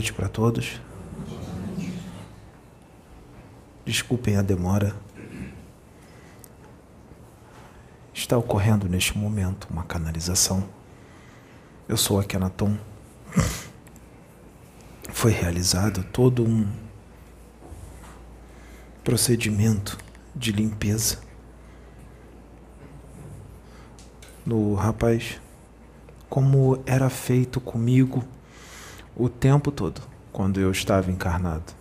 Noite 0.00 0.14
para 0.14 0.30
todos. 0.30 0.80
Desculpem 3.84 4.34
a 4.34 4.40
demora. 4.40 4.96
Está 8.14 8.38
ocorrendo 8.38 8.88
neste 8.88 9.18
momento 9.18 9.68
uma 9.68 9.84
canalização. 9.84 10.66
Eu 11.86 11.98
sou 11.98 12.18
a 12.18 12.24
Kenaton. 12.24 12.78
Foi 15.10 15.32
realizado 15.32 16.02
todo 16.04 16.46
um 16.46 16.66
procedimento 19.04 19.98
de 20.34 20.50
limpeza 20.50 21.20
no 24.46 24.72
rapaz, 24.76 25.38
como 26.26 26.82
era 26.86 27.10
feito 27.10 27.60
comigo 27.60 28.24
o 29.16 29.28
tempo 29.28 29.70
todo 29.70 30.00
quando 30.32 30.60
eu 30.60 30.70
estava 30.70 31.10
encarnado. 31.10 31.72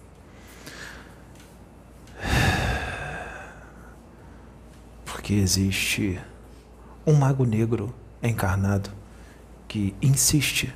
Porque 5.06 5.34
existe 5.34 6.20
um 7.06 7.14
mago 7.14 7.46
negro 7.46 7.94
encarnado 8.22 8.92
que 9.68 9.96
insiste 10.02 10.74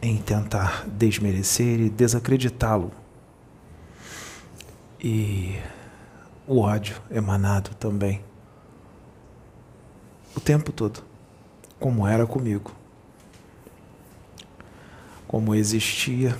em 0.00 0.16
tentar 0.18 0.86
desmerecer 0.88 1.80
e 1.80 1.88
desacreditá-lo. 1.88 2.92
E 5.00 5.58
o 6.46 6.58
ódio 6.58 7.00
emanado 7.10 7.74
também. 7.76 8.22
O 10.34 10.40
tempo 10.40 10.72
todo, 10.72 11.04
como 11.78 12.06
era 12.06 12.26
comigo 12.26 12.81
como 15.32 15.54
existia 15.54 16.36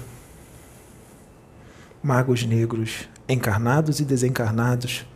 magos 2.02 2.44
negros 2.44 3.08
encarnados 3.26 4.00
e 4.00 4.04
desencarnados 4.04 5.06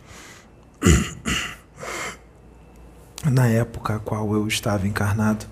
na 3.23 3.47
época 3.47 3.97
a 3.97 3.99
qual 3.99 4.33
eu 4.33 4.47
estava 4.47 4.87
encarnado, 4.87 5.45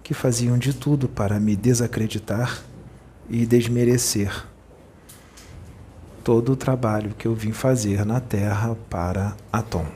que 0.00 0.14
faziam 0.14 0.56
de 0.56 0.72
tudo 0.72 1.08
para 1.08 1.40
me 1.40 1.56
desacreditar 1.56 2.62
e 3.28 3.44
desmerecer 3.44 4.46
todo 6.22 6.52
o 6.52 6.56
trabalho 6.56 7.16
que 7.18 7.26
eu 7.26 7.34
vim 7.34 7.50
fazer 7.50 8.06
na 8.06 8.20
Terra 8.20 8.76
para 8.88 9.36
Atom. 9.52 9.86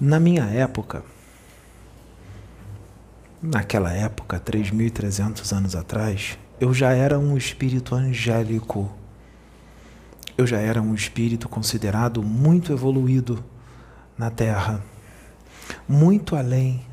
Na 0.00 0.20
minha 0.20 0.44
época, 0.44 1.02
Naquela 3.42 3.92
época, 3.92 4.38
3.300 4.38 5.52
anos 5.52 5.74
atrás, 5.74 6.38
eu 6.60 6.72
já 6.72 6.92
era 6.92 7.18
um 7.18 7.36
espírito 7.36 7.92
angélico. 7.92 8.88
Eu 10.38 10.46
já 10.46 10.58
era 10.58 10.80
um 10.80 10.94
espírito 10.94 11.48
considerado 11.48 12.22
muito 12.22 12.72
evoluído 12.72 13.44
na 14.16 14.30
Terra, 14.30 14.80
muito 15.88 16.36
além 16.36 16.86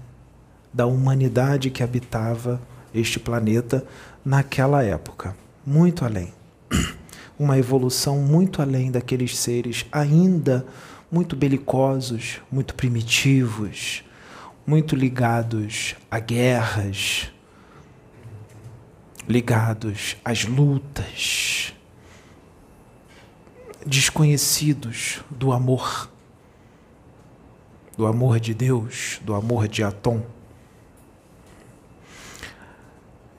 da 0.74 0.88
humanidade 0.88 1.70
que 1.70 1.84
habitava 1.84 2.60
este 2.96 3.20
planeta 3.20 3.86
naquela 4.26 4.84
época. 4.84 5.36
Muito 5.64 6.04
além. 6.04 6.34
Uma 7.38 7.60
evolução 7.60 8.18
muito 8.18 8.60
além 8.60 8.90
daqueles 8.90 9.38
seres 9.38 9.86
ainda 9.92 10.66
muito 11.12 11.36
belicosos, 11.36 12.42
muito 12.52 12.74
primitivos, 12.74 14.04
muito 14.70 14.96
ligados 14.96 15.96
a 16.12 16.20
guerras, 16.20 17.32
ligados 19.28 20.16
às 20.24 20.46
lutas, 20.46 21.74
desconhecidos 23.84 25.22
do 25.28 25.52
amor, 25.52 26.08
do 27.98 28.06
amor 28.06 28.40
de 28.40 28.54
Deus, 28.54 29.20
do 29.24 29.34
amor 29.34 29.68
de 29.68 29.84
Atom. 29.84 30.22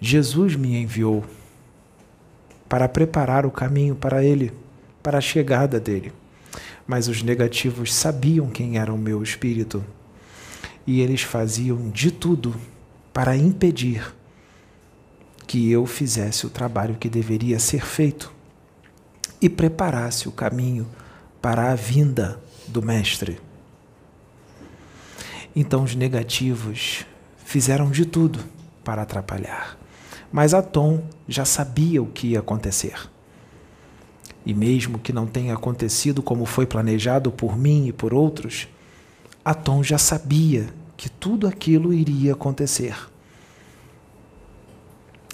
Jesus 0.01 0.57
me 0.57 0.83
enviou 0.83 1.25
para 2.69 2.89
preparar 2.89 3.47
o 3.47 3.53
caminho 3.53 3.95
para 3.95 4.25
ele, 4.25 4.53
para 5.01 5.19
a 5.19 5.21
chegada 5.21 5.79
dele. 5.79 6.13
Mas 6.89 7.07
os 7.07 7.23
negativos 7.23 7.95
sabiam 7.95 8.51
quem 8.51 8.79
era 8.79 8.93
o 8.93 8.99
meu 8.99 9.23
espírito 9.23 9.85
e 10.87 11.01
eles 11.01 11.23
faziam 11.23 11.91
de 11.91 12.11
tudo 12.11 12.55
para 13.13 13.37
impedir 13.37 14.15
que 15.47 15.71
eu 15.71 15.85
fizesse 15.85 16.47
o 16.47 16.51
trabalho 16.51 16.97
que 16.97 17.09
deveria 17.09 17.59
ser 17.59 17.85
feito 17.85 18.33
e 19.41 19.49
preparasse 19.49 20.29
o 20.29 20.33
caminho 20.33 20.87
para 21.41 21.73
a 21.73 21.75
vinda 21.75 22.41
do 22.69 22.81
Mestre. 22.81 23.41
Então 25.55 25.83
os 25.83 25.95
negativos 25.95 27.05
fizeram 27.45 27.91
de 27.91 28.05
tudo 28.05 28.39
para 28.85 29.03
atrapalhar, 29.03 29.77
mas 30.31 30.55
Atom 30.55 31.03
já 31.27 31.45
sabia 31.45 32.01
o 32.01 32.07
que 32.07 32.29
ia 32.29 32.39
acontecer. 32.39 33.11
E 34.47 34.55
mesmo 34.55 34.99
que 34.99 35.13
não 35.13 35.27
tenha 35.27 35.55
acontecido 35.55 36.23
como 36.23 36.47
foi 36.47 36.67
planejado 36.67 37.31
por 37.31 37.59
mim 37.59 37.89
e 37.89 37.93
por 37.93 38.15
outros, 38.15 38.69
Atom 39.45 39.83
já 39.83 39.99
sabia 39.99 40.69
que 40.97 41.09
tudo 41.09 41.47
aquilo 41.47 41.93
iria 41.93 42.33
acontecer. 42.33 42.97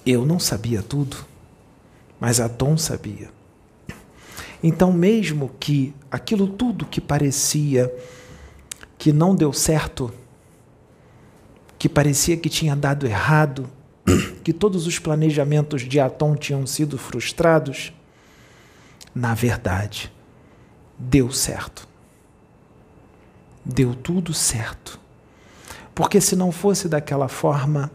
Eu 0.05 0.25
não 0.25 0.39
sabia 0.39 0.83
tudo, 0.83 1.17
mas 2.21 2.39
Atom 2.39 2.79
sabia. 2.79 3.31
Então, 4.63 4.93
mesmo 4.93 5.51
que 5.61 5.93
aquilo 6.11 6.47
tudo 6.47 6.87
que 6.87 7.01
parecia 7.01 7.93
que 8.97 9.13
não 9.13 9.35
deu 9.35 9.53
certo, 9.53 10.13
que 11.79 11.89
parecia 11.89 12.37
que 12.37 12.49
tinha 12.49 12.75
dado 12.75 13.07
errado, 13.07 13.69
que 14.43 14.53
todos 14.53 14.87
os 14.87 14.99
planejamentos 14.99 15.83
de 15.83 16.01
Atom 16.01 16.37
tinham 16.37 16.67
sido 16.67 16.97
frustrados, 16.97 17.93
na 19.15 19.35
verdade, 19.35 20.13
deu 20.99 21.31
certo. 21.33 21.87
Deu 23.69 23.97
tudo 23.97 24.33
certo. 24.33 25.01
Porque 25.93 26.21
se 26.21 26.37
não 26.37 26.53
fosse 26.53 26.89
daquela 26.89 27.27
forma, 27.27 27.91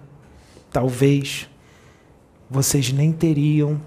talvez 0.70 1.50
vocês 2.50 2.92
nem 2.92 3.14
teriam 3.14 3.82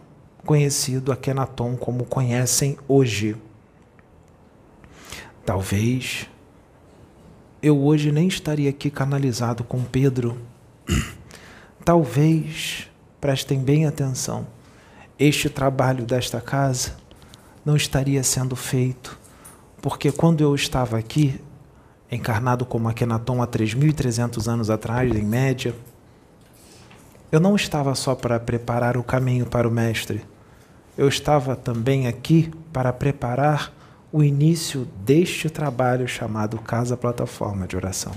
conhecido 0.47 1.12
Akenaton 1.12 1.77
como 1.77 2.06
conhecem 2.06 2.78
hoje. 2.89 3.37
Talvez 5.45 6.27
eu 7.62 7.78
hoje 7.78 8.11
nem 8.11 8.28
estaria 8.28 8.71
aqui 8.71 8.91
canalizado 8.91 9.62
com 9.62 9.84
Pedro. 9.84 10.41
Talvez, 11.84 12.89
prestem 13.21 13.59
bem 13.59 13.84
atenção, 13.87 14.47
este 15.19 15.51
trabalho 15.51 16.06
desta 16.06 16.41
casa 16.41 16.97
não 17.62 17.77
estaria 17.77 18.22
sendo 18.22 18.56
feito, 18.56 19.19
porque 19.83 20.11
quando 20.11 20.41
eu 20.41 20.55
estava 20.55 20.98
aqui, 20.98 21.39
encarnado 22.10 22.65
como 22.65 22.89
Akhenaton 22.89 23.42
há 23.42 23.47
3.300 23.47 24.47
anos 24.51 24.71
atrás, 24.71 25.15
em 25.15 25.22
média, 25.22 25.74
eu 27.33 27.41
não 27.41 27.56
estava 27.56 27.95
só 27.95 28.15
para 28.15 28.39
preparar 28.39 28.97
o 28.97 29.03
caminho 29.03 29.47
para 29.47 29.68
o 29.68 29.71
Mestre, 29.71 30.24
eu 30.97 31.09
estava 31.09 31.56
também 31.56 32.06
aqui 32.06 32.53
para 32.72 32.92
preparar 32.92 33.72
o 34.12 34.22
início 34.22 34.86
deste 35.04 35.51
trabalho 35.51 36.06
chamado 36.06 36.59
Casa 36.59 36.97
Plataforma 36.97 37.66
de 37.66 37.77
Oração. 37.77 38.12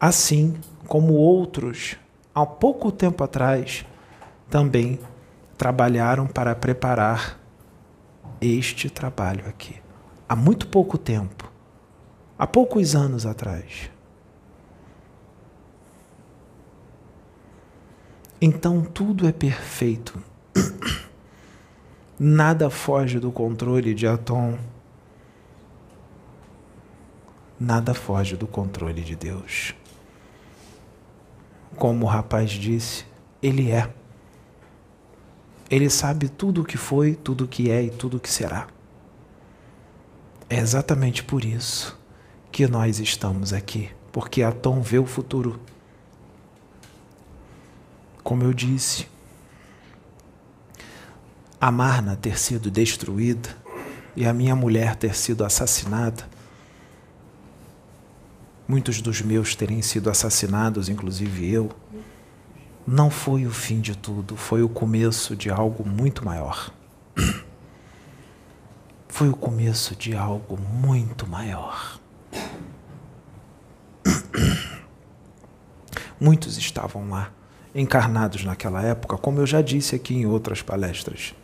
Assim 0.00 0.56
como 0.86 1.12
outros, 1.14 1.96
há 2.34 2.46
pouco 2.46 2.90
tempo 2.90 3.22
atrás, 3.22 3.84
também 4.48 4.98
trabalharam 5.58 6.26
para 6.26 6.54
preparar 6.54 7.38
este 8.40 8.88
trabalho 8.88 9.46
aqui 9.46 9.85
há 10.28 10.34
muito 10.34 10.68
pouco 10.68 10.98
tempo, 10.98 11.50
há 12.38 12.46
poucos 12.46 12.94
anos 12.94 13.24
atrás. 13.26 13.90
Então 18.40 18.82
tudo 18.82 19.26
é 19.26 19.32
perfeito. 19.32 20.22
Nada 22.18 22.68
foge 22.68 23.18
do 23.18 23.32
controle 23.32 23.94
de 23.94 24.06
Atom. 24.06 24.58
Nada 27.58 27.94
foge 27.94 28.36
do 28.36 28.46
controle 28.46 29.00
de 29.00 29.16
Deus. 29.16 29.74
Como 31.76 32.04
o 32.04 32.08
rapaz 32.08 32.50
disse, 32.50 33.06
ele 33.42 33.70
é. 33.70 33.90
Ele 35.70 35.88
sabe 35.88 36.28
tudo 36.28 36.62
o 36.62 36.64
que 36.64 36.76
foi, 36.76 37.14
tudo 37.14 37.44
o 37.44 37.48
que 37.48 37.70
é 37.70 37.82
e 37.82 37.90
tudo 37.90 38.18
o 38.18 38.20
que 38.20 38.30
será. 38.30 38.66
É 40.48 40.58
exatamente 40.58 41.24
por 41.24 41.44
isso 41.44 41.98
que 42.52 42.68
nós 42.68 43.00
estamos 43.00 43.52
aqui, 43.52 43.90
porque 44.12 44.42
Atom 44.42 44.80
vê 44.80 44.98
o 44.98 45.06
futuro. 45.06 45.60
Como 48.22 48.44
eu 48.44 48.52
disse, 48.52 49.08
a 51.60 51.70
Marna 51.70 52.16
ter 52.16 52.38
sido 52.38 52.70
destruída 52.70 53.48
e 54.14 54.24
a 54.24 54.32
minha 54.32 54.54
mulher 54.54 54.94
ter 54.94 55.16
sido 55.16 55.44
assassinada, 55.44 56.28
muitos 58.68 59.00
dos 59.00 59.20
meus 59.20 59.56
terem 59.56 59.82
sido 59.82 60.08
assassinados, 60.08 60.88
inclusive 60.88 61.52
eu, 61.52 61.70
não 62.86 63.10
foi 63.10 63.46
o 63.46 63.50
fim 63.50 63.80
de 63.80 63.96
tudo, 63.96 64.36
foi 64.36 64.62
o 64.62 64.68
começo 64.68 65.34
de 65.34 65.50
algo 65.50 65.86
muito 65.86 66.24
maior. 66.24 66.72
Foi 69.16 69.30
o 69.30 69.34
começo 69.34 69.96
de 69.96 70.14
algo 70.14 70.58
muito 70.60 71.26
maior. 71.26 71.98
Muitos 76.20 76.58
estavam 76.58 77.08
lá 77.08 77.32
encarnados 77.74 78.44
naquela 78.44 78.82
época, 78.82 79.16
como 79.16 79.40
eu 79.40 79.46
já 79.46 79.62
disse 79.62 79.96
aqui 79.96 80.14
em 80.14 80.26
outras 80.26 80.60
palestras. 80.60 81.34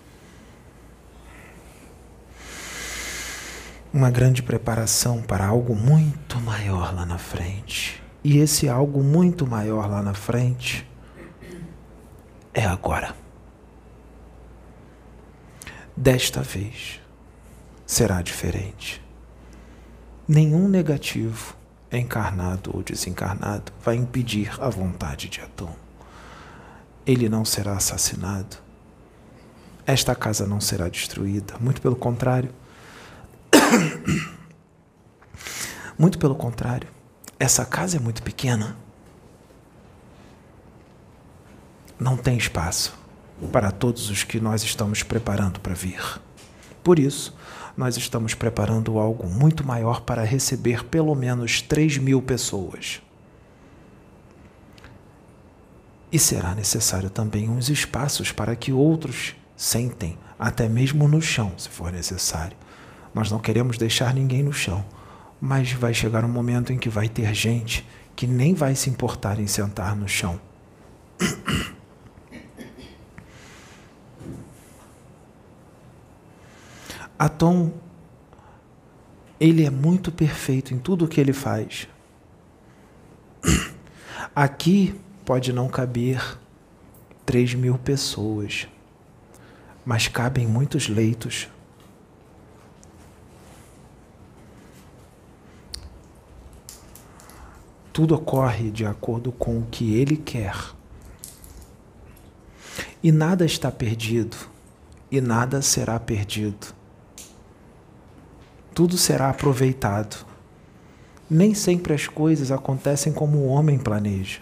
Uma 3.90 4.10
grande 4.10 4.42
preparação 4.42 5.22
para 5.22 5.46
algo 5.46 5.74
muito 5.74 6.38
maior 6.42 6.94
lá 6.94 7.06
na 7.06 7.16
frente. 7.16 8.02
E 8.22 8.36
esse 8.36 8.68
algo 8.68 9.02
muito 9.02 9.46
maior 9.46 9.88
lá 9.88 10.02
na 10.02 10.12
frente 10.12 10.86
é 12.52 12.66
agora. 12.66 13.16
Desta 15.96 16.42
vez 16.42 17.00
será 17.92 18.22
diferente. 18.22 19.02
Nenhum 20.26 20.68
negativo, 20.68 21.56
encarnado 21.90 22.70
ou 22.74 22.82
desencarnado, 22.82 23.72
vai 23.84 23.96
impedir 23.96 24.50
a 24.60 24.68
vontade 24.68 25.28
de 25.28 25.40
Adão 25.40 25.82
ele 27.06 27.28
não 27.28 27.44
será 27.44 27.74
assassinado. 27.74 28.56
Esta 29.84 30.14
casa 30.14 30.46
não 30.46 30.60
será 30.60 30.88
destruída. 30.88 31.54
Muito 31.60 31.82
pelo 31.82 31.96
contrário. 31.96 32.50
Muito 35.98 36.18
pelo 36.18 36.34
contrário. 36.34 36.88
Essa 37.38 37.64
casa 37.64 37.96
é 37.96 38.00
muito 38.00 38.22
pequena. 38.22 38.76
Não 41.98 42.16
tem 42.16 42.36
espaço 42.36 42.94
para 43.52 43.70
todos 43.70 44.10
os 44.10 44.24
que 44.24 44.40
nós 44.40 44.62
estamos 44.62 45.02
preparando 45.02 45.60
para 45.60 45.74
vir. 45.74 46.02
Por 46.82 46.98
isso, 46.98 47.36
nós 47.76 47.96
estamos 47.96 48.34
preparando 48.34 48.98
algo 48.98 49.26
muito 49.26 49.66
maior 49.66 50.02
para 50.02 50.24
receber 50.24 50.84
pelo 50.84 51.14
menos 51.14 51.62
3 51.62 51.98
mil 51.98 52.20
pessoas. 52.20 53.02
E 56.10 56.18
será 56.18 56.54
necessário 56.54 57.08
também 57.08 57.48
uns 57.48 57.70
espaços 57.70 58.30
para 58.30 58.54
que 58.54 58.72
outros 58.72 59.34
sentem, 59.56 60.18
até 60.38 60.68
mesmo 60.68 61.08
no 61.08 61.22
chão, 61.22 61.52
se 61.56 61.68
for 61.68 61.90
necessário. 61.90 62.56
Nós 63.14 63.30
não 63.30 63.38
queremos 63.38 63.78
deixar 63.78 64.12
ninguém 64.12 64.42
no 64.42 64.52
chão, 64.52 64.84
mas 65.40 65.72
vai 65.72 65.94
chegar 65.94 66.24
um 66.24 66.28
momento 66.28 66.72
em 66.72 66.78
que 66.78 66.88
vai 66.88 67.08
ter 67.08 67.34
gente 67.34 67.86
que 68.14 68.26
nem 68.26 68.54
vai 68.54 68.74
se 68.74 68.90
importar 68.90 69.40
em 69.40 69.46
sentar 69.46 69.96
no 69.96 70.06
chão. 70.06 70.38
Atom, 77.22 77.70
ele 79.38 79.64
é 79.64 79.70
muito 79.70 80.10
perfeito 80.10 80.74
em 80.74 80.78
tudo 80.80 81.04
o 81.04 81.08
que 81.08 81.20
ele 81.20 81.32
faz. 81.32 81.86
Aqui 84.34 85.00
pode 85.24 85.52
não 85.52 85.68
caber 85.68 86.20
3 87.24 87.54
mil 87.54 87.78
pessoas, 87.78 88.66
mas 89.84 90.08
cabem 90.08 90.48
muitos 90.48 90.88
leitos. 90.88 91.48
Tudo 97.92 98.16
ocorre 98.16 98.68
de 98.68 98.84
acordo 98.84 99.30
com 99.30 99.60
o 99.60 99.66
que 99.70 99.94
ele 99.94 100.16
quer. 100.16 100.56
E 103.00 103.12
nada 103.12 103.46
está 103.46 103.70
perdido, 103.70 104.36
e 105.08 105.20
nada 105.20 105.62
será 105.62 106.00
perdido. 106.00 106.81
Tudo 108.74 108.96
será 108.96 109.30
aproveitado. 109.30 110.24
Nem 111.28 111.54
sempre 111.54 111.94
as 111.94 112.06
coisas 112.06 112.50
acontecem 112.50 113.12
como 113.12 113.38
o 113.38 113.46
homem 113.46 113.78
planeja. 113.78 114.40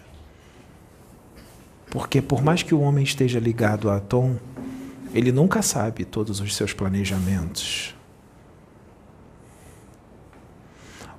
Porque 1.91 2.23
por 2.23 2.43
mais 2.43 2.63
que 2.63 2.75
o 2.75 2.81
homem 2.81 3.03
esteja 3.03 3.41
ligado 3.41 3.91
a 3.91 3.97
Atom, 3.97 4.37
ele 5.13 5.33
nunca 5.33 5.61
sabe 5.61 6.05
todos 6.05 6.41
os 6.41 6.55
seus 6.55 6.73
planejamentos. 6.73 7.95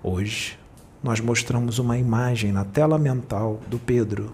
Hoje, 0.01 0.57
nós 1.03 1.19
mostramos 1.19 1.77
uma 1.77 1.97
imagem 1.97 2.51
na 2.51 2.63
tela 2.63 2.97
mental 2.97 3.59
do 3.67 3.77
Pedro. 3.77 4.33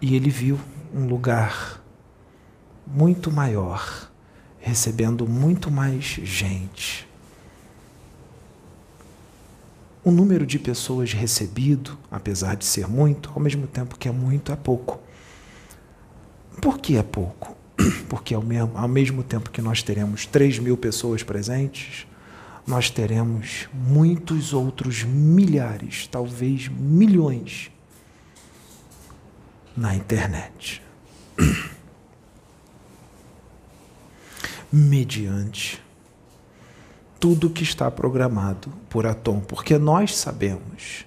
E 0.00 0.16
ele 0.16 0.30
viu 0.30 0.58
um 0.92 1.06
lugar 1.06 1.80
muito 2.86 3.30
maior, 3.30 4.10
recebendo 4.66 5.28
muito 5.28 5.70
mais 5.70 6.02
gente 6.04 7.06
o 10.02 10.10
número 10.10 10.44
de 10.44 10.58
pessoas 10.58 11.12
recebido, 11.12 11.96
apesar 12.10 12.56
de 12.56 12.64
ser 12.64 12.88
muito, 12.88 13.30
ao 13.32 13.40
mesmo 13.40 13.68
tempo 13.68 13.96
que 13.96 14.08
é 14.08 14.12
muito, 14.12 14.50
é 14.50 14.56
pouco. 14.56 15.00
Por 16.60 16.78
que 16.78 16.96
é 16.96 17.02
pouco? 17.02 17.56
Porque 18.08 18.34
ao 18.34 18.42
mesmo, 18.42 18.72
ao 18.76 18.88
mesmo 18.88 19.22
tempo 19.22 19.50
que 19.50 19.62
nós 19.62 19.84
teremos 19.84 20.26
3 20.26 20.58
mil 20.58 20.76
pessoas 20.76 21.22
presentes, 21.22 22.04
nós 22.66 22.90
teremos 22.90 23.68
muitos 23.72 24.52
outros 24.52 25.04
milhares, 25.04 26.08
talvez 26.08 26.66
milhões, 26.68 27.70
na 29.76 29.94
internet. 29.94 30.82
Mediante 34.72 35.80
tudo 37.18 37.50
que 37.50 37.62
está 37.62 37.90
programado 37.90 38.68
por 38.88 39.06
Atom, 39.06 39.40
porque 39.40 39.78
nós 39.78 40.16
sabemos. 40.16 41.06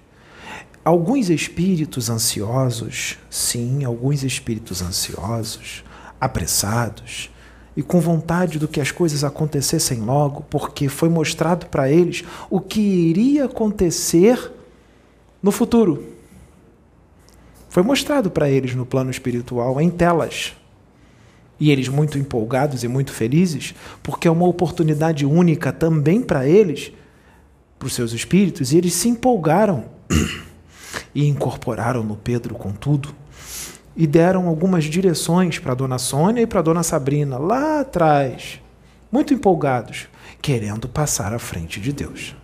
Alguns 0.84 1.28
espíritos 1.28 2.08
ansiosos, 2.08 3.18
sim, 3.28 3.84
alguns 3.84 4.22
espíritos 4.22 4.82
ansiosos, 4.82 5.84
apressados 6.20 7.30
e 7.76 7.82
com 7.82 8.00
vontade 8.00 8.58
do 8.58 8.66
que 8.66 8.80
as 8.80 8.90
coisas 8.90 9.22
acontecessem 9.24 10.00
logo, 10.00 10.42
porque 10.50 10.88
foi 10.88 11.08
mostrado 11.08 11.66
para 11.66 11.90
eles 11.90 12.24
o 12.48 12.60
que 12.60 12.80
iria 12.80 13.44
acontecer 13.44 14.50
no 15.42 15.52
futuro. 15.52 16.04
Foi 17.68 17.82
mostrado 17.82 18.30
para 18.30 18.50
eles 18.50 18.74
no 18.74 18.84
plano 18.84 19.10
espiritual 19.10 19.80
em 19.80 19.88
telas 19.88 20.56
e 21.60 21.70
eles 21.70 21.88
muito 21.88 22.18
empolgados 22.18 22.82
e 22.82 22.88
muito 22.88 23.12
felizes, 23.12 23.74
porque 24.02 24.26
é 24.26 24.30
uma 24.30 24.46
oportunidade 24.46 25.26
única 25.26 25.70
também 25.70 26.22
para 26.22 26.48
eles, 26.48 26.90
para 27.78 27.86
os 27.86 27.92
seus 27.92 28.12
espíritos, 28.12 28.72
e 28.72 28.78
eles 28.78 28.94
se 28.94 29.08
empolgaram 29.08 29.84
e 31.14 31.28
incorporaram 31.28 32.02
no 32.02 32.16
Pedro 32.16 32.54
com 32.54 32.72
tudo 32.72 33.14
e 33.94 34.06
deram 34.06 34.48
algumas 34.48 34.84
direções 34.84 35.58
para 35.58 35.72
a 35.72 35.74
dona 35.74 35.98
Sônia 35.98 36.40
e 36.40 36.46
para 36.46 36.60
a 36.60 36.62
dona 36.62 36.82
Sabrina 36.82 37.36
lá 37.36 37.80
atrás, 37.80 38.60
muito 39.12 39.34
empolgados, 39.34 40.08
querendo 40.40 40.88
passar 40.88 41.34
à 41.34 41.38
frente 41.38 41.80
de 41.80 41.92
Deus. 41.92 42.34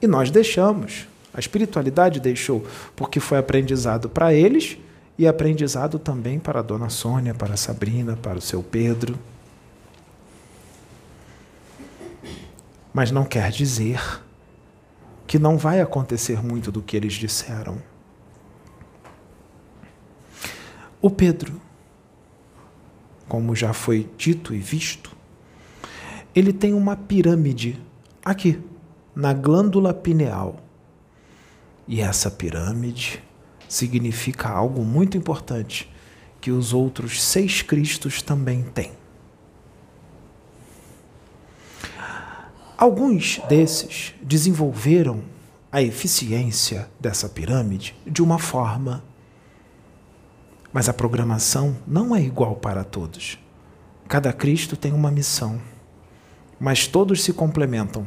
E 0.00 0.06
nós 0.06 0.30
deixamos. 0.30 1.08
A 1.34 1.40
espiritualidade 1.40 2.20
deixou, 2.20 2.64
porque 2.94 3.18
foi 3.18 3.38
aprendizado 3.38 4.08
para 4.08 4.32
eles 4.32 4.78
e 5.18 5.26
aprendizado 5.26 5.98
também 5.98 6.38
para 6.38 6.60
a 6.60 6.62
dona 6.62 6.88
Sônia, 6.88 7.34
para 7.34 7.54
a 7.54 7.56
Sabrina, 7.56 8.16
para 8.16 8.38
o 8.38 8.40
seu 8.40 8.62
Pedro. 8.62 9.18
Mas 12.92 13.10
não 13.10 13.24
quer 13.24 13.50
dizer 13.50 14.00
que 15.26 15.38
não 15.38 15.58
vai 15.58 15.80
acontecer 15.80 16.40
muito 16.40 16.70
do 16.70 16.80
que 16.80 16.96
eles 16.96 17.14
disseram. 17.14 17.82
O 21.02 21.10
Pedro, 21.10 21.60
como 23.28 23.56
já 23.56 23.72
foi 23.72 24.08
dito 24.16 24.54
e 24.54 24.58
visto, 24.58 25.10
ele 26.34 26.52
tem 26.52 26.72
uma 26.72 26.96
pirâmide 26.96 27.80
aqui, 28.24 28.60
na 29.14 29.32
glândula 29.32 29.92
pineal. 29.92 30.63
E 31.86 32.00
essa 32.00 32.30
pirâmide 32.30 33.22
significa 33.68 34.48
algo 34.48 34.84
muito 34.84 35.16
importante 35.16 35.90
que 36.40 36.50
os 36.50 36.72
outros 36.72 37.22
seis 37.22 37.62
Cristos 37.62 38.22
também 38.22 38.62
têm. 38.62 38.92
Alguns 42.76 43.40
desses 43.48 44.14
desenvolveram 44.20 45.22
a 45.70 45.80
eficiência 45.80 46.88
dessa 47.00 47.28
pirâmide 47.28 47.96
de 48.06 48.22
uma 48.22 48.38
forma, 48.38 49.02
mas 50.72 50.88
a 50.88 50.92
programação 50.92 51.76
não 51.86 52.14
é 52.14 52.20
igual 52.20 52.56
para 52.56 52.84
todos. 52.84 53.38
Cada 54.06 54.32
Cristo 54.32 54.76
tem 54.76 54.92
uma 54.92 55.10
missão, 55.10 55.60
mas 56.60 56.86
todos 56.86 57.22
se 57.22 57.32
complementam. 57.32 58.06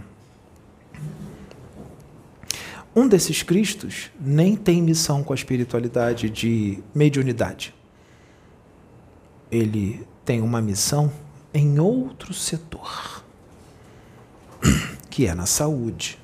Um 2.98 3.08
desses 3.08 3.44
Cristos 3.44 4.10
nem 4.20 4.56
tem 4.56 4.82
missão 4.82 5.24
com 5.24 5.32
a 5.32 5.36
espiritualidade 5.36 6.32
de 6.32 6.84
mediunidade. 6.96 7.72
Ele 9.52 10.04
tem 10.26 10.42
uma 10.42 10.60
missão 10.60 11.14
em 11.54 11.80
outro 11.80 12.34
setor, 12.34 13.24
que 15.12 15.28
é 15.28 15.36
na 15.36 15.46
saúde. 15.46 16.18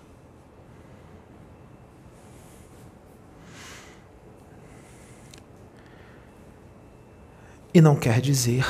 E 7.72 7.80
não 7.80 7.96
quer 7.96 8.20
dizer 8.20 8.66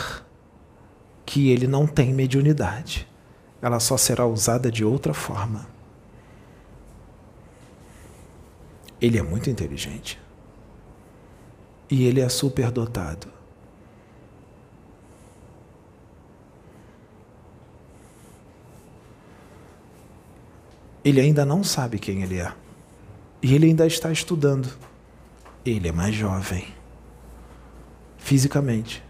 que 1.25 1.49
ele 1.49 1.67
não 1.67 1.87
tem 1.87 2.13
mediunidade. 2.13 3.07
Ela 3.61 3.79
só 3.79 3.95
será 3.95 4.25
usada 4.27 4.69
de 4.69 4.83
outra 4.83 5.13
forma. 5.13 5.72
Ele 9.03 9.17
é 9.17 9.21
muito 9.21 9.49
inteligente. 9.49 10.17
E 11.91 12.05
ele 12.05 12.21
é 12.21 12.29
superdotado. 12.29 13.27
Ele 21.03 21.19
ainda 21.19 21.43
não 21.43 21.65
sabe 21.65 21.99
quem 21.99 22.23
ele 22.23 22.39
é. 22.39 22.53
E 23.41 23.53
ele 23.53 23.65
ainda 23.65 23.85
está 23.85 24.09
estudando. 24.09 24.73
Ele 25.65 25.89
é 25.89 25.91
mais 25.91 26.15
jovem. 26.15 26.65
Fisicamente. 28.17 29.03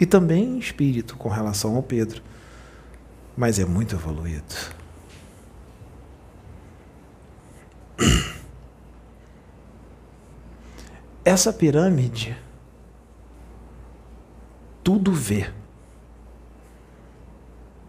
E 0.00 0.06
também 0.06 0.42
em 0.42 0.58
espírito 0.58 1.18
com 1.18 1.28
relação 1.28 1.76
ao 1.76 1.82
Pedro. 1.82 2.22
Mas 3.36 3.58
é 3.58 3.66
muito 3.66 3.94
evoluído. 3.94 4.81
Essa 11.32 11.50
pirâmide 11.50 12.36
tudo 14.84 15.14
vê. 15.14 15.50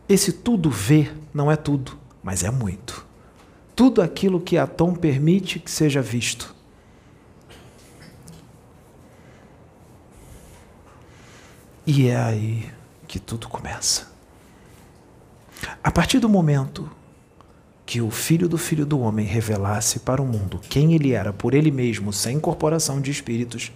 Esse 0.08 0.32
tudo 0.32 0.70
vê 0.70 1.12
não 1.34 1.52
é 1.52 1.58
tudo 1.58 2.00
mas 2.24 2.46
é 2.46 2.50
muito. 2.50 3.06
Tudo 3.76 4.02
aquilo 4.02 4.40
que 4.40 4.58
Atom 4.58 4.96
permite 4.96 5.60
que 5.60 5.70
seja 5.70 6.02
visto. 6.02 6.56
E 11.86 12.08
é 12.08 12.16
aí 12.16 12.72
que 13.10 13.20
tudo 13.20 13.50
começa. 13.50 14.10
A 15.84 15.92
partir 15.92 16.20
do 16.20 16.30
momento 16.30 16.90
que 17.86 18.02
o 18.02 18.10
Filho 18.10 18.48
do 18.48 18.58
Filho 18.58 18.86
do 18.86 19.00
Homem 19.00 19.26
revelasse 19.26 20.00
para 20.00 20.22
o 20.22 20.26
mundo 20.26 20.60
quem 20.70 20.94
ele 20.94 21.12
era 21.12 21.34
por 21.34 21.54
ele 21.54 21.72
mesmo, 21.72 22.14
sem 22.14 22.38
incorporação 22.38 23.02
de 23.02 23.12
espíritos, 23.12 23.72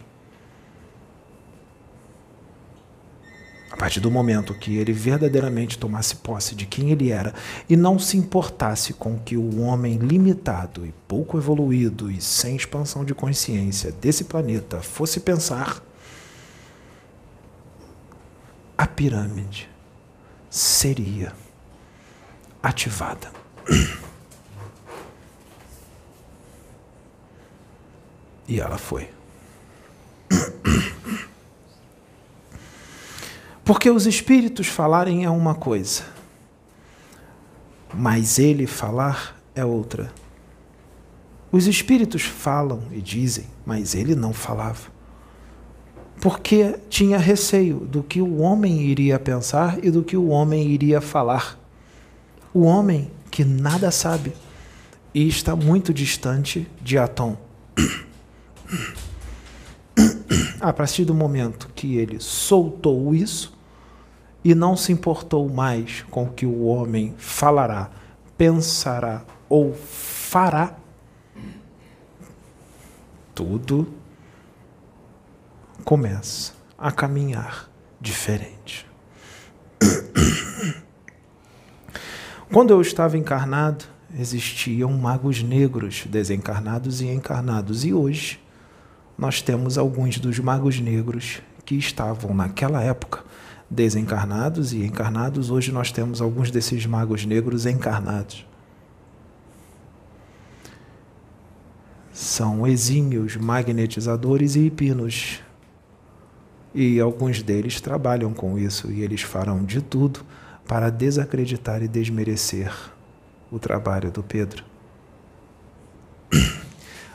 A 3.77 3.79
partir 3.79 3.99
do 3.99 4.09
momento 4.09 4.55
que 4.55 4.75
ele 4.75 4.91
verdadeiramente 4.91 5.77
tomasse 5.77 6.15
posse 6.15 6.55
de 6.55 6.65
quem 6.65 6.89
ele 6.89 7.11
era 7.11 7.31
e 7.69 7.77
não 7.77 7.99
se 7.99 8.17
importasse 8.17 8.91
com 8.91 9.19
que 9.19 9.37
o 9.37 9.61
homem 9.61 9.99
limitado 9.99 10.83
e 10.83 10.91
pouco 11.07 11.37
evoluído 11.37 12.09
e 12.09 12.19
sem 12.19 12.55
expansão 12.55 13.05
de 13.05 13.13
consciência 13.13 13.91
desse 13.91 14.23
planeta 14.23 14.81
fosse 14.81 15.19
pensar, 15.19 15.79
a 18.75 18.87
pirâmide 18.87 19.69
seria 20.49 21.31
ativada. 22.63 23.36
E 28.47 28.59
ela 28.59 28.77
foi. 28.77 29.09
Porque 33.65 33.89
os 33.89 34.07
espíritos 34.07 34.67
falarem 34.67 35.25
é 35.25 35.29
uma 35.29 35.53
coisa, 35.53 36.03
mas 37.93 38.39
ele 38.39 38.65
falar 38.65 39.37
é 39.53 39.65
outra. 39.65 40.13
Os 41.51 41.67
espíritos 41.67 42.21
falam 42.21 42.83
e 42.91 43.01
dizem, 43.01 43.45
mas 43.65 43.93
ele 43.93 44.15
não 44.15 44.31
falava. 44.31 44.89
Porque 46.21 46.79
tinha 46.89 47.17
receio 47.17 47.79
do 47.79 48.01
que 48.01 48.21
o 48.21 48.37
homem 48.37 48.81
iria 48.81 49.19
pensar 49.19 49.83
e 49.83 49.91
do 49.91 50.01
que 50.01 50.15
o 50.15 50.29
homem 50.29 50.67
iria 50.69 51.01
falar. 51.01 51.59
O 52.53 52.61
homem 52.61 53.11
que 53.29 53.43
nada 53.45 53.91
sabe 53.91 54.33
e 55.13 55.27
está 55.27 55.55
muito 55.55 55.93
distante 55.93 56.67
de 56.81 56.97
Atom. 56.97 57.37
A 60.59 60.73
partir 60.73 61.05
do 61.05 61.13
momento 61.13 61.69
que 61.75 61.97
ele 61.97 62.19
soltou 62.19 63.13
isso, 63.13 63.57
e 64.43 64.55
não 64.55 64.77
se 64.77 64.93
importou 64.93 65.49
mais 65.49 66.03
com 66.09 66.23
o 66.23 66.31
que 66.31 66.45
o 66.45 66.63
homem 66.63 67.13
falará, 67.17 67.91
pensará 68.37 69.25
ou 69.49 69.73
fará, 69.73 70.77
tudo 73.35 73.93
começa 75.83 76.53
a 76.77 76.91
caminhar 76.91 77.69
diferente. 77.99 78.86
Quando 82.51 82.71
eu 82.71 82.79
estava 82.81 83.17
encarnado, 83.17 83.83
existiam 84.17 84.89
magos 84.93 85.43
negros 85.43 86.05
desencarnados 86.07 87.01
e 87.01 87.07
encarnados, 87.07 87.83
e 87.83 87.93
hoje 87.93 88.39
nós 89.17 89.41
temos 89.41 89.77
alguns 89.77 90.17
dos 90.17 90.39
magos 90.39 90.79
negros 90.79 91.41
que 91.65 91.75
estavam 91.75 92.33
naquela 92.33 92.81
época 92.81 93.21
desencarnados 93.69 94.71
e 94.71 94.85
encarnados. 94.85 95.51
Hoje 95.51 95.73
nós 95.73 95.91
temos 95.91 96.21
alguns 96.21 96.49
desses 96.49 96.85
magos 96.85 97.25
negros 97.25 97.65
encarnados. 97.65 98.45
São 102.13 102.65
exímios 102.65 103.35
magnetizadores 103.35 104.55
e 104.55 104.67
hipinos. 104.67 105.41
E 106.73 106.97
alguns 107.01 107.41
deles 107.41 107.81
trabalham 107.81 108.33
com 108.33 108.57
isso 108.57 108.89
e 108.89 109.01
eles 109.01 109.21
farão 109.21 109.65
de 109.65 109.81
tudo 109.81 110.21
para 110.67 110.89
desacreditar 110.89 111.81
e 111.81 111.87
desmerecer 111.87 112.71
o 113.49 113.57
trabalho 113.57 114.11
do 114.11 114.21
Pedro. 114.21 114.65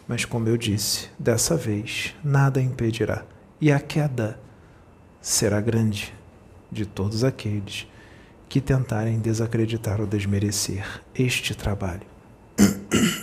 Mas, 0.09 0.25
como 0.25 0.49
eu 0.49 0.57
disse, 0.57 1.11
dessa 1.19 1.57
vez 1.57 2.15
nada 2.25 2.61
impedirá, 2.61 3.25
e 3.61 3.71
a 3.71 3.79
queda 3.79 4.41
será 5.21 5.61
grande 5.61 6.15
de 6.71 6.87
todos 6.87 7.23
aqueles 7.23 7.87
que 8.49 8.61
tentarem 8.61 9.21
desacreditar 9.21 10.01
ou 10.01 10.07
desmerecer 10.07 11.03
este 11.15 11.55
trabalho. 11.55 12.07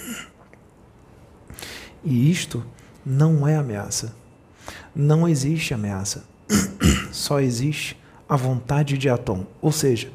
E 2.01 2.31
isto 2.31 2.65
não 3.05 3.45
é 3.45 3.57
ameaça. 3.57 4.15
Não 4.95 5.27
existe 5.27 5.73
ameaça. 5.73 6.23
Só 7.11 7.41
existe 7.41 7.99
a 8.27 8.37
vontade 8.37 8.97
de 8.97 9.09
Atom, 9.09 9.45
ou 9.61 9.71
seja, 9.71 10.09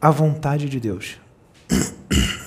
a 0.00 0.10
vontade 0.10 0.68
de 0.68 0.80
Deus. 0.80 1.18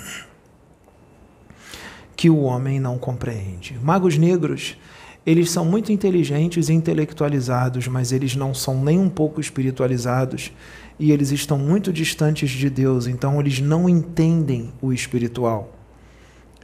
Que 2.15 2.29
o 2.29 2.39
homem 2.43 2.79
não 2.79 2.97
compreende. 2.97 3.77
Magos 3.83 4.17
negros 4.17 4.77
eles 5.25 5.49
são 5.51 5.63
muito 5.63 5.91
inteligentes 5.91 6.67
e 6.67 6.73
intelectualizados, 6.73 7.87
mas 7.87 8.11
eles 8.11 8.35
não 8.35 8.53
são 8.53 8.83
nem 8.83 8.99
um 8.99 9.09
pouco 9.09 9.39
espiritualizados 9.39 10.51
e 10.99 11.11
eles 11.11 11.31
estão 11.31 11.57
muito 11.57 11.93
distantes 11.93 12.49
de 12.51 12.69
Deus, 12.69 13.07
então 13.07 13.39
eles 13.39 13.61
não 13.61 13.87
entendem 13.87 14.73
o 14.81 14.91
espiritual. 14.91 15.71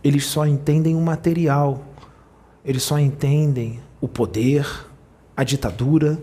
Eles 0.04 0.26
só 0.26 0.46
entendem 0.46 0.96
o 0.96 1.02
material. 1.02 1.86
Eles 2.64 2.84
só 2.84 3.00
entendem 3.00 3.80
o 4.02 4.08
poder, 4.08 4.68
a 5.36 5.44
ditadura, 5.44 6.20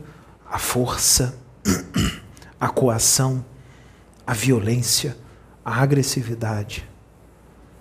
a 0.49 0.59
força, 0.59 1.39
a 2.61 2.69
coação, 2.69 3.45
a 4.27 4.35
violência, 4.35 5.17
a 5.65 5.81
agressividade, 5.81 6.89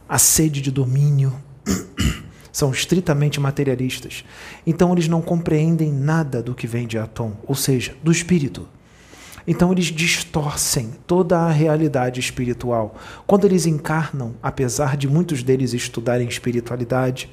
a 0.08 0.20
sede 0.20 0.62
de 0.62 0.70
domínio 0.70 1.34
são 2.52 2.72
estritamente 2.72 3.40
materialistas. 3.40 4.24
Então 4.66 4.94
eles 4.94 5.08
não 5.08 5.22
compreendem 5.22 5.92
nada 5.92 6.44
do 6.44 6.54
que 6.54 6.68
vem 6.68 6.86
de 6.86 6.98
Atom, 6.98 7.36
ou 7.48 7.56
seja, 7.56 7.96
do 8.04 8.12
espírito. 8.12 8.68
Então 9.48 9.72
eles 9.72 9.86
distorcem 9.86 10.92
toda 11.06 11.40
a 11.40 11.52
realidade 11.52 12.20
espiritual. 12.20 12.96
Quando 13.26 13.46
eles 13.46 13.66
encarnam, 13.66 14.36
apesar 14.42 14.98
de 14.98 15.08
muitos 15.08 15.44
deles 15.44 15.74
estudarem 15.74 16.28
espiritualidade, 16.28 17.32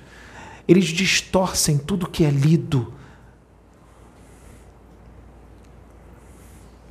eles 0.67 0.87
distorcem 0.87 1.79
tudo 1.79 2.09
que 2.09 2.25
é 2.25 2.31
lido. 2.31 2.93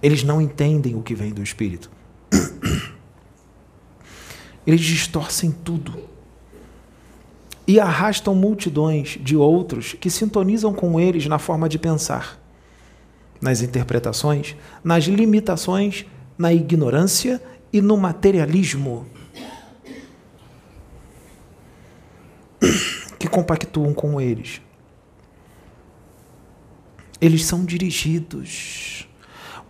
Eles 0.02 0.24
não 0.24 0.42
entendem 0.42 0.96
o 0.96 1.04
que 1.04 1.14
vem 1.14 1.32
do 1.32 1.44
espírito. 1.44 1.90
Eles 4.66 4.82
distorcem 4.82 5.52
tudo. 5.52 6.10
E 7.68 7.80
arrastam 7.80 8.36
multidões 8.36 9.18
de 9.22 9.36
outros 9.36 9.94
que 9.94 10.10
sintonizam 10.10 10.74
com 10.74 11.00
eles 11.00 11.28
na 11.28 11.40
forma 11.40 11.70
de 11.70 11.80
pensar 11.80 12.42
nas 13.42 13.62
interpretações, 13.62 14.56
nas 14.84 15.06
limitações, 15.06 16.06
na 16.38 16.54
ignorância 16.54 17.42
e 17.74 17.82
no 17.82 17.98
materialismo 17.98 19.08
que 23.18 23.28
compactuam 23.28 23.94
com 23.94 24.22
eles. 24.22 24.62
Eles 27.20 27.46
são 27.46 27.66
dirigidos. 27.66 29.08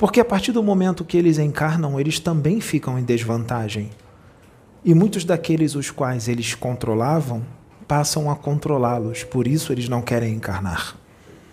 Porque 0.01 0.19
a 0.19 0.25
partir 0.25 0.51
do 0.51 0.63
momento 0.63 1.05
que 1.05 1.15
eles 1.15 1.37
encarnam, 1.37 1.99
eles 1.99 2.19
também 2.19 2.59
ficam 2.59 2.97
em 2.97 3.03
desvantagem. 3.03 3.91
E 4.83 4.95
muitos 4.95 5.23
daqueles 5.23 5.75
os 5.75 5.91
quais 5.91 6.27
eles 6.27 6.55
controlavam 6.55 7.45
passam 7.87 8.27
a 8.27 8.35
controlá-los, 8.35 9.23
por 9.23 9.45
isso 9.45 9.71
eles 9.71 9.87
não 9.87 10.01
querem 10.01 10.33
encarnar. 10.33 10.97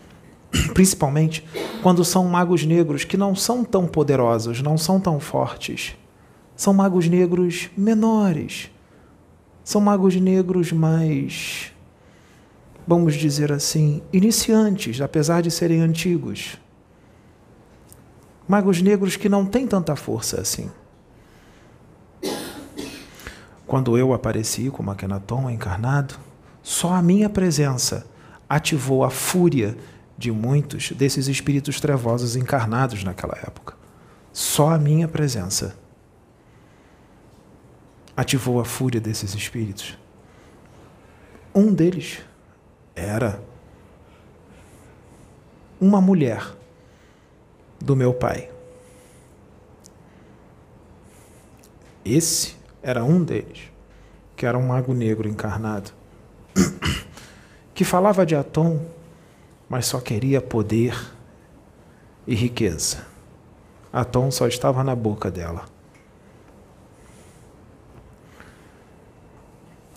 Principalmente 0.73 1.47
quando 1.83 2.03
são 2.07 2.25
magos 2.25 2.65
negros 2.65 3.05
que 3.05 3.19
não 3.19 3.35
são 3.35 3.63
tão 3.63 3.87
poderosos, 3.87 4.63
não 4.63 4.79
são 4.79 4.99
tão 4.99 5.21
fortes. 5.21 5.95
São 6.57 6.73
magos 6.73 7.07
negros 7.07 7.69
menores. 7.77 8.71
São 9.63 9.79
magos 9.79 10.17
negros 10.17 10.73
mais, 10.73 11.71
vamos 12.87 13.15
dizer 13.15 13.53
assim, 13.53 14.01
iniciantes, 14.11 15.03
apesar 15.03 15.43
de 15.43 15.51
serem 15.51 15.83
antigos. 15.83 16.59
Magos 18.49 18.81
negros 18.81 19.15
que 19.15 19.29
não 19.29 19.45
têm 19.45 19.67
tanta 19.67 19.95
força 19.95 20.41
assim. 20.41 20.71
Quando 23.67 23.99
eu 23.99 24.15
apareci 24.15 24.71
como 24.71 24.91
Akhenaton 24.91 25.51
encarnado, 25.51 26.15
só 26.63 26.95
a 26.95 27.03
minha 27.03 27.29
presença 27.29 28.07
ativou 28.49 29.05
a 29.05 29.11
fúria 29.11 29.77
de 30.17 30.33
muitos 30.33 30.91
desses 30.93 31.29
espíritos 31.29 31.79
trevosos 31.79 32.35
encarnados 32.35 33.05
naquela 33.05 33.37
época. 33.43 33.77
Só 34.33 34.71
a 34.71 34.79
minha 34.79 35.07
presença 35.07 35.77
ativou 38.17 38.59
a 38.61 38.65
fúria 38.65 39.01
desses 39.01 39.35
espíritos. 39.35 39.99
Um 41.55 41.73
deles 41.73 42.21
era 42.97 43.41
uma 45.81 46.01
mulher 46.01 46.58
do 47.81 47.95
meu 47.95 48.13
pai. 48.13 48.51
Esse 52.05 52.57
era 52.83 53.05
um 53.05 53.23
deles, 53.23 53.71
que 54.37 54.47
era 54.47 54.57
um 54.57 54.67
mago 54.67 54.95
negro 54.95 55.29
encarnado, 55.29 55.91
que 57.75 57.85
falava 57.85 58.25
de 58.25 58.35
Atom 58.35 58.81
mas 59.69 59.87
só 59.87 60.01
queria 60.01 60.41
poder 60.41 60.97
e 62.27 62.35
riqueza. 62.35 63.07
Atom 63.93 64.31
só 64.31 64.47
estava 64.47 64.83
na 64.83 64.95
boca 64.95 65.31
dela. 65.31 65.67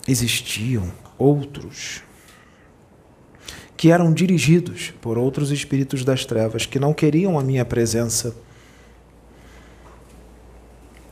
Existiam 0.06 0.90
outros 1.16 2.02
que 3.82 3.90
eram 3.90 4.12
dirigidos 4.12 4.94
por 5.00 5.18
outros 5.18 5.50
espíritos 5.50 6.04
das 6.04 6.24
trevas 6.24 6.64
que 6.64 6.78
não 6.78 6.94
queriam 6.94 7.36
a 7.36 7.42
minha 7.42 7.64
presença 7.64 8.32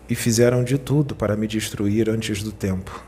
e 0.09 0.14
fizeram 0.14 0.62
de 0.62 0.78
tudo 0.78 1.16
para 1.16 1.37
me 1.37 1.48
destruir 1.48 2.09
antes 2.09 2.44
do 2.44 2.52
tempo. 2.52 3.04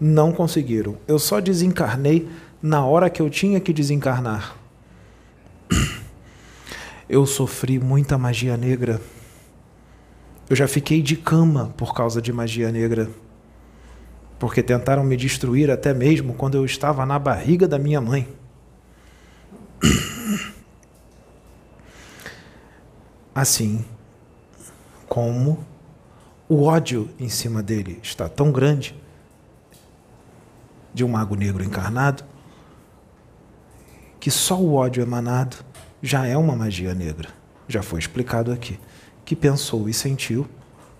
Não 0.00 0.32
conseguiram. 0.32 0.96
Eu 1.06 1.18
só 1.18 1.38
desencarnei 1.38 2.30
na 2.62 2.82
hora 2.82 3.10
que 3.10 3.20
eu 3.20 3.28
tinha 3.28 3.60
que 3.60 3.74
desencarnar. 3.74 4.56
Eu 7.06 7.26
sofri 7.26 7.78
muita 7.78 8.16
magia 8.16 8.56
negra. 8.56 9.02
Eu 10.48 10.56
já 10.56 10.66
fiquei 10.66 11.02
de 11.02 11.14
cama 11.14 11.74
por 11.76 11.92
causa 11.94 12.22
de 12.22 12.32
magia 12.32 12.72
negra. 12.72 13.10
Porque 14.38 14.62
tentaram 14.62 15.04
me 15.04 15.14
destruir 15.14 15.70
até 15.70 15.92
mesmo 15.92 16.32
quando 16.32 16.56
eu 16.56 16.64
estava 16.64 17.04
na 17.04 17.18
barriga 17.18 17.68
da 17.68 17.78
minha 17.78 18.00
mãe. 18.00 18.26
Assim 23.34 23.84
como 25.08 25.64
o 26.48 26.64
ódio 26.64 27.10
em 27.18 27.28
cima 27.28 27.62
dele 27.62 28.00
está 28.02 28.28
tão 28.28 28.50
grande 28.50 28.94
de 30.92 31.04
um 31.04 31.08
mago 31.08 31.34
negro 31.34 31.62
encarnado 31.62 32.24
que 34.18 34.30
só 34.30 34.58
o 34.58 34.74
ódio 34.74 35.02
emanado 35.02 35.56
já 36.02 36.26
é 36.26 36.36
uma 36.36 36.56
magia 36.56 36.94
negra. 36.94 37.28
Já 37.68 37.82
foi 37.82 37.98
explicado 37.98 38.52
aqui. 38.52 38.78
Que 39.24 39.36
pensou 39.36 39.88
e 39.88 39.94
sentiu 39.94 40.48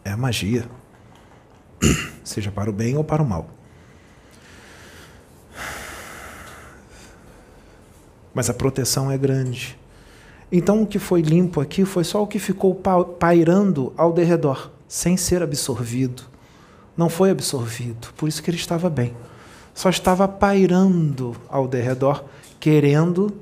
é 0.04 0.14
magia, 0.14 0.68
seja 2.24 2.50
para 2.50 2.70
o 2.70 2.72
bem 2.72 2.96
ou 2.96 3.04
para 3.04 3.22
o 3.22 3.26
mal. 3.26 3.50
Mas 8.38 8.48
a 8.48 8.55
proteção 8.55 9.11
é 9.11 9.18
grande. 9.18 9.77
Então 10.53 10.81
o 10.83 10.87
que 10.87 11.01
foi 11.01 11.22
limpo 11.22 11.61
aqui 11.61 11.85
foi 11.85 12.05
só 12.05 12.22
o 12.22 12.27
que 12.29 12.38
ficou 12.38 12.72
pairando 12.72 13.92
ao 13.96 14.12
derredor, 14.12 14.70
sem 14.87 15.16
ser 15.16 15.42
absorvido. 15.42 16.22
Não 16.96 17.09
foi 17.09 17.33
absorvido, 17.33 18.12
por 18.16 18.29
isso 18.29 18.40
que 18.40 18.48
ele 18.48 18.57
estava 18.57 18.88
bem. 18.88 19.12
Só 19.74 19.90
estava 19.90 20.29
pairando 20.29 21.37
ao 21.48 21.66
derredor, 21.66 22.22
querendo 22.61 23.37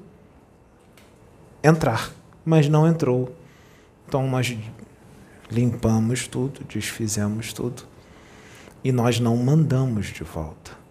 entrar, 1.62 2.10
mas 2.42 2.66
não 2.66 2.88
entrou. 2.88 3.36
Então 4.08 4.26
nós 4.26 4.56
limpamos 5.50 6.26
tudo, 6.26 6.64
desfizemos 6.66 7.52
tudo 7.52 7.82
e 8.82 8.90
nós 8.90 9.20
não 9.20 9.36
mandamos 9.36 10.06
de 10.06 10.24
volta. 10.24 10.85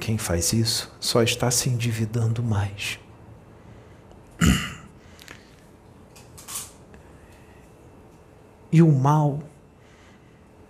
Quem 0.00 0.18
faz 0.18 0.52
isso 0.52 0.94
só 0.98 1.22
está 1.22 1.50
se 1.50 1.68
endividando 1.68 2.42
mais. 2.42 2.98
E 8.70 8.80
o 8.80 8.90
mal, 8.90 9.40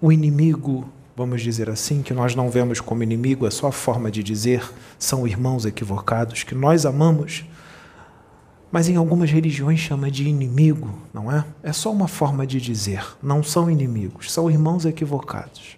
o 0.00 0.10
inimigo, 0.10 0.92
vamos 1.16 1.40
dizer 1.40 1.70
assim, 1.70 2.02
que 2.02 2.12
nós 2.12 2.34
não 2.34 2.50
vemos 2.50 2.80
como 2.80 3.02
inimigo, 3.02 3.46
é 3.46 3.50
só 3.50 3.68
a 3.68 3.72
forma 3.72 4.10
de 4.10 4.24
dizer, 4.24 4.68
são 4.98 5.26
irmãos 5.26 5.64
equivocados 5.64 6.42
que 6.42 6.54
nós 6.54 6.84
amamos 6.84 7.44
mas 8.72 8.88
em 8.88 8.96
algumas 8.96 9.30
religiões 9.30 9.78
chama 9.78 10.10
de 10.10 10.26
inimigo, 10.26 10.98
não 11.12 11.30
é? 11.30 11.44
É 11.62 11.74
só 11.74 11.92
uma 11.92 12.08
forma 12.08 12.46
de 12.46 12.58
dizer. 12.58 13.04
Não 13.22 13.42
são 13.42 13.70
inimigos, 13.70 14.32
são 14.32 14.50
irmãos 14.50 14.86
equivocados, 14.86 15.76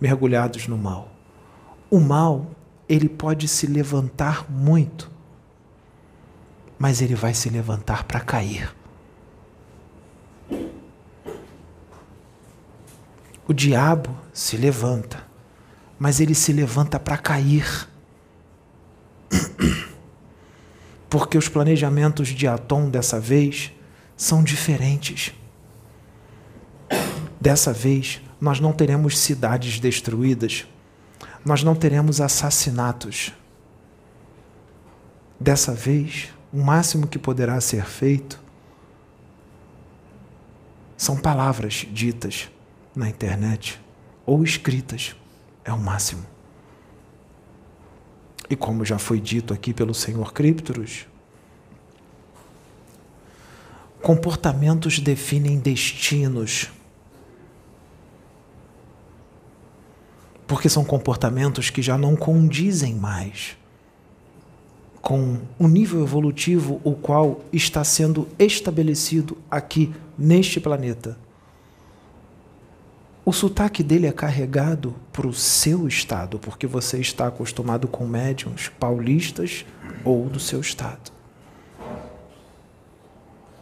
mergulhados 0.00 0.68
no 0.68 0.78
mal. 0.78 1.08
O 1.90 1.98
mal, 1.98 2.46
ele 2.88 3.08
pode 3.08 3.48
se 3.48 3.66
levantar 3.66 4.50
muito, 4.50 5.10
mas 6.78 7.00
ele 7.00 7.14
vai 7.14 7.34
se 7.34 7.48
levantar 7.48 8.04
para 8.04 8.20
cair. 8.20 8.74
O 13.46 13.52
diabo 13.52 14.16
se 14.32 14.56
levanta, 14.56 15.24
mas 15.98 16.20
ele 16.20 16.34
se 16.34 16.52
levanta 16.52 16.98
para 16.98 17.18
cair 17.18 17.88
porque 21.08 21.36
os 21.36 21.48
planejamentos 21.48 22.28
de 22.28 22.46
Atom 22.46 22.88
dessa 22.88 23.20
vez 23.20 23.72
são 24.16 24.42
diferentes. 24.42 25.34
Dessa 27.40 27.72
vez, 27.72 28.20
nós 28.40 28.60
não 28.60 28.72
teremos 28.72 29.18
cidades 29.18 29.80
destruídas, 29.80 30.66
nós 31.44 31.62
não 31.62 31.74
teremos 31.74 32.20
assassinatos. 32.20 33.32
Dessa 35.38 35.74
vez, 35.74 36.32
o 36.52 36.62
máximo 36.62 37.06
que 37.06 37.18
poderá 37.18 37.60
ser 37.60 37.84
feito 37.84 38.40
são 40.96 41.16
palavras 41.16 41.86
ditas 41.90 42.48
na 42.94 43.08
internet 43.08 43.80
ou 44.24 44.44
escritas. 44.44 45.16
É 45.64 45.72
o 45.72 45.78
máximo. 45.78 46.24
E 48.48 48.56
como 48.56 48.84
já 48.84 48.98
foi 48.98 49.20
dito 49.20 49.54
aqui 49.54 49.72
pelo 49.72 49.94
senhor 49.94 50.32
Criptoros, 50.32 51.06
Comportamentos 54.02 54.98
definem 54.98 55.60
destinos. 55.60 56.68
Porque 60.46 60.68
são 60.68 60.84
comportamentos 60.84 61.70
que 61.70 61.82
já 61.82 61.96
não 61.96 62.16
condizem 62.16 62.94
mais 62.94 63.56
com 65.02 65.38
o 65.58 65.66
nível 65.66 66.00
evolutivo 66.00 66.80
o 66.84 66.92
qual 66.92 67.40
está 67.52 67.82
sendo 67.82 68.28
estabelecido 68.38 69.36
aqui 69.50 69.92
neste 70.16 70.60
planeta. 70.60 71.18
O 73.24 73.32
sotaque 73.32 73.82
dele 73.82 74.06
é 74.06 74.12
carregado 74.12 74.94
para 75.12 75.26
o 75.26 75.32
seu 75.32 75.86
estado, 75.86 76.38
porque 76.38 76.66
você 76.66 76.98
está 76.98 77.26
acostumado 77.26 77.86
com 77.88 78.06
médiums 78.06 78.68
paulistas 78.80 79.64
ou 80.04 80.28
do 80.28 80.40
seu 80.40 80.60
estado. 80.60 81.12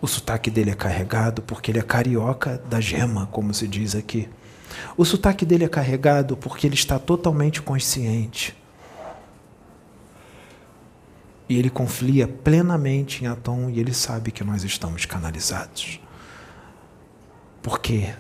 O 0.01 0.07
sotaque 0.07 0.51
dele 0.51 0.71
é 0.71 0.75
carregado 0.75 1.43
porque 1.43 1.71
ele 1.71 1.79
é 1.79 1.83
carioca 1.83 2.63
da 2.71 2.81
gema, 2.81 3.27
como 3.27 3.53
se 3.53 3.69
diz 3.69 3.95
aqui. 3.95 4.29
O 4.97 5.05
sotaque 5.05 5.45
dele 5.45 5.65
é 5.65 5.69
carregado 5.69 6.37
porque 6.37 6.67
ele 6.67 6.75
está 6.75 6.99
totalmente 6.99 7.61
consciente. 7.63 8.57
E 11.49 11.59
ele 11.59 11.69
confia 11.69 12.29
plenamente 12.29 13.25
em 13.25 13.27
Atom 13.27 13.71
e 13.71 13.81
ele 13.81 13.93
sabe 13.93 14.31
que 14.31 14.45
nós 14.45 14.63
estamos 14.63 15.05
canalizados. 15.05 16.01
Porque 17.61 18.15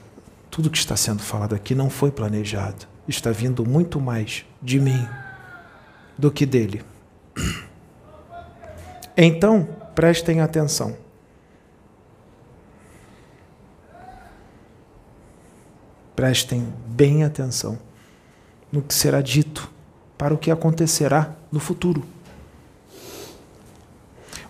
tudo 0.51 0.69
que 0.69 0.79
está 0.79 0.97
sendo 0.97 1.23
falado 1.23 1.55
aqui 1.55 1.75
não 1.75 1.89
foi 1.89 2.11
planejado. 2.11 2.87
Está 3.07 3.31
vindo 3.31 3.65
muito 3.65 4.01
mais 4.01 4.45
de 4.61 4.81
mim 4.81 5.09
do 6.19 6.31
que 6.31 6.45
dele. 6.45 6.83
Então, 9.23 9.69
prestem 9.95 10.41
atenção. 10.41 10.97
Prestem 16.21 16.71
bem 16.87 17.25
atenção 17.25 17.79
no 18.71 18.83
que 18.83 18.93
será 18.93 19.23
dito 19.23 19.73
para 20.19 20.35
o 20.35 20.37
que 20.37 20.51
acontecerá 20.51 21.35
no 21.51 21.59
futuro. 21.59 22.05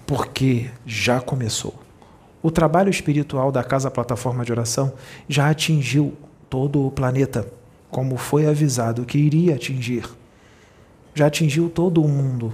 Porque 0.04 0.68
já 0.84 1.20
começou. 1.20 1.80
O 2.42 2.50
trabalho 2.50 2.90
espiritual 2.90 3.52
da 3.52 3.62
Casa 3.62 3.88
Plataforma 3.88 4.44
de 4.44 4.50
Oração 4.50 4.92
já 5.28 5.48
atingiu 5.48 6.12
todo 6.48 6.84
o 6.84 6.90
planeta, 6.90 7.46
como 7.88 8.16
foi 8.16 8.48
avisado 8.48 9.04
que 9.04 9.18
iria 9.18 9.54
atingir. 9.54 10.10
Já 11.14 11.26
atingiu 11.26 11.70
todo 11.70 12.02
o 12.02 12.08
mundo 12.08 12.52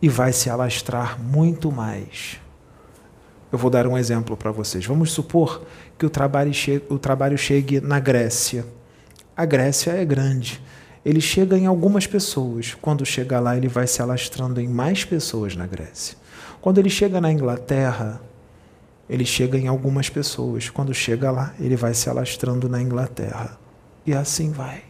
e 0.00 0.08
vai 0.08 0.32
se 0.32 0.48
alastrar 0.48 1.20
muito 1.20 1.72
mais. 1.72 2.38
Eu 3.50 3.58
vou 3.58 3.70
dar 3.70 3.86
um 3.86 3.98
exemplo 3.98 4.36
para 4.36 4.52
vocês. 4.52 4.86
Vamos 4.86 5.10
supor 5.10 5.62
que 5.98 6.04
o 6.04 6.10
trabalho, 6.10 6.52
chegue, 6.52 6.84
o 6.88 6.98
trabalho 6.98 7.38
chegue 7.38 7.80
na 7.80 7.98
Grécia. 7.98 8.66
A 9.36 9.44
Grécia 9.44 9.92
é 9.92 10.04
grande. 10.04 10.62
Ele 11.04 11.20
chega 11.20 11.56
em 11.56 11.66
algumas 11.66 12.06
pessoas. 12.06 12.74
Quando 12.80 13.04
chega 13.06 13.38
lá, 13.38 13.56
ele 13.56 13.68
vai 13.68 13.86
se 13.86 14.02
alastrando 14.02 14.60
em 14.60 14.68
mais 14.68 15.04
pessoas 15.04 15.54
na 15.54 15.66
Grécia. 15.66 16.16
Quando 16.60 16.78
ele 16.78 16.90
chega 16.90 17.20
na 17.20 17.30
Inglaterra, 17.30 18.20
ele 19.08 19.24
chega 19.24 19.56
em 19.56 19.68
algumas 19.68 20.10
pessoas. 20.10 20.68
Quando 20.68 20.92
chega 20.92 21.30
lá, 21.30 21.54
ele 21.60 21.76
vai 21.76 21.94
se 21.94 22.10
alastrando 22.10 22.68
na 22.68 22.82
Inglaterra. 22.82 23.58
E 24.04 24.12
assim 24.12 24.50
vai. 24.50 24.82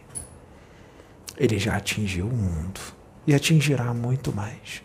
Ele 1.37 1.59
já 1.59 1.75
atingiu 1.75 2.25
o 2.25 2.35
mundo 2.35 2.79
e 3.27 3.35
atingirá 3.35 3.93
muito 3.93 4.33
mais. 4.33 4.81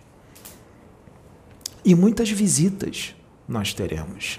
E 1.85 1.95
muitas 1.95 2.31
visitas 2.31 3.15
nós 3.49 3.73
teremos. 3.73 4.39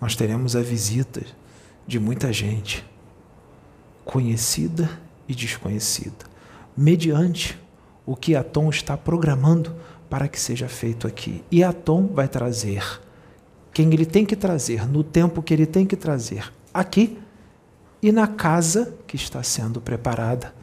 Nós 0.00 0.14
teremos 0.14 0.54
a 0.54 0.62
visita 0.62 1.22
de 1.86 1.98
muita 1.98 2.32
gente, 2.32 2.84
conhecida 4.04 4.90
e 5.28 5.34
desconhecida, 5.34 6.26
mediante 6.76 7.58
o 8.04 8.14
que 8.14 8.36
a 8.36 8.42
Tom 8.42 8.68
está 8.70 8.96
programando 8.96 9.74
para 10.08 10.28
que 10.28 10.38
seja 10.38 10.68
feito 10.68 11.06
aqui. 11.06 11.42
E 11.50 11.64
a 11.64 11.72
Tom 11.72 12.06
vai 12.08 12.28
trazer 12.28 13.00
quem 13.72 13.92
ele 13.92 14.06
tem 14.06 14.24
que 14.24 14.36
trazer, 14.36 14.86
no 14.88 15.04
tempo 15.04 15.42
que 15.42 15.52
ele 15.52 15.66
tem 15.66 15.86
que 15.86 15.96
trazer, 15.96 16.52
aqui 16.72 17.18
e 18.02 18.10
na 18.12 18.26
casa 18.26 18.94
que 19.06 19.16
está 19.16 19.42
sendo 19.42 19.80
preparada, 19.80 20.54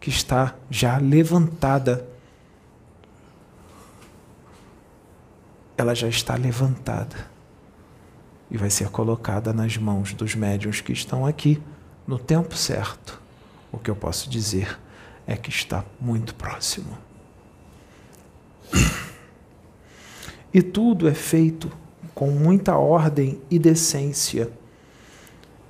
que 0.00 0.10
está 0.10 0.54
já 0.70 0.98
levantada 0.98 2.06
ela 5.76 5.94
já 5.94 6.08
está 6.08 6.34
levantada 6.36 7.33
e 8.54 8.56
vai 8.56 8.70
ser 8.70 8.88
colocada 8.88 9.52
nas 9.52 9.76
mãos 9.76 10.14
dos 10.14 10.36
médiuns 10.36 10.80
que 10.80 10.92
estão 10.92 11.26
aqui 11.26 11.60
no 12.06 12.20
tempo 12.20 12.56
certo. 12.56 13.20
O 13.72 13.78
que 13.78 13.90
eu 13.90 13.96
posso 13.96 14.30
dizer 14.30 14.78
é 15.26 15.34
que 15.36 15.50
está 15.50 15.84
muito 16.00 16.36
próximo. 16.36 16.96
E 20.54 20.62
tudo 20.62 21.08
é 21.08 21.14
feito 21.14 21.68
com 22.14 22.30
muita 22.30 22.76
ordem 22.76 23.42
e 23.50 23.58
decência. 23.58 24.48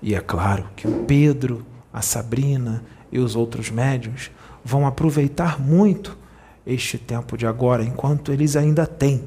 E 0.03 0.15
é 0.15 0.21
claro 0.21 0.69
que 0.77 0.87
o 0.87 1.05
Pedro, 1.05 1.65
a 1.91 2.03
Sabrina 2.03 2.85
e 3.11 3.19
os 3.19 3.35
outros 3.35 3.71
médiuns 3.71 4.31
vão 4.63 4.87
aproveitar 4.87 5.59
muito 5.59 6.19
este 6.67 6.99
tempo 6.99 7.35
de 7.39 7.47
agora, 7.47 7.83
enquanto 7.83 8.31
eles 8.31 8.57
ainda 8.57 8.87
têm 8.87 9.27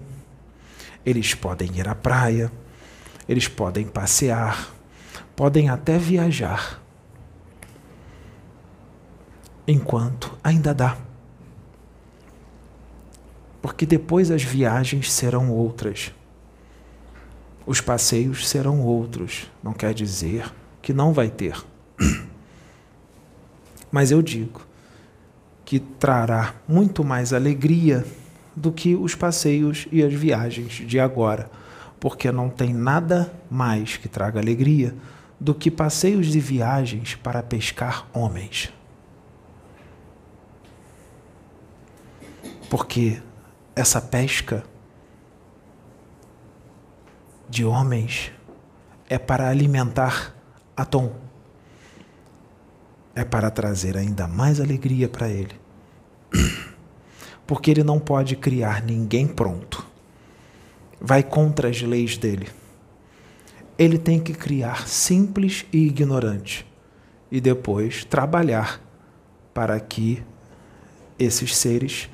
eles 1.08 1.34
podem 1.34 1.72
ir 1.74 1.88
à 1.88 1.96
praia, 1.96 2.52
eles 3.28 3.48
podem 3.48 3.86
passear, 3.86 4.72
podem 5.36 5.70
até 5.70 5.98
viajar. 5.98 6.82
Enquanto 9.68 10.38
ainda 10.44 10.74
dá. 10.74 10.98
Porque 13.62 13.86
depois 13.86 14.32
as 14.32 14.44
viagens 14.44 15.12
serão 15.12 15.52
outras. 15.52 16.14
Os 17.66 17.82
passeios 17.82 18.48
serão 18.48 18.82
outros. 18.82 19.52
Não 19.62 19.74
quer 19.74 19.94
dizer 19.94 20.50
que 20.82 20.94
não 20.94 21.12
vai 21.12 21.30
ter. 21.30 21.62
Mas 23.92 24.10
eu 24.10 24.22
digo 24.22 24.66
que 25.66 25.80
trará 25.80 26.56
muito 26.66 27.04
mais 27.04 27.34
alegria 27.34 28.06
do 28.56 28.72
que 28.72 28.96
os 28.96 29.14
passeios 29.16 29.86
e 29.92 30.02
as 30.02 30.14
viagens 30.14 30.72
de 30.74 30.98
agora, 30.98 31.52
porque 32.00 32.32
não 32.32 32.50
tem 32.50 32.74
nada 32.74 33.34
mais 33.50 33.98
que 33.98 34.08
traga 34.08 34.40
alegria 34.40 34.96
do 35.40 35.54
que 35.54 35.70
passeios 35.70 36.36
e 36.36 36.40
viagens 36.40 37.16
para 37.16 37.44
pescar 37.44 38.08
homens. 38.14 38.72
Porque 42.70 43.22
essa 43.76 44.02
pesca 44.02 44.64
de 47.50 47.64
homens 47.64 48.32
é 49.10 49.18
para 49.18 49.48
alimentar 49.48 50.36
Atom. 50.76 51.12
É 53.16 53.24
para 53.24 53.50
trazer 53.50 53.98
ainda 53.98 54.28
mais 54.28 54.60
alegria 54.60 55.10
para 55.10 55.28
ele 55.28 55.60
porque 57.48 57.72
ele 57.72 57.84
não 57.84 58.00
pode 58.00 58.36
criar 58.36 58.84
ninguém 58.84 59.28
pronto. 59.28 59.86
Vai 61.00 61.24
contra 61.24 61.70
as 61.70 61.82
leis 61.82 62.18
dele. 62.18 62.48
Ele 63.78 63.98
tem 63.98 64.20
que 64.20 64.34
criar 64.34 64.88
simples 64.88 65.66
e 65.72 65.86
ignorante 65.86 66.66
e 67.32 67.40
depois 67.40 68.04
trabalhar 68.04 68.82
para 69.54 69.80
que 69.80 70.24
esses 71.20 71.56
seres 71.56 72.10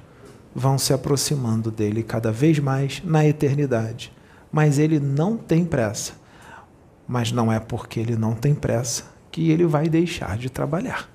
vão 0.54 0.78
se 0.78 0.94
aproximando 0.94 1.72
dele 1.72 2.04
cada 2.04 2.32
vez 2.32 2.60
mais 2.60 3.02
na 3.04 3.26
eternidade. 3.26 4.12
Mas 4.52 4.78
ele 4.78 5.00
não 5.00 5.38
tem 5.38 5.66
pressa. 5.66 6.14
Mas 7.08 7.32
não 7.32 7.52
é 7.52 7.60
porque 7.60 8.00
ele 8.00 8.16
não 8.16 8.34
tem 8.36 8.54
pressa 8.54 9.06
que 9.32 9.50
ele 9.50 9.66
vai 9.66 9.90
deixar 9.90 10.38
de 10.38 10.50
trabalhar 10.50 11.14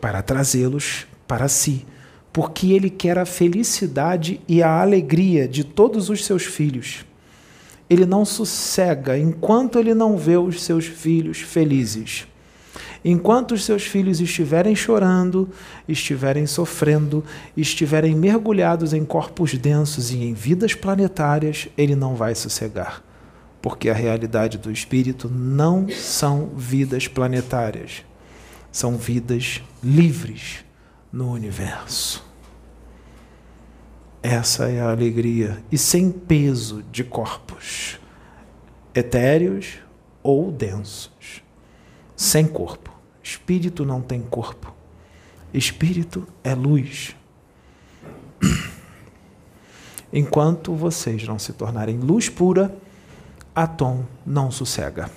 para 0.00 0.22
trazê-los 0.22 1.06
para 1.28 1.46
si, 1.46 1.86
porque 2.32 2.72
ele 2.72 2.88
quer 2.88 3.18
a 3.18 3.26
felicidade 3.26 4.40
e 4.46 4.62
a 4.62 4.80
alegria 4.80 5.48
de 5.48 5.64
todos 5.64 6.08
os 6.08 6.24
seus 6.24 6.44
filhos. 6.44 7.04
Ele 7.88 8.06
não 8.06 8.24
sossega 8.24 9.18
enquanto 9.18 9.78
ele 9.78 9.94
não 9.94 10.16
vê 10.16 10.36
os 10.36 10.62
seus 10.62 10.86
filhos 10.86 11.38
felizes. 11.40 12.26
Enquanto 13.04 13.52
os 13.52 13.64
seus 13.64 13.82
filhos 13.82 14.20
estiverem 14.20 14.76
chorando, 14.76 15.48
estiverem 15.88 16.46
sofrendo, 16.46 17.24
estiverem 17.56 18.14
mergulhados 18.14 18.92
em 18.92 19.04
corpos 19.04 19.54
densos 19.54 20.12
e 20.12 20.18
em 20.18 20.34
vidas 20.34 20.74
planetárias, 20.74 21.66
ele 21.76 21.96
não 21.96 22.14
vai 22.14 22.34
sossegar. 22.34 23.02
Porque 23.60 23.90
a 23.90 23.94
realidade 23.94 24.56
do 24.56 24.70
espírito 24.70 25.28
não 25.28 25.88
são 25.88 26.50
vidas 26.56 27.08
planetárias, 27.08 28.04
são 28.70 28.96
vidas 28.96 29.60
livres 29.82 30.64
no 31.12 31.30
universo. 31.30 32.24
Essa 34.22 34.68
é 34.68 34.80
a 34.80 34.90
alegria. 34.90 35.62
E 35.70 35.78
sem 35.78 36.10
peso 36.10 36.82
de 36.90 37.02
corpos 37.02 37.98
etéreos 38.94 39.78
ou 40.22 40.50
densos. 40.50 41.42
Sem 42.14 42.46
corpo. 42.46 42.90
Espírito 43.22 43.84
não 43.84 44.00
tem 44.00 44.20
corpo. 44.20 44.74
Espírito 45.52 46.26
é 46.44 46.54
luz. 46.54 47.16
Enquanto 50.12 50.74
vocês 50.74 51.26
não 51.26 51.38
se 51.38 51.52
tornarem 51.52 51.98
luz 51.98 52.28
pura, 52.28 52.74
Atom 53.54 54.04
não 54.24 54.50
sossega. 54.50 55.10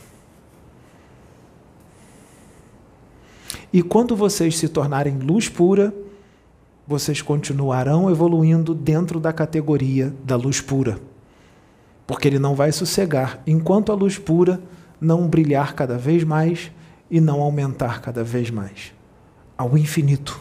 E 3.74 3.82
quando 3.82 4.16
vocês 4.16 4.56
se 4.56 4.70
tornarem 4.70 5.18
luz 5.18 5.50
pura, 5.50 5.92
vocês 6.88 7.24
continuarão 7.24 8.08
evoluindo 8.08 8.76
dentro 8.76 9.20
da 9.20 9.34
categoria 9.34 10.14
da 10.24 10.36
luz 10.36 10.62
pura. 10.62 11.00
Porque 12.06 12.28
ele 12.28 12.38
não 12.38 12.54
vai 12.54 12.72
sossegar 12.72 13.42
enquanto 13.48 13.92
a 13.92 13.96
luz 13.96 14.20
pura 14.20 14.62
não 15.02 15.28
brilhar 15.28 15.74
cada 15.74 15.98
vez 15.98 16.24
mais 16.24 16.72
e 17.10 17.20
não 17.20 17.42
aumentar 17.42 18.00
cada 18.00 18.24
vez 18.24 18.52
mais 18.52 18.94
ao 19.58 19.76
infinito. 19.76 20.40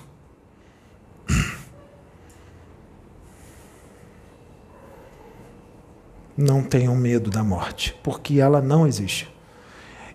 Não 6.37 6.63
tenham 6.63 6.95
medo 6.95 7.31
da 7.31 7.43
morte, 7.43 7.99
porque 8.03 8.41
ela 8.41 8.61
não 8.61 8.87
existe. 8.87 9.32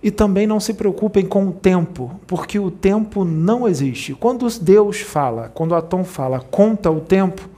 E 0.02 0.12
também 0.12 0.46
não 0.46 0.60
se 0.60 0.74
preocupem 0.74 1.26
com 1.26 1.48
o 1.48 1.52
tempo, 1.52 2.20
porque 2.28 2.60
o 2.60 2.70
tempo 2.70 3.26
não 3.26 3.68
existe. 3.68 4.14
Quando 4.14 4.48
Deus 4.60 5.02
fala, 5.02 5.50
quando 5.54 5.76
Atom 5.76 6.04
fala, 6.04 6.40
conta 6.40 6.92
o 6.92 7.00
tempo, 7.00 7.50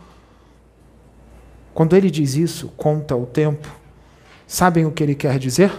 quando 1.74 1.96
ele 1.96 2.10
diz 2.10 2.36
isso, 2.36 2.72
conta 2.78 3.16
o 3.16 3.26
tempo, 3.26 3.68
sabem 4.48 4.86
o 4.86 4.92
que 4.92 5.04
ele 5.04 5.16
quer 5.16 5.38
dizer? 5.38 5.72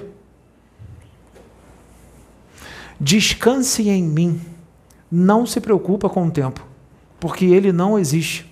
Descanse 2.99 3.89
em 3.89 4.03
mim. 4.03 4.41
Não 5.11 5.47
se 5.47 5.61
preocupa 5.61 6.09
com 6.09 6.27
o 6.27 6.31
tempo, 6.31 6.65
porque 7.19 7.47
ele 7.47 7.73
não 7.73 7.99
existe. 7.99 8.49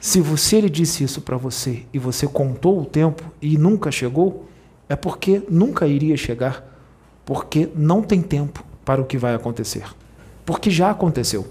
Se 0.00 0.20
você 0.20 0.56
ele 0.56 0.70
disse 0.70 1.02
isso 1.02 1.20
para 1.20 1.36
você 1.36 1.84
e 1.92 1.98
você 1.98 2.28
contou 2.28 2.80
o 2.80 2.84
tempo 2.84 3.24
e 3.42 3.58
nunca 3.58 3.90
chegou, 3.90 4.48
é 4.88 4.96
porque 4.96 5.42
nunca 5.48 5.86
iria 5.86 6.16
chegar, 6.16 6.64
porque 7.24 7.68
não 7.74 8.02
tem 8.02 8.22
tempo 8.22 8.64
para 8.84 9.00
o 9.00 9.04
que 9.04 9.18
vai 9.18 9.34
acontecer. 9.34 9.84
Porque 10.44 10.70
já 10.70 10.90
aconteceu. 10.90 11.46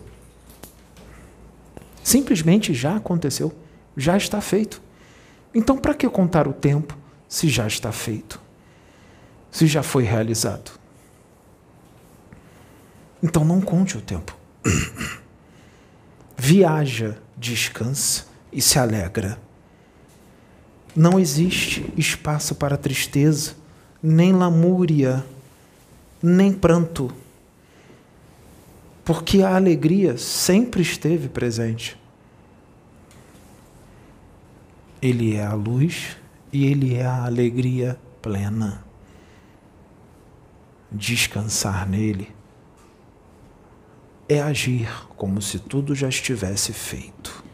Simplesmente 2.04 2.74
já 2.74 2.95
aconteceu, 2.95 3.54
já 3.98 4.15
está 4.15 4.39
feito. 4.39 4.82
Então, 5.54 5.78
para 5.78 5.93
que 5.93 6.08
contar 6.08 6.48
o 6.48 6.54
tempo 6.54 6.98
se 7.28 7.50
já 7.50 7.67
está 7.67 7.91
feito? 7.91 8.39
Se 9.52 9.67
já 9.67 9.82
foi 9.82 10.04
realizado? 10.04 10.71
Então, 13.24 13.43
não 13.43 13.60
conte 13.60 13.98
o 13.98 14.02
tempo. 14.02 14.38
Viaja, 16.38 17.17
descansa 17.38 18.26
e 18.52 18.62
se 18.62 18.78
alegra. 18.78 19.45
Não 20.96 21.20
existe 21.20 21.94
espaço 21.98 22.56
para 22.56 22.78
tristeza, 22.78 23.54
nem 24.02 24.32
lamúria, 24.32 25.26
nem 26.24 26.54
pranto, 26.54 27.12
porque 29.04 29.42
a 29.42 29.58
alegria 29.58 30.18
sempre 30.18 30.82
esteve 30.82 31.28
presente. 31.28 32.00
Ele 35.02 35.36
é 35.36 35.46
a 35.46 35.54
luz 35.54 36.16
e 36.52 36.66
ele 36.66 36.96
é 36.96 37.06
a 37.06 37.26
alegria 37.26 38.00
plena. 38.22 38.86
Descansar 40.90 41.88
nele 41.90 42.34
é 44.30 44.42
agir 44.42 44.90
como 45.18 45.42
se 45.42 45.60
tudo 45.60 45.94
já 45.94 46.08
estivesse 46.08 46.72
feito 46.72 47.45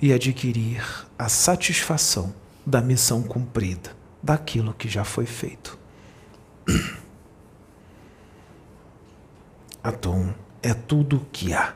e 0.00 0.12
adquirir 0.12 0.82
a 1.18 1.28
satisfação 1.28 2.34
da 2.64 2.80
missão 2.80 3.22
cumprida, 3.22 3.90
daquilo 4.22 4.72
que 4.72 4.88
já 4.88 5.04
foi 5.04 5.26
feito. 5.26 5.78
Atom 9.82 10.32
é 10.62 10.72
tudo 10.72 11.16
o 11.18 11.26
que 11.32 11.52
há. 11.52 11.74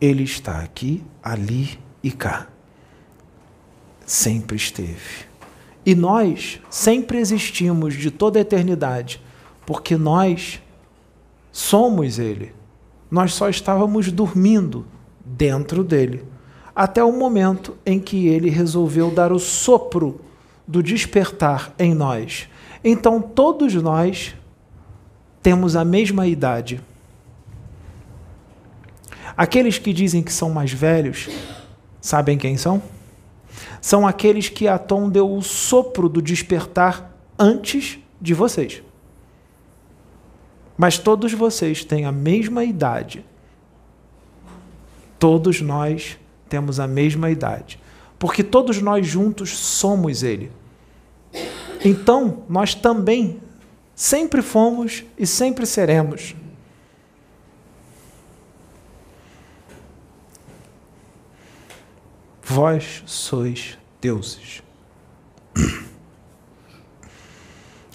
Ele 0.00 0.24
está 0.24 0.60
aqui, 0.60 1.02
ali 1.22 1.78
e 2.02 2.10
cá. 2.10 2.48
Sempre 4.04 4.56
esteve. 4.56 5.26
E 5.84 5.94
nós 5.94 6.60
sempre 6.68 7.18
existimos 7.18 7.94
de 7.94 8.10
toda 8.10 8.38
a 8.38 8.42
eternidade, 8.42 9.22
porque 9.64 9.96
nós 9.96 10.60
somos 11.50 12.18
Ele. 12.18 12.52
Nós 13.10 13.32
só 13.34 13.48
estávamos 13.48 14.12
dormindo 14.12 14.86
dentro 15.24 15.82
dele 15.82 16.35
até 16.76 17.02
o 17.02 17.10
momento 17.10 17.74
em 17.86 17.98
que 17.98 18.28
ele 18.28 18.50
resolveu 18.50 19.10
dar 19.10 19.32
o 19.32 19.38
sopro 19.38 20.20
do 20.68 20.82
despertar 20.82 21.74
em 21.78 21.94
nós. 21.94 22.50
Então 22.84 23.22
todos 23.22 23.72
nós 23.74 24.36
temos 25.42 25.74
a 25.74 25.86
mesma 25.86 26.26
idade. 26.26 26.82
Aqueles 29.34 29.78
que 29.78 29.90
dizem 29.90 30.22
que 30.22 30.32
são 30.32 30.50
mais 30.50 30.70
velhos, 30.70 31.30
sabem 31.98 32.36
quem 32.36 32.58
são? 32.58 32.82
São 33.80 34.06
aqueles 34.06 34.50
que 34.50 34.68
Atom 34.68 35.08
deu 35.08 35.32
o 35.32 35.40
sopro 35.40 36.10
do 36.10 36.20
despertar 36.20 37.10
antes 37.38 37.98
de 38.20 38.34
vocês. 38.34 38.82
Mas 40.76 40.98
todos 40.98 41.32
vocês 41.32 41.84
têm 41.84 42.04
a 42.04 42.12
mesma 42.12 42.64
idade. 42.64 43.24
Todos 45.18 45.62
nós 45.62 46.18
temos 46.48 46.80
a 46.80 46.86
mesma 46.86 47.30
idade. 47.30 47.80
Porque 48.18 48.42
todos 48.42 48.80
nós 48.80 49.06
juntos 49.06 49.56
somos 49.56 50.22
Ele. 50.22 50.50
Então, 51.84 52.44
nós 52.48 52.74
também 52.74 53.40
sempre 53.94 54.42
fomos 54.42 55.04
e 55.18 55.26
sempre 55.26 55.66
seremos. 55.66 56.34
Vós 62.42 63.02
sois 63.06 63.76
deuses. 64.00 64.62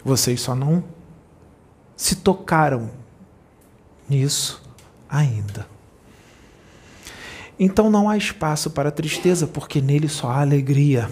Vocês 0.04 0.42
só 0.42 0.56
não 0.56 0.84
se 1.96 2.16
tocaram 2.16 2.90
nisso 4.10 4.62
ainda. 5.08 5.71
Então 7.63 7.91
não 7.91 8.10
há 8.10 8.17
espaço 8.17 8.71
para 8.71 8.89
tristeza, 8.89 9.45
porque 9.45 9.80
nele 9.80 10.10
só 10.10 10.32
há 10.32 10.41
alegria, 10.41 11.12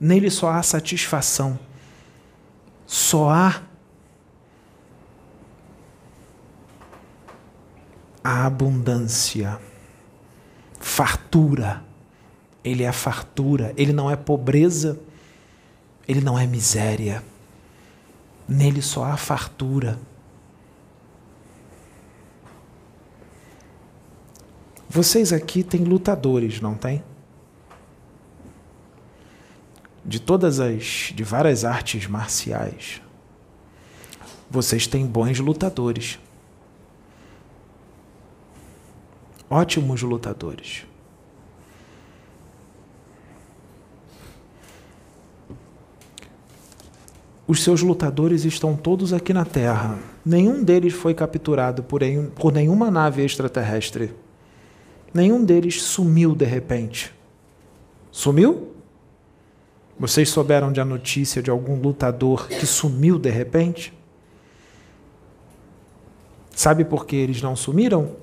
nele 0.00 0.30
só 0.30 0.48
há 0.48 0.62
satisfação, 0.62 1.58
só 2.86 3.28
há 3.28 3.62
a 8.24 8.46
abundância, 8.46 9.60
fartura. 10.80 11.84
Ele 12.64 12.82
é 12.82 12.90
fartura, 12.90 13.74
ele 13.76 13.92
não 13.92 14.10
é 14.10 14.16
pobreza, 14.16 14.98
ele 16.08 16.22
não 16.22 16.38
é 16.38 16.46
miséria. 16.46 17.22
Nele 18.48 18.80
só 18.80 19.04
há 19.04 19.18
fartura. 19.18 19.98
Vocês 24.92 25.32
aqui 25.32 25.62
têm 25.62 25.84
lutadores, 25.84 26.60
não 26.60 26.74
tem? 26.74 27.00
De 30.04 30.18
todas 30.18 30.58
as 30.58 31.12
de 31.14 31.22
várias 31.22 31.64
artes 31.64 32.08
marciais. 32.08 33.00
Vocês 34.50 34.88
têm 34.88 35.06
bons 35.06 35.38
lutadores. 35.38 36.18
Ótimos 39.48 40.02
lutadores. 40.02 40.84
Os 47.46 47.62
seus 47.62 47.80
lutadores 47.80 48.44
estão 48.44 48.74
todos 48.76 49.12
aqui 49.12 49.32
na 49.32 49.44
Terra. 49.44 50.00
Nenhum 50.26 50.64
deles 50.64 50.94
foi 50.94 51.14
capturado 51.14 51.84
por, 51.84 52.00
por 52.34 52.52
nenhuma 52.52 52.90
nave 52.90 53.24
extraterrestre. 53.24 54.12
Nenhum 55.12 55.44
deles 55.44 55.82
sumiu 55.82 56.34
de 56.34 56.44
repente. 56.44 57.14
Sumiu? 58.10 58.68
Vocês 59.98 60.28
souberam 60.28 60.72
de 60.72 60.80
a 60.80 60.84
notícia 60.84 61.42
de 61.42 61.50
algum 61.50 61.80
lutador 61.80 62.48
que 62.48 62.66
sumiu 62.66 63.18
de 63.18 63.30
repente? 63.30 63.92
Sabe 66.54 66.84
por 66.84 67.06
que 67.06 67.16
eles 67.16 67.42
não 67.42 67.54
sumiram? 67.54 68.16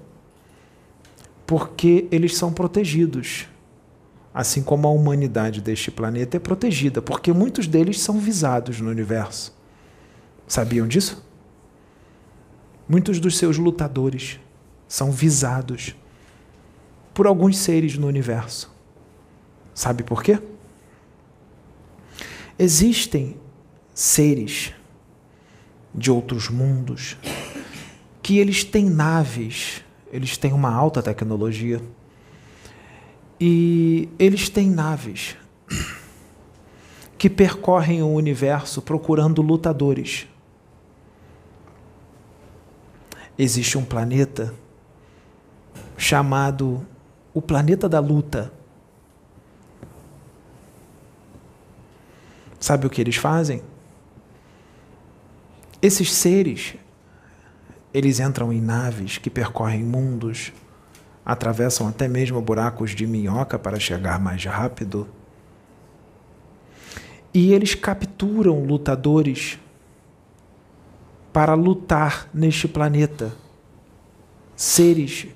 porque 1.48 2.06
eles 2.12 2.36
são 2.36 2.52
protegidos. 2.52 3.48
Assim 4.34 4.62
como 4.62 4.88
a 4.88 4.92
humanidade 4.92 5.62
deste 5.62 5.90
planeta 5.90 6.36
é 6.38 6.40
protegida, 6.40 7.02
porque 7.02 7.32
muitos 7.34 7.66
deles 7.66 8.02
são 8.02 8.20
visados 8.20 8.82
no 8.82 8.90
universo. 8.90 9.56
Sabiam 10.46 10.86
disso? 10.86 11.26
Muitos 12.88 13.20
dos 13.20 13.38
seus 13.38 13.58
lutadores 13.58 14.40
são 14.88 15.12
visados 15.12 15.96
por 17.18 17.26
alguns 17.26 17.58
seres 17.58 17.98
no 17.98 18.06
universo. 18.06 18.72
Sabe 19.74 20.04
por 20.04 20.22
quê? 20.22 20.40
Existem 22.60 23.36
seres 23.92 24.72
de 25.96 26.12
outros 26.12 26.48
mundos 26.48 27.18
que 28.22 28.38
eles 28.38 28.64
têm 28.64 28.88
naves, 28.88 29.84
eles 30.12 30.38
têm 30.38 30.54
uma 30.54 30.72
alta 30.72 31.02
tecnologia 31.02 31.82
e 33.42 34.08
eles 34.20 34.48
têm 34.48 34.70
naves 34.70 35.36
que 37.18 37.32
percorrem 37.32 38.04
o 38.04 38.14
universo 38.14 38.80
procurando 38.80 39.42
lutadores. 39.42 40.28
Existe 43.40 43.76
um 43.76 43.84
planeta 43.84 44.54
chamado 45.98 46.86
o 47.38 47.42
planeta 47.42 47.88
da 47.88 48.00
luta. 48.00 48.52
Sabe 52.60 52.88
o 52.88 52.90
que 52.90 53.00
eles 53.00 53.16
fazem? 53.16 53.62
Esses 55.80 56.12
seres, 56.12 56.74
eles 57.94 58.20
entram 58.20 58.52
em 58.52 58.60
naves 58.60 59.20
que 59.20 59.30
percorrem 59.30 59.84
mundos, 59.84 60.52
atravessam 61.24 61.88
até 61.88 62.08
mesmo 62.08 62.42
buracos 62.42 62.96
de 62.96 63.06
minhoca 63.06 63.60
para 63.60 63.80
chegar 63.80 64.20
mais 64.20 64.44
rápido. 64.44 65.08
E 67.32 67.54
eles 67.54 67.76
capturam 67.76 68.64
lutadores 68.64 69.60
para 71.32 71.54
lutar 71.54 72.28
neste 72.34 72.68
planeta. 72.68 73.32
Seres 74.56 75.28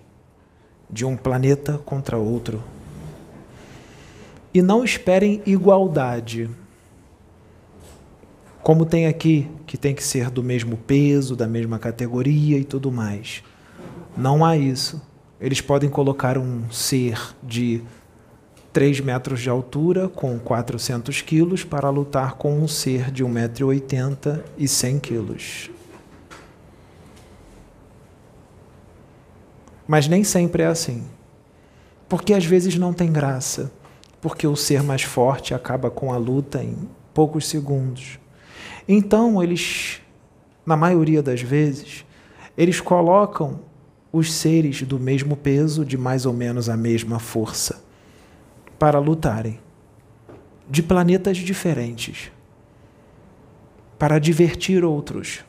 de 0.92 1.06
um 1.06 1.16
planeta 1.16 1.78
contra 1.86 2.18
outro. 2.18 2.62
E 4.54 4.62
não 4.62 4.84
esperem 4.84 5.42
igualdade. 5.46 6.50
Como 8.62 8.86
tem 8.86 9.08
aqui, 9.08 9.50
que 9.66 9.78
tem 9.78 9.96
que 9.96 10.04
ser 10.04 10.30
do 10.30 10.44
mesmo 10.44 10.78
peso, 10.78 11.36
da 11.36 11.48
mesma 11.48 11.80
categoria 11.80 12.58
e 12.58 12.64
tudo 12.64 12.92
mais. 12.92 13.42
Não 14.16 14.46
há 14.46 14.56
isso. 14.58 15.02
Eles 15.40 15.62
podem 15.62 15.90
colocar 15.90 16.38
um 16.38 16.70
ser 16.70 17.20
de 17.42 17.82
3 18.72 19.00
metros 19.00 19.42
de 19.42 19.50
altura 19.50 20.08
com 20.08 20.38
400 20.38 21.22
quilos 21.22 21.64
para 21.64 21.90
lutar 21.90 22.36
com 22.36 22.54
um 22.60 22.68
ser 22.68 23.10
de 23.10 23.26
1,80m 23.26 24.42
e 24.58 24.68
100 24.68 25.00
quilos. 25.00 25.71
Mas 29.92 30.08
nem 30.08 30.24
sempre 30.24 30.64
é 30.64 30.68
assim. 30.68 31.04
Porque 32.08 32.34
às 32.34 32.46
vezes 32.46 32.78
não 32.78 32.94
tem 32.94 33.12
graça. 33.12 33.70
Porque 34.22 34.48
o 34.48 34.56
ser 34.56 34.82
mais 34.82 35.02
forte 35.02 35.54
acaba 35.54 35.92
com 35.92 36.14
a 36.14 36.18
luta 36.18 36.64
em 36.64 36.78
poucos 37.14 37.46
segundos. 37.46 38.18
Então, 38.88 39.44
eles, 39.44 40.00
na 40.66 40.78
maioria 40.78 41.22
das 41.22 41.42
vezes, 41.42 42.06
eles 42.58 42.80
colocam 42.80 43.60
os 44.14 44.32
seres 44.32 44.82
do 44.82 44.98
mesmo 44.98 45.36
peso, 45.36 45.84
de 45.84 45.98
mais 45.98 46.26
ou 46.26 46.32
menos 46.32 46.70
a 46.70 46.78
mesma 46.78 47.20
força, 47.20 47.84
para 48.80 48.98
lutarem, 48.98 49.60
de 50.70 50.82
planetas 50.82 51.36
diferentes, 51.36 52.32
para 54.00 54.20
divertir 54.20 54.86
outros, 54.86 55.44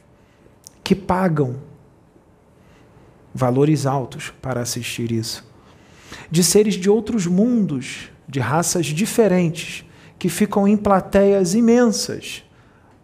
que 0.83 0.97
pagam 0.97 1.61
valores 3.35 3.87
altos 3.87 4.33
para 4.43 4.61
assistir 4.61 5.11
isso. 5.11 5.45
De 6.31 6.45
seres 6.45 6.75
de 6.75 6.91
outros 6.91 7.27
mundos, 7.27 8.11
de 8.29 8.41
raças 8.41 8.87
diferentes, 8.87 9.85
que 10.19 10.29
ficam 10.29 10.69
em 10.69 10.77
plateias 10.77 11.55
imensas, 11.55 12.45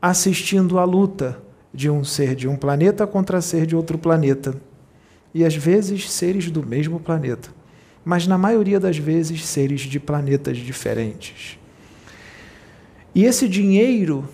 assistindo 0.00 0.78
à 0.78 0.84
luta 0.84 1.40
de 1.72 1.90
um 1.90 2.04
ser 2.04 2.34
de 2.34 2.48
um 2.48 2.56
planeta 2.56 3.06
contra 3.06 3.40
ser 3.40 3.66
de 3.66 3.74
outro 3.74 3.98
planeta. 3.98 4.54
E 5.34 5.44
às 5.44 5.54
vezes 5.54 6.10
seres 6.10 6.50
do 6.50 6.64
mesmo 6.64 6.98
planeta, 6.98 7.50
mas 8.04 8.26
na 8.26 8.38
maioria 8.38 8.80
das 8.80 8.96
vezes 8.96 9.44
seres 9.44 9.82
de 9.82 10.00
planetas 10.00 10.56
diferentes. 10.56 11.58
E 13.14 13.24
esse 13.24 13.48
dinheiro 13.48 14.28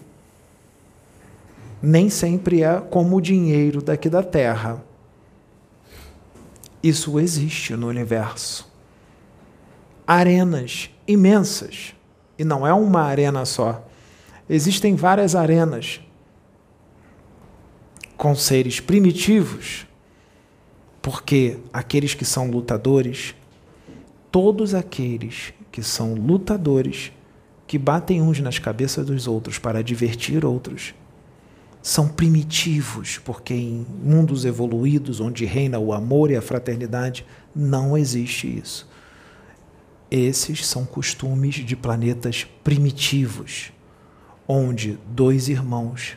nem 1.82 2.08
sempre 2.08 2.62
é 2.62 2.80
como 2.80 3.16
o 3.16 3.20
dinheiro 3.20 3.82
daqui 3.82 4.08
da 4.08 4.22
Terra 4.22 4.82
isso 6.84 7.18
existe 7.18 7.74
no 7.74 7.88
universo. 7.88 8.70
Arenas 10.06 10.90
imensas. 11.08 11.94
E 12.38 12.44
não 12.44 12.66
é 12.66 12.74
uma 12.74 13.00
arena 13.00 13.46
só. 13.46 13.88
Existem 14.50 14.94
várias 14.94 15.34
arenas 15.34 16.00
com 18.18 18.34
seres 18.34 18.80
primitivos, 18.80 19.86
porque 21.00 21.56
aqueles 21.72 22.12
que 22.12 22.24
são 22.24 22.50
lutadores, 22.50 23.34
todos 24.30 24.74
aqueles 24.74 25.54
que 25.72 25.82
são 25.82 26.14
lutadores, 26.14 27.12
que 27.66 27.78
batem 27.78 28.20
uns 28.20 28.40
nas 28.40 28.58
cabeças 28.58 29.06
dos 29.06 29.26
outros 29.26 29.58
para 29.58 29.82
divertir 29.82 30.44
outros, 30.44 30.94
são 31.84 32.08
primitivos, 32.08 33.18
porque 33.18 33.52
em 33.52 33.86
mundos 34.02 34.46
evoluídos, 34.46 35.20
onde 35.20 35.44
reina 35.44 35.78
o 35.78 35.92
amor 35.92 36.30
e 36.30 36.36
a 36.36 36.40
fraternidade, 36.40 37.26
não 37.54 37.94
existe 37.94 38.48
isso. 38.58 38.88
Esses 40.10 40.66
são 40.66 40.86
costumes 40.86 41.56
de 41.56 41.76
planetas 41.76 42.46
primitivos, 42.64 43.70
onde 44.48 44.98
dois 45.10 45.50
irmãos 45.50 46.16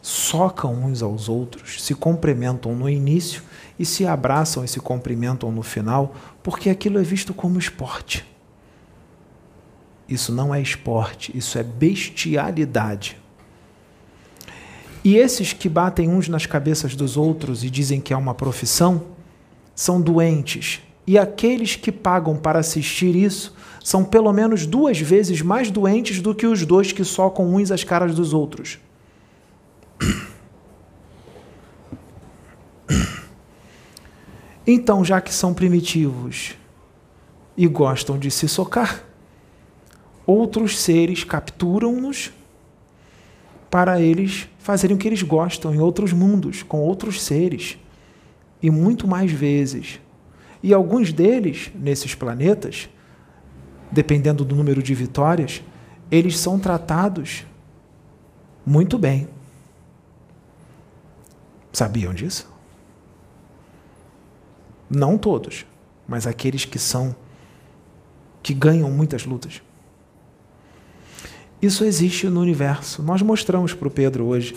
socam 0.00 0.86
uns 0.86 1.02
aos 1.02 1.28
outros, 1.28 1.82
se 1.82 1.94
cumprimentam 1.94 2.74
no 2.74 2.88
início 2.88 3.42
e 3.78 3.84
se 3.84 4.06
abraçam 4.06 4.64
e 4.64 4.68
se 4.68 4.80
cumprimentam 4.80 5.52
no 5.52 5.62
final, 5.62 6.16
porque 6.42 6.70
aquilo 6.70 6.98
é 6.98 7.02
visto 7.02 7.34
como 7.34 7.58
esporte. 7.58 8.24
Isso 10.08 10.32
não 10.32 10.54
é 10.54 10.62
esporte, 10.62 11.36
isso 11.36 11.58
é 11.58 11.62
bestialidade. 11.62 13.21
E 15.04 15.16
esses 15.16 15.52
que 15.52 15.68
batem 15.68 16.08
uns 16.08 16.28
nas 16.28 16.46
cabeças 16.46 16.94
dos 16.94 17.16
outros 17.16 17.64
e 17.64 17.70
dizem 17.70 18.00
que 18.00 18.12
é 18.12 18.16
uma 18.16 18.34
profissão, 18.34 19.02
são 19.74 20.00
doentes. 20.00 20.80
E 21.06 21.18
aqueles 21.18 21.74
que 21.74 21.90
pagam 21.90 22.36
para 22.36 22.60
assistir 22.60 23.16
isso 23.16 23.54
são 23.82 24.04
pelo 24.04 24.32
menos 24.32 24.64
duas 24.64 25.00
vezes 25.00 25.42
mais 25.42 25.70
doentes 25.70 26.20
do 26.20 26.34
que 26.34 26.46
os 26.46 26.64
dois 26.64 26.92
que 26.92 27.02
socam 27.02 27.54
uns 27.54 27.72
as 27.72 27.82
caras 27.82 28.14
dos 28.14 28.32
outros. 28.32 28.78
Então, 34.64 35.04
já 35.04 35.20
que 35.20 35.34
são 35.34 35.52
primitivos 35.52 36.54
e 37.56 37.66
gostam 37.66 38.16
de 38.16 38.30
se 38.30 38.48
socar, 38.48 39.04
outros 40.24 40.78
seres 40.78 41.24
capturam-nos 41.24 42.30
para 43.72 43.98
eles 43.98 44.50
fazerem 44.58 44.94
o 44.94 44.98
que 44.98 45.08
eles 45.08 45.22
gostam 45.22 45.74
em 45.74 45.78
outros 45.78 46.12
mundos, 46.12 46.62
com 46.62 46.80
outros 46.80 47.22
seres, 47.22 47.78
e 48.62 48.70
muito 48.70 49.08
mais 49.08 49.32
vezes. 49.32 49.98
E 50.62 50.74
alguns 50.74 51.10
deles, 51.10 51.72
nesses 51.74 52.14
planetas, 52.14 52.90
dependendo 53.90 54.44
do 54.44 54.54
número 54.54 54.82
de 54.82 54.94
vitórias, 54.94 55.62
eles 56.10 56.38
são 56.38 56.58
tratados 56.58 57.46
muito 58.64 58.98
bem. 58.98 59.26
Sabiam 61.72 62.12
disso? 62.12 62.52
Não 64.90 65.16
todos, 65.16 65.64
mas 66.06 66.26
aqueles 66.26 66.66
que 66.66 66.78
são 66.78 67.16
que 68.42 68.52
ganham 68.52 68.90
muitas 68.90 69.24
lutas. 69.24 69.62
Isso 71.62 71.84
existe 71.84 72.28
no 72.28 72.40
universo. 72.40 73.04
Nós 73.04 73.22
mostramos 73.22 73.72
para 73.72 73.86
o 73.86 73.90
Pedro 73.90 74.24
hoje. 74.24 74.56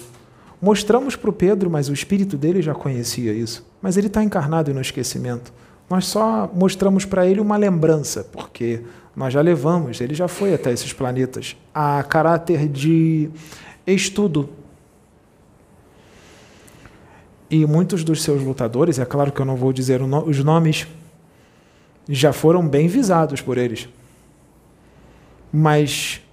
Mostramos 0.59 1.15
para 1.15 1.29
o 1.29 1.33
Pedro, 1.33 1.69
mas 1.69 1.87
o 1.87 1.93
espírito 1.93 2.35
dele 2.35 2.63
já 2.63 2.73
conhecia 2.73 3.31
isso. 3.31 3.63
Mas 3.79 3.95
ele 3.95 4.07
está 4.07 4.23
encarnado 4.23 4.73
no 4.73 4.81
esquecimento. 4.81 5.53
Nós 5.87 6.07
só 6.07 6.49
mostramos 6.51 7.05
para 7.05 7.27
ele 7.27 7.39
uma 7.39 7.57
lembrança, 7.57 8.23
porque 8.23 8.81
nós 9.15 9.31
já 9.31 9.41
levamos, 9.41 10.01
ele 10.01 10.15
já 10.15 10.27
foi 10.27 10.55
até 10.55 10.71
esses 10.71 10.91
planetas, 10.91 11.55
a 11.71 12.01
caráter 12.01 12.67
de 12.67 13.29
estudo. 13.85 14.49
E 17.51 17.67
muitos 17.67 18.03
dos 18.03 18.23
seus 18.23 18.41
lutadores, 18.41 18.97
é 18.97 19.05
claro 19.05 19.31
que 19.31 19.39
eu 19.39 19.45
não 19.45 19.55
vou 19.55 19.71
dizer 19.71 20.01
os 20.01 20.43
nomes, 20.43 20.87
já 22.09 22.33
foram 22.33 22.67
bem 22.67 22.87
visados 22.87 23.41
por 23.41 23.59
eles. 23.59 23.87
Mas 25.53 26.24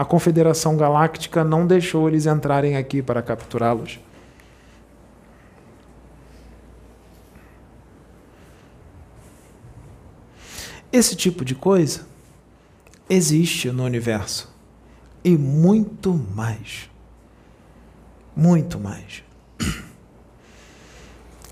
a 0.00 0.04
Confederação 0.06 0.78
Galáctica 0.78 1.44
não 1.44 1.66
deixou 1.66 2.08
eles 2.08 2.24
entrarem 2.24 2.74
aqui 2.74 3.02
para 3.02 3.20
capturá-los. 3.20 4.00
Esse 10.90 11.14
tipo 11.14 11.44
de 11.44 11.54
coisa 11.54 12.06
existe 13.10 13.70
no 13.70 13.84
universo. 13.84 14.50
E 15.22 15.36
muito 15.36 16.14
mais. 16.14 16.88
Muito 18.34 18.80
mais. 18.80 19.22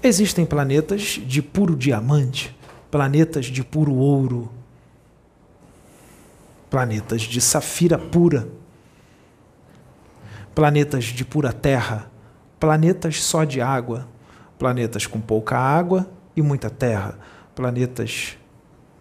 Existem 0.03 0.47
planetas 0.47 1.21
de 1.23 1.43
puro 1.43 1.77
diamante, 1.77 2.57
planetas 2.91 3.45
de 3.45 3.63
puro 3.63 3.93
ouro, 3.95 4.51
planetas 6.71 7.23
de 7.23 7.41
safira 7.41 7.99
pura, 7.99 8.49
planetas 10.55 11.05
de 11.05 11.25
pura 11.25 11.53
terra, 11.53 12.11
planetas 12.59 13.23
só 13.23 13.45
de 13.45 13.61
água, 13.61 14.09
planetas 14.59 15.07
com 15.07 15.21
pouca 15.21 15.57
água 15.57 16.09
e 16.37 16.43
muita 16.43 16.69
terra, 16.69 17.19
planetas 17.55 18.37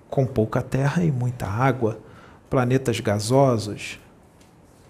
com 0.09 0.25
pouca 0.25 0.61
terra 0.61 1.03
e 1.03 1.11
muita 1.11 1.47
água, 1.47 1.99
planetas 2.49 2.99
gasosos, 2.99 3.99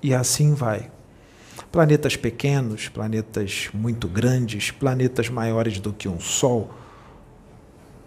e 0.01 0.13
assim 0.13 0.53
vai. 0.53 0.91
Planetas 1.71 2.15
pequenos, 2.15 2.87
planetas 2.87 3.69
muito 3.73 4.07
grandes, 4.07 4.71
planetas 4.71 5.29
maiores 5.29 5.79
do 5.79 5.91
que 5.91 6.07
um 6.07 6.19
Sol, 6.19 6.71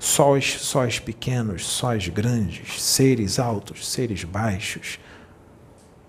sóis, 0.01 0.59
sóis 0.63 0.99
pequenos, 0.99 1.67
sóis 1.67 2.09
grandes, 2.09 2.83
seres 2.83 3.39
altos, 3.39 3.87
seres 3.87 4.25
baixos, 4.25 4.99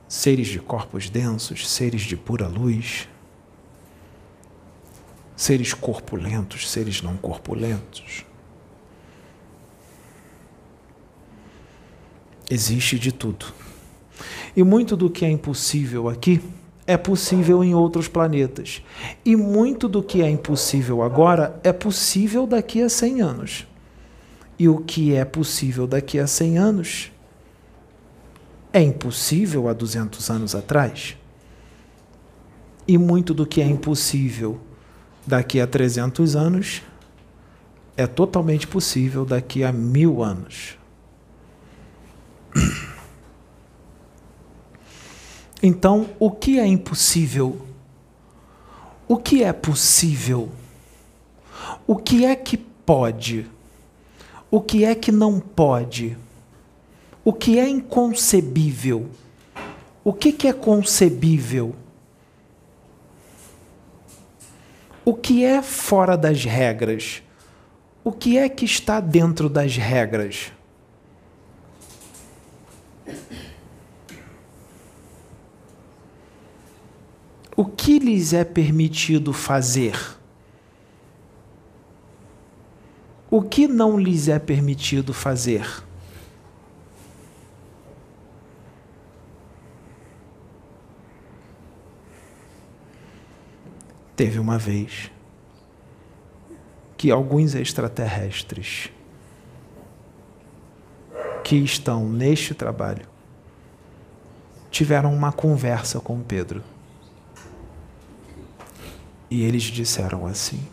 seres 0.07 0.47
de 0.47 0.59
corpos 0.59 1.09
densos, 1.09 1.69
seres 1.69 2.03
de 2.03 2.15
pura 2.15 2.47
luz, 2.47 3.09
seres 5.35 5.73
corpulentos, 5.73 6.71
seres 6.71 7.01
não 7.01 7.17
corpulentos. 7.17 8.25
Existe 12.49 12.97
de 12.97 13.11
tudo. 13.11 13.45
E 14.55 14.63
muito 14.63 14.95
do 14.95 15.09
que 15.09 15.25
é 15.25 15.29
impossível 15.29 16.07
aqui 16.07 16.41
é 16.87 16.95
possível 16.95 17.61
em 17.61 17.73
outros 17.73 18.07
planetas. 18.07 18.81
E 19.25 19.35
muito 19.35 19.89
do 19.89 20.01
que 20.01 20.21
é 20.21 20.29
impossível 20.29 21.01
agora 21.01 21.59
é 21.61 21.73
possível 21.73 22.47
daqui 22.47 22.81
a 22.81 22.87
100 22.87 23.21
anos. 23.21 23.70
E 24.61 24.69
o 24.69 24.77
que 24.77 25.15
é 25.15 25.25
possível 25.25 25.87
daqui 25.87 26.19
a 26.19 26.27
100 26.27 26.59
anos 26.59 27.11
é 28.71 28.79
impossível 28.79 29.67
há 29.67 29.73
200 29.73 30.29
anos 30.29 30.53
atrás. 30.53 31.17
E 32.87 32.95
muito 32.95 33.33
do 33.33 33.43
que 33.43 33.59
é 33.59 33.65
impossível 33.65 34.61
daqui 35.25 35.59
a 35.59 35.65
300 35.65 36.35
anos 36.35 36.83
é 37.97 38.05
totalmente 38.05 38.67
possível 38.67 39.25
daqui 39.25 39.63
a 39.63 39.71
mil 39.71 40.21
anos. 40.21 40.77
Então, 45.63 46.07
o 46.19 46.29
que 46.29 46.59
é 46.59 46.67
impossível? 46.67 47.67
O 49.07 49.17
que 49.17 49.43
é 49.43 49.51
possível? 49.51 50.51
O 51.87 51.95
que 51.95 52.25
é 52.25 52.35
que 52.35 52.57
pode? 52.57 53.47
O 54.51 54.59
que 54.59 54.83
é 54.83 54.93
que 54.93 55.13
não 55.13 55.39
pode? 55.39 56.17
O 57.23 57.31
que 57.31 57.57
é 57.57 57.67
inconcebível? 57.69 59.09
O 60.03 60.11
que, 60.11 60.33
que 60.33 60.47
é 60.47 60.53
concebível? 60.53 61.73
O 65.05 65.13
que 65.13 65.45
é 65.45 65.61
fora 65.61 66.17
das 66.17 66.43
regras? 66.43 67.23
O 68.03 68.11
que 68.11 68.37
é 68.37 68.49
que 68.49 68.65
está 68.65 68.99
dentro 68.99 69.47
das 69.47 69.77
regras? 69.77 70.51
o 77.61 77.65
que 77.65 77.99
lhes 77.99 78.33
é 78.33 78.43
permitido 78.43 79.31
fazer? 79.31 80.20
O 83.33 83.41
que 83.41 83.65
não 83.65 83.97
lhes 83.97 84.27
é 84.27 84.37
permitido 84.37 85.13
fazer? 85.13 85.65
Teve 94.17 94.37
uma 94.37 94.57
vez 94.57 95.09
que 96.97 97.09
alguns 97.09 97.55
extraterrestres 97.55 98.91
que 101.41 101.55
estão 101.55 102.09
neste 102.09 102.53
trabalho 102.53 103.07
tiveram 104.69 105.13
uma 105.13 105.31
conversa 105.31 106.01
com 106.01 106.21
Pedro. 106.21 106.61
E 109.29 109.41
eles 109.43 109.63
disseram 109.63 110.27
assim: 110.27 110.67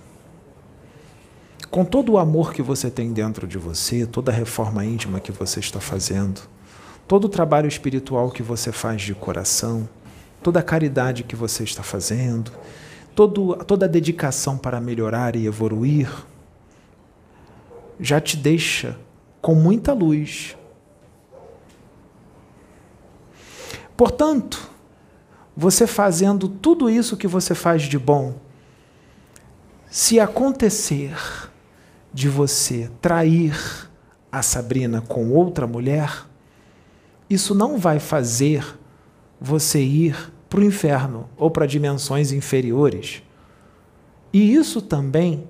Com 1.71 1.85
todo 1.85 2.13
o 2.13 2.19
amor 2.19 2.55
que 2.55 2.63
você 2.63 2.91
tem 2.91 3.13
dentro 3.13 3.47
de 3.47 3.59
você, 3.59 4.07
toda 4.07 4.33
a 4.33 4.35
reforma 4.35 4.85
íntima 4.85 5.21
que 5.21 5.31
você 5.31 5.61
está 5.61 5.81
fazendo, 5.81 6.41
todo 7.07 7.27
o 7.27 7.29
trabalho 7.29 7.69
espiritual 7.69 8.31
que 8.31 8.43
você 8.43 8.73
faz 8.73 9.03
de 9.03 9.15
coração, 9.15 9.87
toda 10.43 10.61
a 10.61 10.63
caridade 10.63 11.25
que 11.25 11.37
você 11.37 11.65
está 11.65 11.83
fazendo, 11.83 12.53
todo, 13.15 13.57
toda 13.67 13.85
a 13.85 13.89
dedicação 13.89 14.57
para 14.57 14.81
melhorar 14.81 15.37
e 15.37 15.47
evoluir, 15.47 16.11
já 18.01 18.21
te 18.21 18.37
deixa 18.37 18.97
com 19.43 19.55
muita 19.55 19.93
luz. 19.93 20.57
Portanto, 23.95 24.71
você 25.57 25.87
fazendo 25.87 26.49
tudo 26.49 26.89
isso 26.89 27.17
que 27.17 27.27
você 27.27 27.55
faz 27.55 27.83
de 27.83 27.99
bom, 27.99 28.35
se 29.91 30.21
acontecer 30.21 31.17
de 32.19 32.29
você 32.29 32.91
trair 33.01 33.57
a 34.33 34.43
Sabrina 34.43 35.01
com 35.01 35.31
outra 35.31 35.69
mulher, 35.69 36.27
isso 37.31 37.55
não 37.55 37.79
vai 37.79 38.01
fazer 38.01 38.77
você 39.41 39.81
ir 39.81 40.33
para 40.51 40.59
o 40.59 40.65
inferno 40.65 41.31
ou 41.37 41.49
para 41.49 41.65
dimensões 41.65 42.33
inferiores. 42.33 43.23
E 44.33 44.53
isso 44.53 44.83
também 44.83 45.49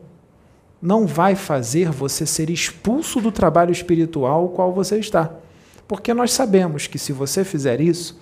não 0.80 1.06
vai 1.06 1.34
fazer 1.34 1.90
você 1.90 2.26
ser 2.26 2.50
expulso 2.50 3.18
do 3.18 3.32
trabalho 3.32 3.72
espiritual 3.72 4.42
ao 4.42 4.48
qual 4.50 4.70
você 4.70 4.98
está. 4.98 5.32
Porque 5.88 6.12
nós 6.12 6.34
sabemos 6.34 6.86
que 6.86 6.98
se 6.98 7.14
você 7.14 7.44
fizer 7.44 7.80
isso, 7.80 8.20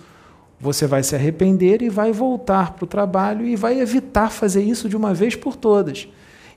você 0.60 0.86
vai 0.86 1.02
se 1.02 1.16
arrepender 1.16 1.82
e 1.82 1.88
vai 1.88 2.12
voltar 2.12 2.74
para 2.74 2.84
o 2.84 2.86
trabalho 2.86 3.44
e 3.44 3.56
vai 3.56 3.80
evitar 3.80 4.30
fazer 4.30 4.62
isso 4.62 4.88
de 4.88 4.96
uma 4.96 5.12
vez 5.12 5.34
por 5.34 5.56
todas. 5.56 6.08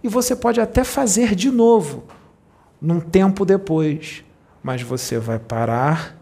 E 0.03 0.07
você 0.07 0.35
pode 0.35 0.61
até 0.61 0.83
fazer 0.83 1.35
de 1.35 1.51
novo, 1.51 2.03
num 2.81 2.99
tempo 2.99 3.45
depois, 3.45 4.23
mas 4.63 4.81
você 4.81 5.19
vai 5.19 5.39
parar 5.39 6.17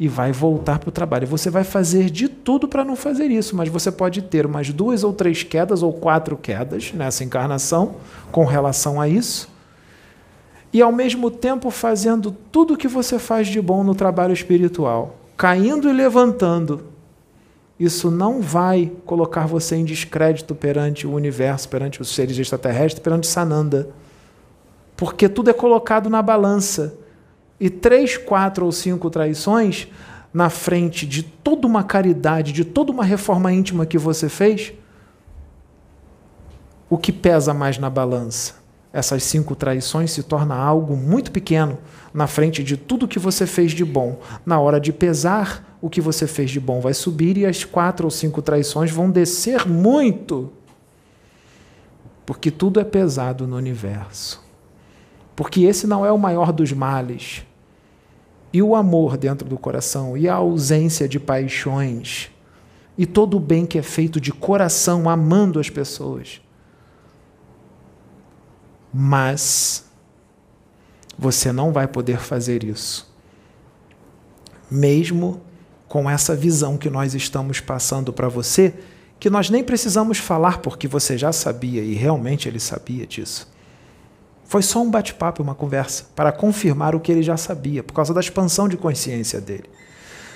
e 0.00 0.08
vai 0.08 0.32
voltar 0.32 0.78
para 0.78 0.88
o 0.88 0.92
trabalho. 0.92 1.26
Você 1.26 1.50
vai 1.50 1.62
fazer 1.62 2.10
de 2.10 2.28
tudo 2.28 2.66
para 2.66 2.84
não 2.84 2.96
fazer 2.96 3.30
isso, 3.30 3.54
mas 3.54 3.68
você 3.68 3.92
pode 3.92 4.22
ter 4.22 4.46
umas 4.46 4.70
duas 4.70 5.04
ou 5.04 5.12
três 5.12 5.42
quedas 5.42 5.82
ou 5.82 5.92
quatro 5.92 6.36
quedas 6.36 6.92
nessa 6.92 7.22
encarnação 7.22 7.96
com 8.30 8.44
relação 8.44 9.00
a 9.00 9.08
isso. 9.08 9.48
E 10.72 10.80
ao 10.80 10.90
mesmo 10.90 11.30
tempo 11.30 11.70
fazendo 11.70 12.34
tudo 12.50 12.74
o 12.74 12.76
que 12.76 12.88
você 12.88 13.18
faz 13.18 13.46
de 13.46 13.60
bom 13.60 13.84
no 13.84 13.94
trabalho 13.94 14.32
espiritual, 14.32 15.16
caindo 15.36 15.88
e 15.88 15.92
levantando, 15.92 16.91
isso 17.84 18.10
não 18.10 18.40
vai 18.40 18.92
colocar 19.04 19.46
você 19.46 19.76
em 19.76 19.84
descrédito 19.84 20.54
perante 20.54 21.06
o 21.06 21.12
universo, 21.12 21.68
perante 21.68 22.00
os 22.00 22.14
seres 22.14 22.38
extraterrestres, 22.38 23.02
perante 23.02 23.26
Sananda. 23.26 23.88
Porque 24.96 25.28
tudo 25.28 25.50
é 25.50 25.52
colocado 25.52 26.08
na 26.08 26.22
balança. 26.22 26.96
E 27.58 27.68
três, 27.70 28.16
quatro 28.16 28.64
ou 28.64 28.72
cinco 28.72 29.10
traições 29.10 29.88
na 30.32 30.48
frente 30.48 31.06
de 31.06 31.22
toda 31.22 31.66
uma 31.66 31.82
caridade, 31.82 32.52
de 32.52 32.64
toda 32.64 32.92
uma 32.92 33.04
reforma 33.04 33.52
íntima 33.52 33.84
que 33.84 33.98
você 33.98 34.28
fez, 34.28 34.72
o 36.88 36.96
que 36.96 37.12
pesa 37.12 37.52
mais 37.52 37.78
na 37.78 37.90
balança? 37.90 38.61
Essas 38.92 39.22
cinco 39.22 39.56
traições 39.56 40.10
se 40.10 40.22
torna 40.22 40.54
algo 40.54 40.96
muito 40.96 41.30
pequeno 41.30 41.78
na 42.12 42.26
frente 42.26 42.62
de 42.62 42.76
tudo 42.76 43.08
que 43.08 43.18
você 43.18 43.46
fez 43.46 43.72
de 43.72 43.84
bom. 43.84 44.20
Na 44.44 44.60
hora 44.60 44.78
de 44.78 44.92
pesar, 44.92 45.78
o 45.80 45.88
que 45.88 46.00
você 46.00 46.26
fez 46.26 46.50
de 46.50 46.60
bom 46.60 46.80
vai 46.80 46.92
subir 46.92 47.38
e 47.38 47.46
as 47.46 47.64
quatro 47.64 48.06
ou 48.06 48.10
cinco 48.10 48.42
traições 48.42 48.90
vão 48.90 49.10
descer 49.10 49.66
muito. 49.66 50.52
Porque 52.26 52.50
tudo 52.50 52.78
é 52.80 52.84
pesado 52.84 53.46
no 53.46 53.56
universo. 53.56 54.42
porque 55.34 55.62
esse 55.62 55.86
não 55.86 56.04
é 56.04 56.12
o 56.12 56.18
maior 56.18 56.52
dos 56.52 56.72
males. 56.72 57.42
E 58.52 58.62
o 58.62 58.76
amor 58.76 59.16
dentro 59.16 59.48
do 59.48 59.58
coração, 59.58 60.16
e 60.16 60.28
a 60.28 60.34
ausência 60.34 61.08
de 61.08 61.18
paixões, 61.18 62.30
e 62.98 63.06
todo 63.06 63.38
o 63.38 63.40
bem 63.40 63.64
que 63.64 63.78
é 63.78 63.82
feito 63.82 64.20
de 64.20 64.30
coração, 64.30 65.08
amando 65.08 65.58
as 65.58 65.70
pessoas. 65.70 66.40
Mas 68.92 69.84
você 71.18 71.52
não 71.52 71.72
vai 71.72 71.86
poder 71.86 72.18
fazer 72.18 72.64
isso, 72.64 73.10
mesmo 74.70 75.40
com 75.88 76.08
essa 76.08 76.34
visão 76.34 76.76
que 76.76 76.88
nós 76.88 77.14
estamos 77.14 77.60
passando 77.60 78.12
para 78.12 78.28
você, 78.28 78.74
que 79.20 79.30
nós 79.30 79.50
nem 79.50 79.62
precisamos 79.62 80.18
falar 80.18 80.58
porque 80.58 80.88
você 80.88 81.16
já 81.16 81.32
sabia 81.32 81.82
e 81.82 81.94
realmente 81.94 82.48
ele 82.48 82.58
sabia 82.58 83.06
disso. 83.06 83.50
Foi 84.44 84.62
só 84.62 84.82
um 84.82 84.90
bate-papo, 84.90 85.42
uma 85.42 85.54
conversa, 85.54 86.06
para 86.16 86.32
confirmar 86.32 86.94
o 86.94 87.00
que 87.00 87.12
ele 87.12 87.22
já 87.22 87.36
sabia, 87.36 87.82
por 87.82 87.92
causa 87.94 88.12
da 88.12 88.20
expansão 88.20 88.68
de 88.68 88.76
consciência 88.76 89.40
dele. 89.40 89.70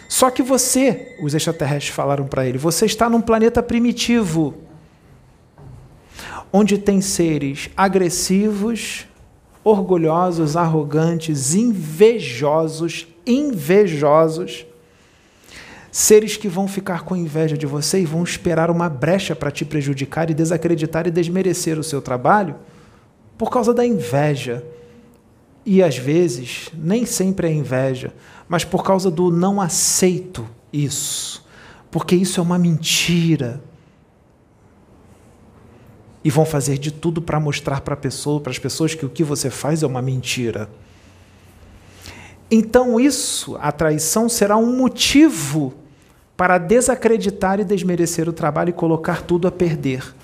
Só 0.09 0.31
que 0.31 0.43
você, 0.43 1.17
os 1.21 1.35
extraterrestres 1.35 1.95
falaram 1.95 2.27
para 2.27 2.47
ele, 2.47 2.59
você 2.59 2.87
está 2.87 3.11
num 3.11 3.21
planeta 3.21 3.63
primitivo, 3.63 4.55
onde 6.59 6.79
tem 6.79 7.03
seres 7.03 7.69
agressivos, 7.77 9.07
orgulhosos, 9.63 10.57
arrogantes, 10.57 11.55
invejosos, 11.55 13.07
invejosos, 13.27 14.65
seres 15.93 16.39
que 16.39 16.49
vão 16.49 16.67
ficar 16.67 17.03
com 17.03 17.15
inveja 17.15 17.59
de 17.59 17.67
você 17.67 18.01
e 18.01 18.07
vão 18.07 18.25
esperar 18.25 18.71
uma 18.71 18.89
brecha 18.89 19.37
para 19.37 19.51
te 19.51 19.67
prejudicar 19.67 20.31
e 20.31 20.35
desacreditar 20.35 21.07
e 21.07 21.11
desmerecer 21.11 21.79
o 21.79 21.85
seu 21.85 22.01
trabalho 22.01 22.57
por 23.37 23.51
causa 23.51 23.75
da 23.75 23.85
inveja. 23.85 24.65
E 25.63 25.83
às 25.83 25.99
vezes, 25.99 26.71
nem 26.73 27.05
sempre 27.05 27.49
é 27.49 27.53
inveja, 27.53 28.15
mas 28.49 28.65
por 28.65 28.83
causa 28.83 29.11
do 29.11 29.31
não 29.31 29.61
aceito 29.61 30.49
isso, 30.73 31.45
porque 31.91 32.17
isso 32.17 32.41
é 32.41 32.43
uma 32.43 32.59
mentira. 32.59 33.61
E 36.27 36.31
vão 36.31 36.45
fazer 36.45 36.79
de 36.79 36.91
tudo 36.91 37.23
para 37.23 37.39
mostrar 37.39 37.81
para 37.81 37.95
pessoa, 37.95 38.43
as 38.47 38.59
pessoas 38.59 38.95
que 38.95 39.07
o 39.07 39.09
que 39.09 39.23
você 39.23 39.49
faz 39.49 39.83
é 39.83 39.87
uma 39.87 40.03
mentira. 40.03 40.69
Então 42.51 42.99
isso, 42.99 43.57
a 43.61 43.71
traição 43.71 44.29
será 44.29 44.57
um 44.57 44.77
motivo 44.77 45.75
para 46.37 46.59
desacreditar 46.59 47.61
e 47.61 47.65
desmerecer 47.65 48.29
o 48.29 48.33
trabalho 48.33 48.71
e 48.71 48.73
colocar 48.73 49.23
tudo 49.23 49.47
a 49.47 49.53
perder. 49.53 50.15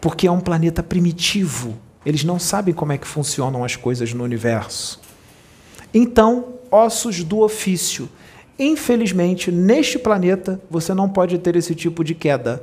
Porque 0.00 0.26
é 0.26 0.30
um 0.30 0.40
planeta 0.40 0.82
primitivo 0.82 1.76
eles 2.04 2.24
não 2.24 2.38
sabem 2.38 2.72
como 2.72 2.92
é 2.92 2.98
que 2.98 3.06
funcionam 3.06 3.64
as 3.64 3.76
coisas 3.76 4.12
no 4.14 4.24
universo. 4.24 5.00
Então, 5.92 6.54
ossos 6.70 7.22
do 7.22 7.40
ofício. 7.40 8.08
Infelizmente, 8.58 9.50
neste 9.50 9.98
planeta, 9.98 10.60
você 10.70 10.94
não 10.94 11.08
pode 11.08 11.38
ter 11.38 11.56
esse 11.56 11.74
tipo 11.74 12.02
de 12.04 12.14
queda, 12.14 12.62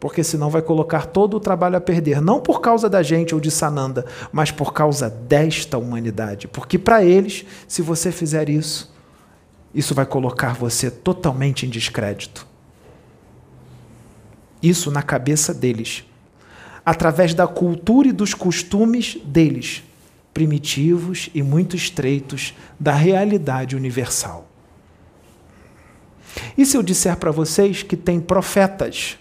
porque 0.00 0.22
senão 0.22 0.48
vai 0.50 0.62
colocar 0.62 1.06
todo 1.06 1.36
o 1.36 1.40
trabalho 1.40 1.76
a 1.76 1.80
perder, 1.80 2.20
não 2.20 2.40
por 2.40 2.60
causa 2.60 2.88
da 2.88 3.02
gente 3.02 3.34
ou 3.34 3.40
de 3.40 3.50
Sananda, 3.50 4.06
mas 4.30 4.50
por 4.50 4.72
causa 4.72 5.10
desta 5.10 5.76
humanidade. 5.76 6.46
Porque 6.46 6.78
para 6.78 7.04
eles, 7.04 7.44
se 7.66 7.82
você 7.82 8.12
fizer 8.12 8.48
isso, 8.48 8.94
isso 9.74 9.94
vai 9.94 10.06
colocar 10.06 10.54
você 10.54 10.90
totalmente 10.90 11.66
em 11.66 11.68
descrédito. 11.68 12.46
Isso 14.62 14.90
na 14.90 15.02
cabeça 15.02 15.52
deles 15.52 16.04
através 16.88 17.34
da 17.34 17.46
cultura 17.46 18.08
e 18.08 18.12
dos 18.12 18.32
costumes 18.32 19.18
deles, 19.22 19.82
primitivos 20.32 21.28
e 21.34 21.42
muito 21.42 21.76
estreitos 21.76 22.54
da 22.80 22.94
realidade 22.94 23.76
universal. 23.76 24.48
E 26.56 26.64
se 26.64 26.78
eu 26.78 26.82
disser 26.82 27.14
para 27.18 27.30
vocês 27.30 27.82
que 27.82 27.94
tem 27.94 28.18
profetas 28.18 29.18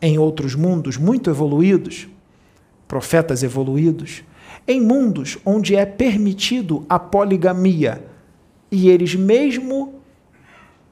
em 0.00 0.18
outros 0.18 0.54
mundos 0.54 0.96
muito 0.96 1.30
evoluídos, 1.30 2.08
profetas 2.88 3.42
evoluídos, 3.42 4.24
em 4.66 4.80
mundos 4.80 5.38
onde 5.44 5.74
é 5.74 5.84
permitido 5.84 6.84
a 6.88 6.98
poligamia 6.98 8.04
e 8.70 8.88
eles, 8.88 9.14
mesmo 9.14 10.00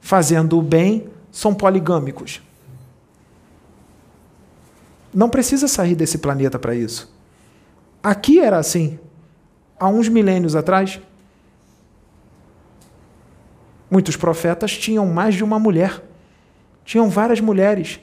fazendo 0.01 0.57
o 0.57 0.61
bem, 0.61 1.07
são 1.31 1.53
poligâmicos. 1.53 2.41
Não 5.13 5.29
precisa 5.29 5.67
sair 5.67 5.95
desse 5.95 6.17
planeta 6.17 6.59
para 6.59 6.75
isso. 6.75 7.13
Aqui 8.03 8.39
era 8.39 8.57
assim. 8.57 8.99
Há 9.79 9.87
uns 9.87 10.09
milênios 10.09 10.55
atrás, 10.55 10.99
muitos 13.89 14.17
profetas 14.17 14.77
tinham 14.77 15.05
mais 15.05 15.35
de 15.35 15.43
uma 15.43 15.57
mulher. 15.57 16.03
Tinham 16.83 17.09
várias 17.09 17.39
mulheres. 17.39 17.99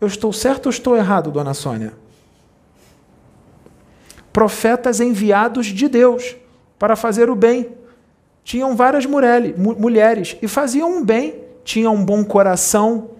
Eu 0.00 0.06
estou 0.06 0.32
certo 0.32 0.66
ou 0.66 0.70
estou 0.70 0.96
errado, 0.96 1.30
dona 1.30 1.54
Sônia? 1.54 1.92
Profetas 4.32 5.00
enviados 5.00 5.66
de 5.66 5.88
Deus 5.88 6.36
para 6.78 6.94
fazer 6.94 7.30
o 7.30 7.34
bem. 7.34 7.72
Tinham 8.44 8.76
várias 8.76 9.06
mulheres 9.06 10.36
e 10.40 10.46
faziam 10.46 10.98
um 10.98 11.04
bem, 11.04 11.40
tinham 11.64 11.94
um 11.94 12.04
bom 12.04 12.24
coração, 12.24 13.10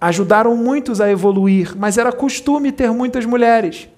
ajudaram 0.00 0.56
muitos 0.56 1.00
a 1.00 1.10
evoluir, 1.10 1.76
mas 1.76 1.98
era 1.98 2.12
costume 2.12 2.72
ter 2.72 2.90
muitas 2.90 3.26
mulheres. 3.26 3.88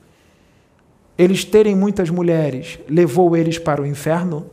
Eles 1.19 1.45
terem 1.45 1.77
muitas 1.77 2.11
mulheres 2.11 2.79
levou 2.89 3.37
eles 3.37 3.59
para 3.59 3.81
o 3.81 3.87
inferno? 3.87 4.51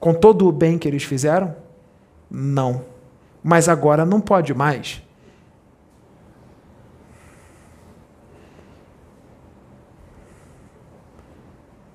Com 0.00 0.12
todo 0.12 0.46
o 0.46 0.52
bem 0.52 0.76
que 0.78 0.88
eles 0.88 1.04
fizeram? 1.04 1.54
Não. 2.30 2.84
Mas 3.42 3.68
agora 3.68 4.04
não 4.04 4.20
pode 4.20 4.52
mais. 4.52 5.02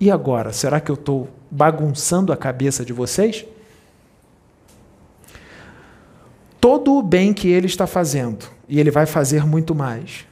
E 0.01 0.11
agora? 0.11 0.51
Será 0.51 0.81
que 0.81 0.91
eu 0.91 0.95
estou 0.95 1.29
bagunçando 1.49 2.33
a 2.33 2.37
cabeça 2.37 2.83
de 2.83 2.91
vocês? 2.91 3.45
todo 6.61 6.93
o 6.93 7.01
bem 7.01 7.33
que 7.33 7.49
ele 7.49 7.65
está 7.65 7.87
fazendo, 7.87 8.45
e 8.69 8.79
ele 8.79 8.91
vai 8.91 9.07
fazer 9.07 9.43
muito 9.45 9.73
mais. 9.73 10.27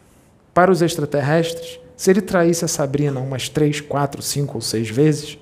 Para 0.53 0.71
os 0.71 0.83
extraterrestres, 0.83 1.79
se 1.97 2.11
ele 2.11 2.21
traísse 2.21 2.63
a 2.63 2.67
Sabrina 2.67 3.19
umas 3.19 3.49
três, 3.49 3.81
quatro, 3.81 4.21
cinco 4.21 4.55
ou 4.55 4.61
seis 4.61 4.87
vezes, 4.87 5.39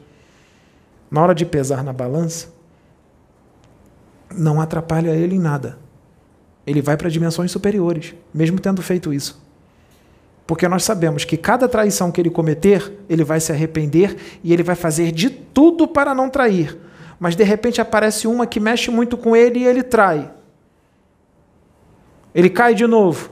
na 1.11 1.21
hora 1.21 1.35
de 1.35 1.45
pesar 1.45 1.83
na 1.83 1.91
balança, 1.91 2.47
não 4.33 4.61
atrapalha 4.61 5.11
ele 5.11 5.35
em 5.35 5.39
nada. 5.39 5.77
Ele 6.65 6.81
vai 6.81 6.95
para 6.95 7.09
dimensões 7.09 7.51
superiores, 7.51 8.15
mesmo 8.33 8.59
tendo 8.59 8.81
feito 8.81 9.13
isso. 9.13 9.45
Porque 10.47 10.65
nós 10.65 10.85
sabemos 10.85 11.25
que 11.25 11.35
cada 11.35 11.67
traição 11.67 12.09
que 12.09 12.21
ele 12.21 12.29
cometer, 12.29 12.99
ele 13.09 13.25
vai 13.25 13.41
se 13.41 13.51
arrepender 13.51 14.15
e 14.41 14.53
ele 14.53 14.63
vai 14.63 14.75
fazer 14.75 15.11
de 15.11 15.29
tudo 15.29 15.85
para 15.85 16.15
não 16.15 16.29
trair. 16.29 16.77
Mas 17.19 17.35
de 17.35 17.43
repente 17.43 17.81
aparece 17.81 18.27
uma 18.27 18.47
que 18.47 18.57
mexe 18.57 18.89
muito 18.89 19.17
com 19.17 19.35
ele 19.35 19.59
e 19.59 19.67
ele 19.67 19.83
trai. 19.83 20.31
Ele 22.33 22.49
cai 22.49 22.73
de 22.73 22.87
novo. 22.87 23.31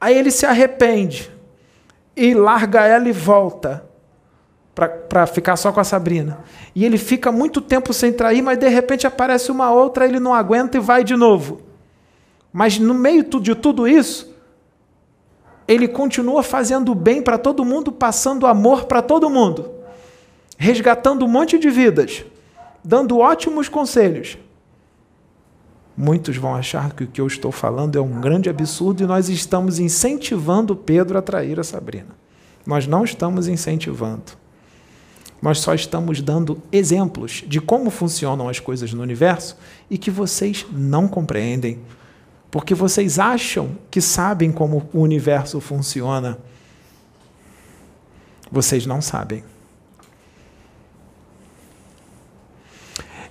Aí 0.00 0.16
ele 0.16 0.30
se 0.30 0.46
arrepende 0.46 1.28
e 2.16 2.34
larga 2.34 2.86
ela 2.86 3.08
e 3.08 3.12
volta 3.12 3.84
para 5.08 5.26
ficar 5.26 5.56
só 5.56 5.72
com 5.72 5.80
a 5.80 5.84
Sabrina. 5.84 6.38
E 6.74 6.84
ele 6.84 6.98
fica 6.98 7.32
muito 7.32 7.60
tempo 7.60 7.92
sem 7.92 8.12
trair, 8.12 8.42
mas 8.42 8.58
de 8.58 8.68
repente 8.68 9.06
aparece 9.06 9.50
uma 9.50 9.72
outra, 9.72 10.04
ele 10.04 10.20
não 10.20 10.34
aguenta 10.34 10.76
e 10.76 10.80
vai 10.80 11.02
de 11.02 11.16
novo. 11.16 11.62
Mas 12.52 12.78
no 12.78 12.94
meio 12.94 13.24
de 13.24 13.54
tudo 13.54 13.88
isso, 13.88 14.33
ele 15.66 15.88
continua 15.88 16.42
fazendo 16.42 16.94
bem 16.94 17.22
para 17.22 17.38
todo 17.38 17.64
mundo, 17.64 17.90
passando 17.90 18.46
amor 18.46 18.84
para 18.84 19.02
todo 19.02 19.30
mundo, 19.30 19.70
resgatando 20.58 21.24
um 21.24 21.28
monte 21.28 21.58
de 21.58 21.70
vidas, 21.70 22.24
dando 22.82 23.18
ótimos 23.18 23.68
conselhos. 23.68 24.38
Muitos 25.96 26.36
vão 26.36 26.54
achar 26.54 26.92
que 26.92 27.04
o 27.04 27.06
que 27.06 27.20
eu 27.20 27.26
estou 27.26 27.52
falando 27.52 27.96
é 27.96 28.00
um 28.00 28.20
grande 28.20 28.50
absurdo 28.50 29.02
e 29.02 29.06
nós 29.06 29.28
estamos 29.28 29.78
incentivando 29.78 30.74
Pedro 30.74 31.16
a 31.16 31.22
trair 31.22 31.60
a 31.60 31.64
Sabrina. 31.64 32.08
Nós 32.66 32.86
não 32.86 33.04
estamos 33.04 33.46
incentivando. 33.46 34.32
Nós 35.40 35.58
só 35.58 35.74
estamos 35.74 36.20
dando 36.20 36.60
exemplos 36.72 37.44
de 37.46 37.60
como 37.60 37.90
funcionam 37.90 38.48
as 38.48 38.58
coisas 38.58 38.92
no 38.92 39.02
universo 39.02 39.56
e 39.90 39.98
que 39.98 40.10
vocês 40.10 40.66
não 40.72 41.06
compreendem. 41.06 41.80
Porque 42.54 42.72
vocês 42.72 43.18
acham 43.18 43.76
que 43.90 44.00
sabem 44.00 44.52
como 44.52 44.88
o 44.92 45.00
universo 45.00 45.60
funciona. 45.60 46.38
Vocês 48.48 48.86
não 48.86 49.02
sabem. 49.02 49.42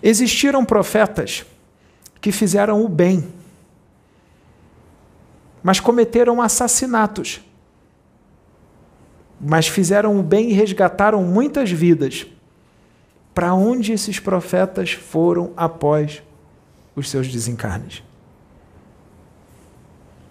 Existiram 0.03 0.65
profetas 0.65 1.45
que 2.19 2.33
fizeram 2.33 2.83
o 2.83 2.89
bem, 2.89 3.25
mas 5.63 5.79
cometeram 5.79 6.41
assassinatos. 6.41 7.39
Mas 9.39 9.69
fizeram 9.69 10.19
o 10.19 10.21
bem 10.21 10.49
e 10.49 10.53
resgataram 10.53 11.23
muitas 11.23 11.71
vidas. 11.71 12.27
Para 13.33 13.53
onde 13.53 13.93
esses 13.93 14.19
profetas 14.19 14.91
foram 14.91 15.53
após 15.55 16.21
os 16.93 17.09
seus 17.09 17.29
desencarnes? 17.29 18.03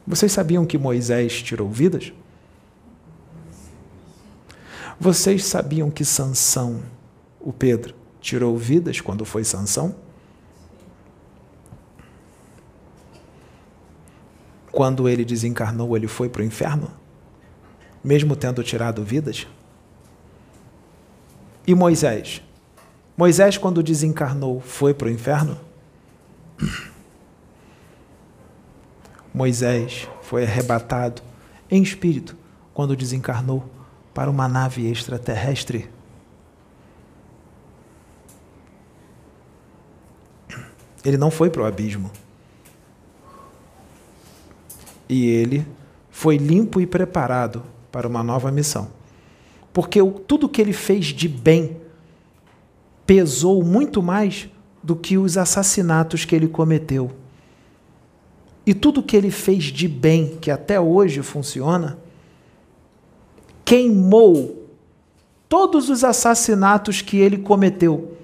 Vocês 0.07 0.32
sabiam 0.32 0.66
que 0.66 0.76
Moisés 0.76 1.42
tirou 1.42 1.70
vidas? 1.70 2.12
Vocês 4.98 5.44
sabiam 5.44 5.90
que 5.90 6.05
Sansão, 6.05 6.82
o 7.40 7.53
Pedro, 7.53 7.94
tirou 8.20 8.57
vidas 8.57 9.00
quando 9.00 9.24
foi 9.24 9.44
Sansão? 9.44 9.94
Quando 14.70 15.09
ele 15.09 15.24
desencarnou, 15.24 15.96
ele 15.96 16.09
foi 16.09 16.28
para 16.28 16.42
o 16.42 16.44
inferno? 16.44 16.90
Mesmo 18.03 18.34
tendo 18.34 18.62
tirado 18.62 19.05
vidas? 19.05 19.46
E 21.66 21.74
Moisés? 21.74 22.42
Moisés, 23.16 23.59
quando 23.59 23.82
desencarnou, 23.82 24.61
foi 24.61 24.94
para 24.94 25.09
o 25.09 25.11
inferno? 25.11 25.61
Moisés 29.33 30.09
foi 30.22 30.45
arrebatado 30.45 31.22
em 31.70 31.83
espírito 31.83 32.37
quando 32.74 32.97
desencarnou 32.97 33.64
para 34.12 34.30
uma 34.30 34.47
nave 34.47 34.87
extraterrestre. 34.91 35.89
Ele 41.05 41.16
não 41.16 41.30
foi 41.30 41.51
para 41.51 41.62
o 41.62 41.64
abismo. 41.64 42.11
E 45.09 45.26
ele 45.26 45.66
foi 46.11 46.37
limpo 46.37 46.80
e 46.80 46.87
preparado 46.87 47.62
para 47.91 48.07
uma 48.07 48.22
nova 48.22 48.51
missão. 48.53 48.89
Porque 49.72 49.99
tudo 50.26 50.49
que 50.49 50.61
ele 50.61 50.72
fez 50.72 51.07
de 51.07 51.28
bem 51.28 51.80
pesou 53.07 53.64
muito 53.64 54.03
mais 54.03 54.49
do 54.83 54.95
que 54.95 55.18
os 55.18 55.37
assassinatos 55.37 56.24
que 56.24 56.35
ele 56.35 56.49
cometeu. 56.49 57.21
E 58.64 58.72
tudo 58.74 59.02
que 59.02 59.16
ele 59.16 59.30
fez 59.30 59.64
de 59.64 59.88
bem, 59.88 60.38
que 60.40 60.50
até 60.50 60.80
hoje 60.80 61.22
funciona, 61.22 61.98
queimou 63.64 64.68
todos 65.48 65.90
os 65.90 66.04
assassinatos 66.04 67.02
que 67.02 67.18
ele 67.18 67.38
cometeu. 67.38 68.16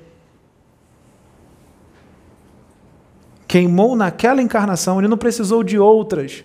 Queimou 3.47 3.97
naquela 3.97 4.41
encarnação, 4.41 4.99
ele 4.99 5.09
não 5.09 5.18
precisou 5.18 5.64
de 5.64 5.78
outras 5.78 6.45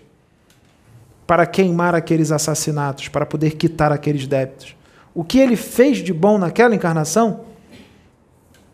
para 1.26 1.46
queimar 1.46 1.94
aqueles 1.94 2.30
assassinatos, 2.30 3.08
para 3.08 3.24
poder 3.24 3.56
quitar 3.56 3.92
aqueles 3.92 4.26
débitos. 4.26 4.76
O 5.14 5.22
que 5.22 5.38
ele 5.38 5.56
fez 5.56 5.98
de 5.98 6.12
bom 6.12 6.36
naquela 6.38 6.74
encarnação 6.74 7.44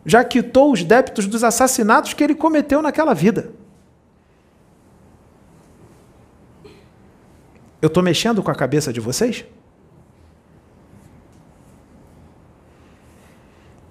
já 0.05 0.25
quitou 0.25 0.73
os 0.73 0.83
débitos 0.83 1.27
dos 1.27 1.45
assassinatos 1.45 2.15
que 2.15 2.25
ele 2.25 2.35
cometeu 2.35 2.81
naquela 2.81 3.15
vida. 3.15 3.53
Eu 7.81 7.87
estou 7.87 8.03
mexendo 8.03 8.43
com 8.43 8.51
a 8.51 8.55
cabeça 8.55 8.93
de 8.93 9.01
vocês? 9.01 9.45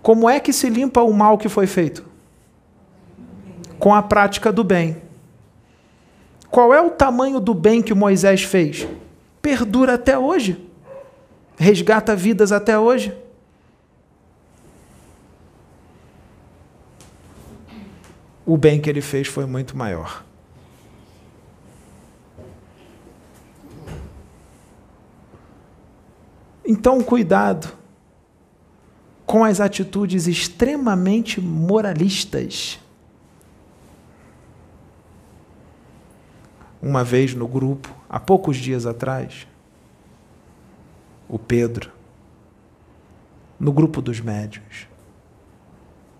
Como 0.01 0.29
é 0.29 0.39
que 0.39 0.53
se 0.53 0.69
limpa 0.69 1.01
o 1.01 1.13
mal 1.13 1.37
que 1.37 1.49
foi 1.49 1.67
feito? 1.67 2.05
Com 3.77 3.93
a 3.93 4.01
prática 4.01 4.51
do 4.51 4.63
bem. 4.63 5.01
Qual 6.49 6.73
é 6.73 6.81
o 6.81 6.89
tamanho 6.89 7.39
do 7.39 7.53
bem 7.53 7.81
que 7.81 7.93
Moisés 7.93 8.43
fez? 8.43 8.87
Perdura 9.41 9.95
até 9.95 10.17
hoje. 10.17 10.67
Resgata 11.57 12.15
vidas 12.15 12.51
até 12.51 12.77
hoje. 12.77 13.15
O 18.45 18.57
bem 18.57 18.81
que 18.81 18.89
ele 18.89 19.01
fez 19.01 19.27
foi 19.27 19.45
muito 19.45 19.77
maior. 19.77 20.23
Então, 26.71 27.01
cuidado 27.01 27.75
com 29.25 29.43
as 29.43 29.59
atitudes 29.59 30.27
extremamente 30.27 31.41
moralistas. 31.41 32.79
Uma 36.79 37.03
vez 37.03 37.33
no 37.33 37.47
grupo, 37.47 37.91
há 38.07 38.19
poucos 38.19 38.55
dias 38.57 38.85
atrás, 38.85 39.47
o 41.27 41.39
Pedro, 41.39 41.91
no 43.59 43.71
grupo 43.71 43.99
dos 43.99 44.19
médios, 44.19 44.87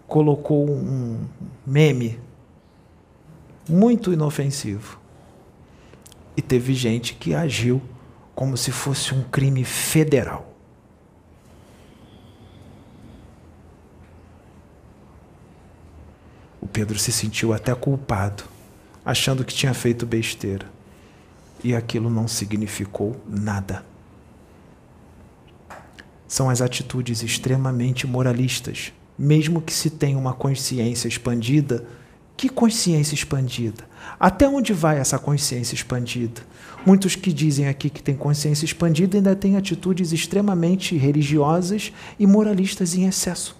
colocou 0.08 0.68
um 0.68 1.28
meme 1.64 2.20
muito 3.70 4.12
inofensivo. 4.12 5.00
E 6.36 6.42
teve 6.42 6.74
gente 6.74 7.14
que 7.14 7.36
agiu 7.36 7.80
como 8.40 8.56
se 8.56 8.72
fosse 8.72 9.14
um 9.14 9.22
crime 9.22 9.66
federal. 9.66 10.50
O 16.62 16.66
Pedro 16.66 16.98
se 16.98 17.12
sentiu 17.12 17.52
até 17.52 17.76
culpado, 17.76 18.46
achando 19.04 19.44
que 19.44 19.54
tinha 19.54 19.74
feito 19.74 20.06
besteira. 20.06 20.66
E 21.62 21.76
aquilo 21.76 22.10
não 22.10 22.30
significou 22.30 23.22
nada. 23.28 23.84
São 26.26 26.50
as 26.50 26.62
atitudes 26.62 27.22
extremamente 27.22 28.08
moralistas, 28.08 28.94
mesmo 29.18 29.62
que 29.62 29.74
se 29.74 29.90
tenha 29.90 30.18
uma 30.18 30.32
consciência 30.32 31.10
expandida. 31.10 31.86
Que 32.38 32.48
consciência 32.48 33.16
expandida? 33.16 33.84
Até 34.18 34.48
onde 34.48 34.72
vai 34.72 34.98
essa 34.98 35.20
consciência 35.20 35.76
expandida? 35.76 36.42
Muitos 36.86 37.16
que 37.16 37.34
dizem 37.34 37.68
aqui 37.68 37.90
que 37.90 38.02
têm 38.02 38.16
consciência 38.16 38.66
expandida 38.66 39.18
ainda 39.18 39.36
têm 39.36 39.58
atitudes 39.58 40.12
extremamente 40.12 40.98
religiosas 40.98 41.92
e 42.18 42.26
moralistas 42.26 42.96
em 42.96 43.06
excesso. 43.06 43.58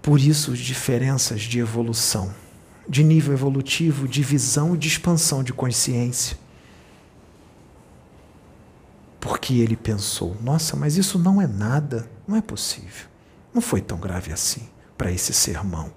Por 0.00 0.20
isso, 0.20 0.54
diferenças 0.54 1.42
de 1.42 1.58
evolução, 1.58 2.32
de 2.88 3.02
nível 3.02 3.34
evolutivo, 3.34 4.06
de 4.06 4.22
visão 4.22 4.74
e 4.74 4.78
de 4.78 4.86
expansão 4.86 5.42
de 5.42 5.52
consciência. 5.52 6.38
Porque 9.18 9.54
ele 9.54 9.74
pensou: 9.74 10.36
nossa, 10.40 10.76
mas 10.76 10.96
isso 10.96 11.18
não 11.18 11.42
é 11.42 11.46
nada, 11.48 12.08
não 12.26 12.36
é 12.36 12.40
possível. 12.40 13.15
Não 13.56 13.62
foi 13.62 13.80
tão 13.80 13.96
grave 13.98 14.34
assim 14.34 14.68
para 14.98 15.10
esse 15.10 15.32
sermão. 15.32 15.90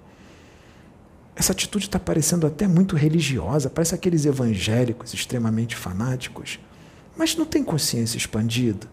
Essa 1.35 1.51
atitude 1.51 1.87
está 1.87 1.99
parecendo 1.99 2.47
até 2.47 2.65
muito 2.69 2.95
religiosa, 2.95 3.69
parece 3.69 3.93
aqueles 3.93 4.23
evangélicos 4.23 5.13
extremamente 5.13 5.75
fanáticos, 5.75 6.57
mas 7.17 7.35
não 7.35 7.45
tem 7.45 7.61
consciência 7.61 8.15
expandida. 8.15 8.87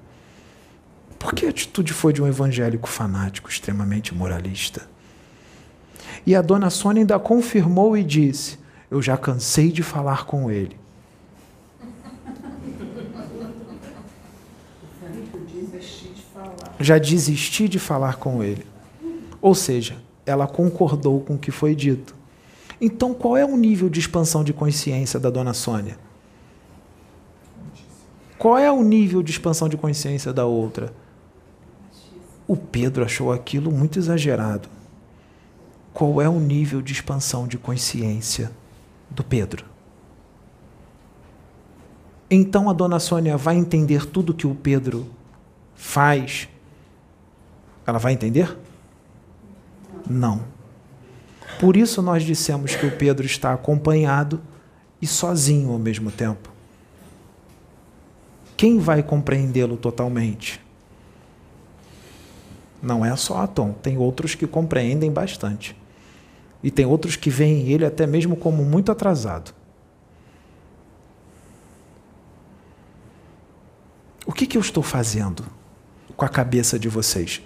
Por 1.17 1.33
que 1.33 1.47
a 1.47 1.51
atitude 1.51 1.93
foi 1.93 2.13
de 2.13 2.21
um 2.21 2.27
evangélico 2.27 2.89
fanático, 2.89 3.49
extremamente 3.49 4.13
moralista? 4.13 4.89
E 6.27 6.35
a 6.35 6.43
dona 6.43 6.69
Sônia 6.69 7.03
ainda 7.03 7.21
confirmou 7.21 7.97
e 7.97 8.03
disse: 8.03 8.59
Eu 8.91 9.01
já 9.01 9.17
cansei 9.17 9.71
de 9.71 9.85
falar 9.85 10.27
com 10.27 10.51
ele. 10.51 10.77
Já 16.79 16.99
desisti 16.99 17.69
de 17.69 17.79
falar 17.79 18.17
com 18.17 18.43
ele. 18.43 18.67
Ou 19.41 19.55
seja, 19.55 19.97
ela 20.25 20.47
concordou 20.47 21.21
com 21.21 21.35
o 21.35 21.39
que 21.39 21.51
foi 21.51 21.75
dito. 21.75 22.15
Então, 22.81 23.15
qual 23.15 23.37
é 23.37 23.45
o 23.45 23.57
nível 23.57 23.89
de 23.89 24.01
expansão 24.01 24.45
de 24.45 24.53
consciência 24.53 25.19
da 25.19 25.31
dona 25.31 25.55
Sônia? 25.55 25.99
Qual 28.39 28.59
é 28.59 28.71
o 28.71 28.83
nível 28.83 29.23
de 29.23 29.31
expansão 29.31 29.69
de 29.69 29.77
consciência 29.77 30.33
da 30.33 30.45
outra? 30.45 30.93
O 32.47 32.57
Pedro 32.57 33.05
achou 33.05 33.33
aquilo 33.33 33.73
muito 33.73 33.99
exagerado. 33.99 34.69
Qual 35.93 36.21
é 36.21 36.29
o 36.29 36.39
nível 36.39 36.83
de 36.83 36.93
expansão 36.93 37.49
de 37.49 37.57
consciência 37.57 38.53
do 39.11 39.25
Pedro? 39.25 39.65
Então 42.31 42.69
a 42.69 42.73
dona 42.73 42.99
Sônia 42.99 43.37
vai 43.37 43.57
entender 43.57 44.05
tudo 44.05 44.35
que 44.35 44.47
o 44.47 44.55
Pedro 44.55 45.07
faz 45.75 46.49
ela 47.87 47.99
vai 47.99 48.13
entender? 48.13 48.57
Não. 50.09 50.45
Por 51.61 51.77
isso 51.77 52.03
nós 52.03 52.23
dissemos 52.23 52.75
que 52.75 52.87
o 52.87 52.97
Pedro 52.97 53.25
está 53.25 53.53
acompanhado 53.53 54.41
e 55.01 55.07
sozinho 55.07 55.71
ao 55.71 55.79
mesmo 55.79 56.11
tempo. 56.11 56.51
Quem 58.57 58.79
vai 58.79 59.03
compreendê-lo 59.03 59.77
totalmente? 59.77 60.61
Não 62.83 63.05
é 63.05 63.15
só 63.17 63.39
Atom, 63.39 63.73
tem 63.73 63.97
outros 63.97 64.35
que 64.35 64.47
compreendem 64.47 65.11
bastante. 65.11 65.77
E 66.63 66.71
tem 66.71 66.87
outros 66.87 67.17
que 67.17 67.31
veem 67.31 67.69
ele 67.69 67.85
até 67.85 68.07
mesmo 68.07 68.37
como 68.37 68.65
muito 68.65 68.91
atrasado. 68.91 69.55
que, 74.37 74.47
que 74.47 74.59
eu 74.59 74.61
estou 74.61 74.83
fazendo 74.83 75.45
com 76.15 76.25
a 76.25 76.29
cabeça 76.29 76.79
de 76.79 76.89
vocês? 76.89 77.41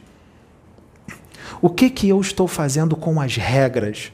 O 1.62 1.68
que, 1.68 1.90
que 1.90 2.08
eu 2.08 2.20
estou 2.20 2.48
fazendo 2.48 2.96
com 2.96 3.20
as 3.20 3.36
regras? 3.36 4.12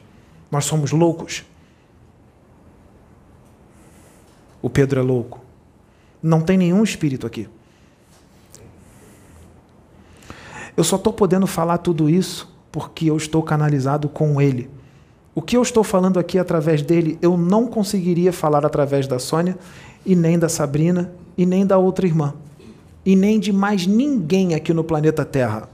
Nós 0.51 0.65
somos 0.65 0.91
loucos? 0.91 1.45
O 4.61 4.69
Pedro 4.69 4.99
é 4.99 5.03
louco. 5.03 5.39
Não 6.21 6.41
tem 6.41 6.57
nenhum 6.57 6.83
espírito 6.83 7.25
aqui. 7.25 7.47
Eu 10.75 10.83
só 10.83 10.95
estou 10.95 11.13
podendo 11.13 11.47
falar 11.47 11.77
tudo 11.79 12.09
isso 12.09 12.55
porque 12.71 13.09
eu 13.09 13.17
estou 13.17 13.41
canalizado 13.41 14.09
com 14.09 14.41
ele. 14.41 14.69
O 15.33 15.41
que 15.41 15.55
eu 15.55 15.61
estou 15.61 15.83
falando 15.83 16.19
aqui 16.19 16.37
através 16.37 16.81
dele, 16.81 17.17
eu 17.21 17.37
não 17.37 17.67
conseguiria 17.67 18.33
falar 18.33 18.65
através 18.65 19.07
da 19.07 19.19
Sônia, 19.19 19.57
e 20.05 20.15
nem 20.15 20.37
da 20.37 20.49
Sabrina, 20.49 21.11
e 21.37 21.45
nem 21.45 21.65
da 21.65 21.77
outra 21.77 22.07
irmã, 22.07 22.33
e 23.05 23.15
nem 23.15 23.39
de 23.39 23.53
mais 23.53 23.85
ninguém 23.85 24.55
aqui 24.55 24.73
no 24.73 24.83
planeta 24.83 25.23
Terra. 25.23 25.69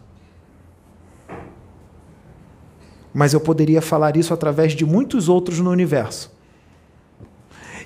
Mas 3.14 3.34
eu 3.34 3.40
poderia 3.40 3.82
falar 3.82 4.18
isso 4.18 4.34
através 4.34 4.74
de 4.74 4.86
muitos 4.86 5.30
outros 5.30 5.60
no 5.60 5.70
universo. 5.70 6.32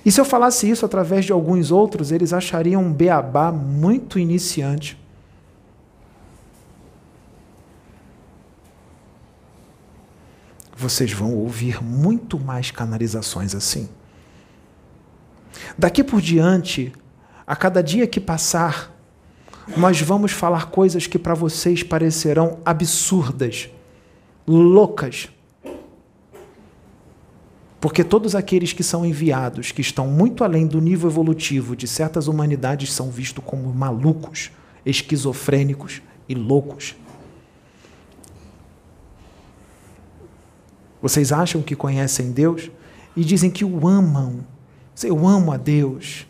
E 0.06 0.12
se 0.12 0.22
eu 0.22 0.26
falasse 0.26 0.70
isso 0.70 0.86
através 0.86 1.26
de 1.26 1.34
alguns 1.34 1.70
outros, 1.70 2.12
eles 2.12 2.32
achariam 2.32 2.82
um 2.82 2.94
beabá 2.94 3.52
muito 3.52 4.18
iniciante. 4.18 4.98
Vocês 10.78 11.12
vão 11.12 11.34
ouvir 11.34 11.84
muito 11.84 12.40
mais 12.40 12.72
canalizações 12.72 13.54
assim. 13.54 13.90
Daqui 15.78 16.04
por 16.04 16.22
diante, 16.22 16.94
a 17.46 17.56
cada 17.56 17.82
dia 17.82 18.08
que 18.08 18.20
passar, 18.20 18.96
nós 19.76 20.00
vamos 20.00 20.32
falar 20.32 20.68
coisas 20.68 21.08
que 21.08 21.20
para 21.20 21.34
vocês 21.34 21.84
parecerão 21.84 22.60
absurdas, 22.64 23.70
loucas, 24.48 25.30
porque 27.80 28.04
todos 28.04 28.34
aqueles 28.34 28.74
que 28.74 28.84
são 28.84 29.06
enviados, 29.06 29.72
que 29.72 29.82
estão 29.82 30.08
muito 30.08 30.44
além 30.44 30.66
do 30.66 30.82
nível 30.82 31.10
evolutivo 31.10 31.76
de 31.76 31.88
certas 31.88 32.28
humanidades, 32.28 32.92
são 32.92 33.12
vistos 33.12 33.44
como 33.46 33.72
malucos, 33.74 34.52
esquizofrênicos 34.86 36.02
e 36.28 36.34
loucos. 36.34 36.96
Vocês 41.02 41.32
acham 41.32 41.62
que 41.62 41.76
conhecem 41.76 42.32
Deus 42.32 42.72
e 43.16 43.24
dizem 43.24 43.52
que 43.52 43.64
o 43.64 43.88
amam. 43.88 44.40
Eu 45.04 45.28
amo 45.28 45.52
a 45.52 45.58
Deus, 45.58 46.26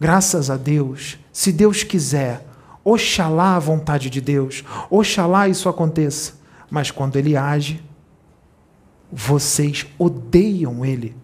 graças 0.00 0.50
a 0.50 0.56
Deus. 0.56 1.16
Se 1.32 1.52
Deus 1.52 1.84
quiser, 1.84 2.44
oxalá 2.82 3.54
a 3.54 3.60
vontade 3.60 4.10
de 4.10 4.20
Deus, 4.20 4.64
oxalá 4.90 5.48
isso 5.48 5.68
aconteça. 5.68 6.39
Mas 6.70 6.90
quando 6.90 7.16
Ele 7.16 7.36
age, 7.36 7.82
vocês 9.10 9.86
odeiam 9.98 10.84
ele 10.84 11.16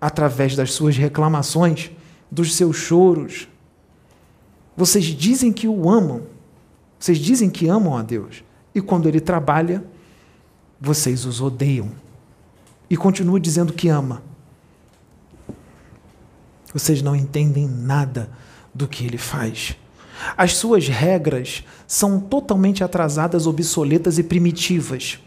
através 0.00 0.54
das 0.54 0.72
suas 0.72 0.96
reclamações, 0.96 1.90
dos 2.30 2.54
seus 2.54 2.76
choros. 2.76 3.48
Vocês 4.76 5.04
dizem 5.04 5.52
que 5.52 5.68
o 5.68 5.88
amam. 5.88 6.22
Vocês 6.98 7.18
dizem 7.18 7.48
que 7.48 7.68
amam 7.68 7.96
a 7.96 8.02
Deus. 8.02 8.42
E 8.74 8.80
quando 8.80 9.08
ele 9.08 9.20
trabalha, 9.20 9.84
vocês 10.80 11.24
os 11.24 11.40
odeiam. 11.40 11.90
E 12.88 12.96
continuam 12.96 13.38
dizendo 13.38 13.72
que 13.72 13.88
ama. 13.88 14.22
Vocês 16.72 17.02
não 17.02 17.14
entendem 17.14 17.68
nada 17.68 18.30
do 18.74 18.88
que 18.88 19.04
ele 19.04 19.18
faz. 19.18 19.76
As 20.36 20.56
suas 20.56 20.88
regras 20.88 21.64
são 21.86 22.20
totalmente 22.20 22.82
atrasadas, 22.82 23.46
obsoletas 23.46 24.18
e 24.18 24.22
primitivas. 24.22 25.18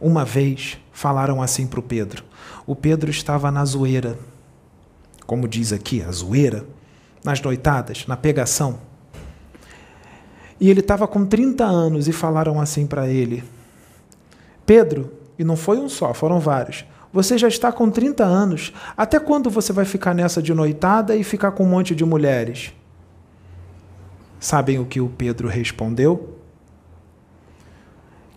Uma 0.00 0.24
vez 0.24 0.78
falaram 0.92 1.40
assim 1.42 1.66
para 1.66 1.80
o 1.80 1.82
Pedro. 1.82 2.24
O 2.66 2.76
Pedro 2.76 3.10
estava 3.10 3.50
na 3.50 3.64
zoeira, 3.64 4.18
como 5.26 5.48
diz 5.48 5.72
aqui, 5.72 6.02
a 6.02 6.10
zoeira, 6.10 6.66
nas 7.24 7.40
noitadas, 7.40 8.06
na 8.06 8.16
pegação. 8.16 8.78
E 10.60 10.70
ele 10.70 10.80
estava 10.80 11.06
com 11.06 11.24
30 11.24 11.64
anos 11.64 12.08
e 12.08 12.12
falaram 12.12 12.60
assim 12.60 12.86
para 12.86 13.08
ele: 13.08 13.42
Pedro, 14.64 15.12
e 15.38 15.44
não 15.44 15.56
foi 15.56 15.78
um 15.78 15.88
só, 15.88 16.14
foram 16.14 16.40
vários. 16.40 16.84
Você 17.12 17.38
já 17.38 17.48
está 17.48 17.72
com 17.72 17.90
30 17.90 18.24
anos. 18.24 18.72
Até 18.96 19.18
quando 19.18 19.48
você 19.48 19.72
vai 19.72 19.84
ficar 19.84 20.14
nessa 20.14 20.42
de 20.42 20.52
noitada 20.52 21.16
e 21.16 21.24
ficar 21.24 21.52
com 21.52 21.64
um 21.64 21.68
monte 21.68 21.94
de 21.94 22.04
mulheres? 22.04 22.72
Sabem 24.38 24.78
o 24.78 24.84
que 24.84 25.00
o 25.00 25.08
Pedro 25.08 25.48
respondeu? 25.48 26.36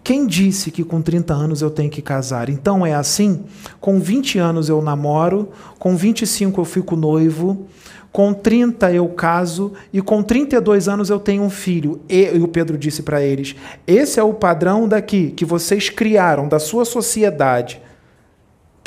Quem 0.10 0.26
disse 0.26 0.72
que 0.72 0.84
com 0.84 1.02
30 1.02 1.34
anos 1.34 1.62
eu 1.62 1.70
tenho 1.70 1.90
que 1.90 2.02
casar? 2.02 2.50
Então 2.50 2.86
é 2.86 2.96
assim: 2.96 3.44
com 3.80 4.00
20 4.00 4.40
anos 4.40 4.70
eu 4.70 4.82
namoro, 4.82 5.50
com 5.78 5.96
25 5.96 6.60
eu 6.60 6.66
fico 6.66 6.96
noivo, 6.96 7.68
com 8.12 8.34
30 8.34 8.92
eu 8.92 9.08
caso 9.10 9.74
e 9.94 10.02
com 10.02 10.24
32 10.24 10.88
anos 10.88 11.10
eu 11.12 11.20
tenho 11.20 11.44
um 11.44 11.50
filho. 11.50 12.02
E, 12.10 12.24
e 12.36 12.42
o 12.42 12.48
Pedro 12.48 12.78
disse 12.78 13.04
para 13.04 13.22
eles: 13.22 13.56
esse 13.86 14.20
é 14.20 14.24
o 14.24 14.34
padrão 14.34 14.88
daqui 14.88 15.32
que 15.32 15.46
vocês 15.46 15.90
criaram, 15.90 16.48
da 16.48 16.58
sua 16.58 16.86
sociedade. 16.86 17.80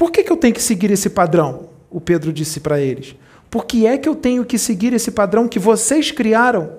Por 0.03 0.11
que, 0.11 0.25
que 0.25 0.33
eu 0.33 0.37
tenho 0.37 0.53
que 0.53 0.61
seguir 0.61 0.91
esse 0.91 1.09
padrão? 1.09 1.69
O 1.89 2.01
Pedro 2.01 2.33
disse 2.33 2.59
para 2.59 2.81
eles. 2.81 3.15
Por 3.49 3.65
que 3.65 3.87
é 3.87 3.97
que 3.97 4.09
eu 4.09 4.17
tenho 4.17 4.45
que 4.45 4.59
seguir 4.59 4.93
esse 4.93 5.13
padrão 5.13 5.47
que 5.47 5.61
vocês 5.61 6.11
criaram? 6.11 6.73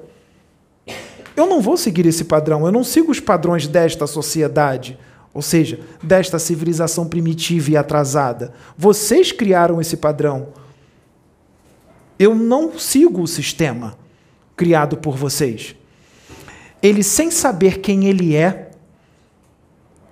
Eu 1.34 1.48
não 1.48 1.62
vou 1.62 1.78
seguir 1.78 2.06
esse 2.06 2.26
padrão, 2.26 2.66
eu 2.66 2.72
não 2.74 2.84
sigo 2.84 3.10
os 3.14 3.22
padrões 3.22 3.66
desta 3.66 4.06
sociedade, 4.08 5.00
ou 5.34 5.42
seja, 5.42 5.80
desta 6.04 6.38
civilização 6.38 7.08
primitiva 7.08 7.72
e 7.72 7.78
atrasada. 7.78 8.54
Vocês 8.78 9.32
criaram 9.32 9.80
esse 9.80 9.96
padrão. 9.96 10.50
Eu 12.20 12.36
não 12.36 12.78
sigo 12.78 13.22
o 13.22 13.28
sistema 13.28 13.98
criado 14.54 14.98
por 14.98 15.16
vocês. 15.16 15.78
Ele, 16.82 17.02
sem 17.02 17.32
saber 17.32 17.80
quem 17.80 18.04
ele 18.04 18.36
é, 18.36 18.72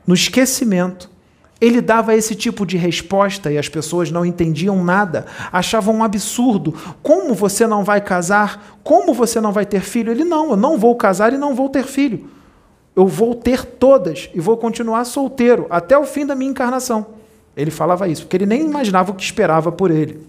no 0.08 0.14
esquecimento, 0.14 1.11
ele 1.62 1.80
dava 1.80 2.16
esse 2.16 2.34
tipo 2.34 2.66
de 2.66 2.76
resposta 2.76 3.52
e 3.52 3.58
as 3.58 3.70
pessoas 3.70 4.10
não 4.10 4.26
entendiam 4.26 4.84
nada, 4.84 5.28
achavam 5.54 5.96
um 5.96 6.04
absurdo. 6.04 6.74
Como 7.04 7.36
você 7.36 7.68
não 7.68 7.84
vai 7.84 8.02
casar? 8.02 8.80
Como 8.84 9.14
você 9.14 9.40
não 9.40 9.52
vai 9.52 9.64
ter 9.64 9.82
filho? 9.82 10.12
Ele 10.12 10.24
não, 10.24 10.50
eu 10.50 10.58
não 10.58 10.80
vou 10.80 10.96
casar 10.96 11.32
e 11.32 11.38
não 11.38 11.54
vou 11.54 11.70
ter 11.70 11.84
filho. 11.84 12.28
Eu 12.96 13.06
vou 13.06 13.36
ter 13.36 13.64
todas 13.64 14.28
e 14.34 14.40
vou 14.40 14.58
continuar 14.58 15.06
solteiro 15.06 15.68
até 15.70 15.96
o 15.96 16.04
fim 16.04 16.26
da 16.26 16.34
minha 16.34 16.50
encarnação. 16.50 17.06
Ele 17.56 17.70
falava 17.70 18.08
isso, 18.08 18.24
porque 18.24 18.38
ele 18.38 18.48
nem 18.48 18.62
imaginava 18.62 19.12
o 19.12 19.16
que 19.16 19.24
esperava 19.24 19.72
por 19.72 19.92
ele. 19.92 20.20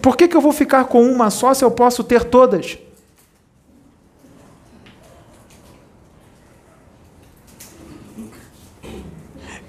Por 0.00 0.16
que, 0.16 0.28
que 0.28 0.36
eu 0.36 0.40
vou 0.40 0.52
ficar 0.52 0.84
com 0.84 1.02
uma 1.02 1.30
só 1.30 1.52
se 1.52 1.64
eu 1.64 1.70
posso 1.70 2.02
ter 2.02 2.24
todas? 2.24 2.78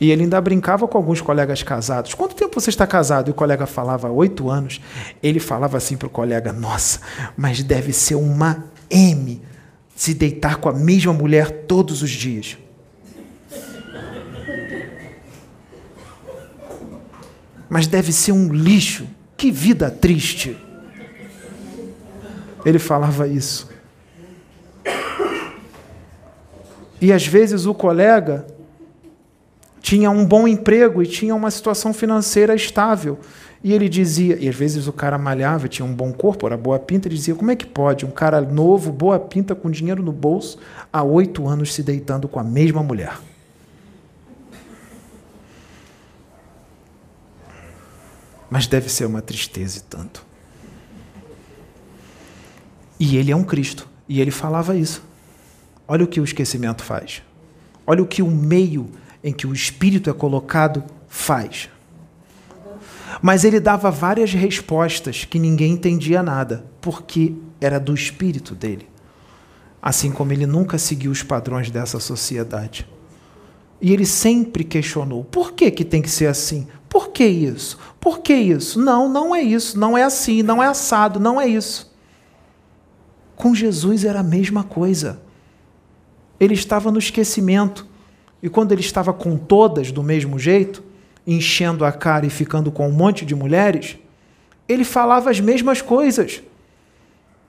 E 0.05 0.11
ele 0.11 0.21
ainda 0.21 0.39
brincava 0.39 0.87
com 0.87 0.99
alguns 0.99 1.19
colegas 1.19 1.63
casados. 1.63 2.13
Quanto 2.13 2.35
tempo 2.35 2.61
você 2.61 2.69
está 2.69 2.85
casado? 2.85 3.27
E 3.27 3.31
o 3.31 3.33
colega 3.33 3.65
falava 3.65 4.07
oito 4.07 4.51
anos. 4.51 4.79
Ele 5.21 5.39
falava 5.39 5.77
assim 5.77 5.97
para 5.97 6.05
o 6.05 6.11
colega: 6.11 6.53
Nossa, 6.53 6.99
mas 7.35 7.63
deve 7.63 7.91
ser 7.91 8.13
uma 8.13 8.65
M 8.87 9.41
se 9.95 10.13
deitar 10.13 10.57
com 10.57 10.69
a 10.69 10.73
mesma 10.73 11.11
mulher 11.11 11.49
todos 11.65 12.03
os 12.03 12.11
dias. 12.11 12.55
Mas 17.67 17.87
deve 17.87 18.13
ser 18.13 18.31
um 18.31 18.53
lixo. 18.53 19.07
Que 19.35 19.49
vida 19.49 19.89
triste. 19.89 20.55
Ele 22.63 22.77
falava 22.77 23.27
isso. 23.27 23.67
E 27.01 27.11
às 27.11 27.25
vezes 27.25 27.65
o 27.65 27.73
colega 27.73 28.45
tinha 29.85 30.09
um 30.09 30.25
bom 30.25 30.47
emprego 30.47 31.03
e 31.03 31.05
tinha 31.05 31.35
uma 31.35 31.51
situação 31.51 31.93
financeira 31.93 32.55
estável. 32.55 33.19
E 33.63 33.71
ele 33.71 33.87
dizia, 33.87 34.35
e 34.35 34.49
às 34.49 34.55
vezes 34.55 34.87
o 34.87 34.91
cara 34.91 35.15
malhava, 35.15 35.67
tinha 35.67 35.85
um 35.85 35.93
bom 35.93 36.11
corpo, 36.11 36.47
era 36.47 36.57
boa 36.57 36.79
pinta, 36.79 37.07
ele 37.07 37.13
dizia: 37.13 37.35
como 37.35 37.51
é 37.51 37.55
que 37.55 37.67
pode 37.67 38.03
um 38.03 38.09
cara 38.09 38.41
novo, 38.41 38.91
boa 38.91 39.19
pinta, 39.19 39.53
com 39.53 39.69
dinheiro 39.69 40.01
no 40.01 40.11
bolso, 40.11 40.57
há 40.91 41.03
oito 41.03 41.47
anos 41.47 41.71
se 41.71 41.83
deitando 41.83 42.27
com 42.27 42.39
a 42.39 42.43
mesma 42.43 42.81
mulher? 42.81 43.15
Mas 48.49 48.65
deve 48.65 48.89
ser 48.89 49.05
uma 49.05 49.21
tristeza 49.21 49.77
e 49.77 49.81
tanto. 49.81 50.25
E 52.99 53.17
ele 53.17 53.31
é 53.31 53.35
um 53.35 53.43
Cristo, 53.43 53.87
e 54.09 54.19
ele 54.19 54.31
falava 54.31 54.75
isso. 54.75 55.03
Olha 55.87 56.05
o 56.05 56.07
que 56.07 56.19
o 56.19 56.23
esquecimento 56.23 56.83
faz. 56.83 57.21
Olha 57.85 58.01
o 58.01 58.07
que 58.07 58.23
o 58.23 58.31
meio 58.31 58.89
em 59.25 59.33
que 59.33 59.47
o 59.47 59.53
espírito 59.53 60.07
é 60.07 60.13
colocado 60.13 60.83
faz. 61.07 61.67
Mas 63.23 63.43
ele 63.43 63.59
dava 63.59 63.89
várias 63.89 64.31
respostas 64.31 65.25
que 65.25 65.39
ninguém 65.39 65.73
entendia 65.73 66.21
nada, 66.21 66.63
porque 66.79 67.33
era 67.59 67.79
do 67.79 67.91
espírito 67.91 68.53
dele. 68.53 68.87
Assim 69.81 70.11
como 70.11 70.31
ele 70.31 70.45
nunca 70.45 70.77
seguiu 70.77 71.09
os 71.09 71.23
padrões 71.23 71.71
dessa 71.71 71.99
sociedade. 71.99 72.87
E 73.81 73.91
ele 73.91 74.05
sempre 74.05 74.63
questionou: 74.63 75.23
por 75.23 75.53
que, 75.53 75.71
que 75.71 75.83
tem 75.83 76.03
que 76.03 76.09
ser 76.09 76.27
assim? 76.27 76.67
Por 76.87 77.09
que 77.09 77.25
isso? 77.25 77.79
Por 77.99 78.19
que 78.19 78.35
isso? 78.35 78.79
Não, 78.79 79.09
não 79.09 79.35
é 79.35 79.41
isso, 79.41 79.79
não 79.79 79.97
é 79.97 80.03
assim, 80.03 80.43
não 80.43 80.61
é 80.61 80.67
assado, 80.67 81.19
não 81.19 81.41
é 81.41 81.47
isso. 81.47 81.91
Com 83.35 83.55
Jesus 83.55 84.05
era 84.05 84.19
a 84.19 84.23
mesma 84.23 84.63
coisa. 84.63 85.19
Ele 86.39 86.53
estava 86.53 86.91
no 86.91 86.99
esquecimento. 86.99 87.94
E 88.45 88.49
quando 88.49 88.71
ele 88.71 88.81
estava 88.81 89.11
com 89.11 89.37
todas 89.37 89.91
do 89.91 90.03
mesmo 90.03 90.37
jeito, 90.37 90.83
enchendo 91.25 91.83
a 91.83 91.91
cara 91.91 92.27
e 92.27 92.29
ficando 92.29 92.71
com 92.71 92.87
um 92.87 92.91
monte 92.91 93.25
de 93.25 93.33
mulheres, 93.33 93.97
ele 94.69 94.83
falava 94.83 95.31
as 95.31 95.39
mesmas 95.39 95.81
coisas, 95.81 96.43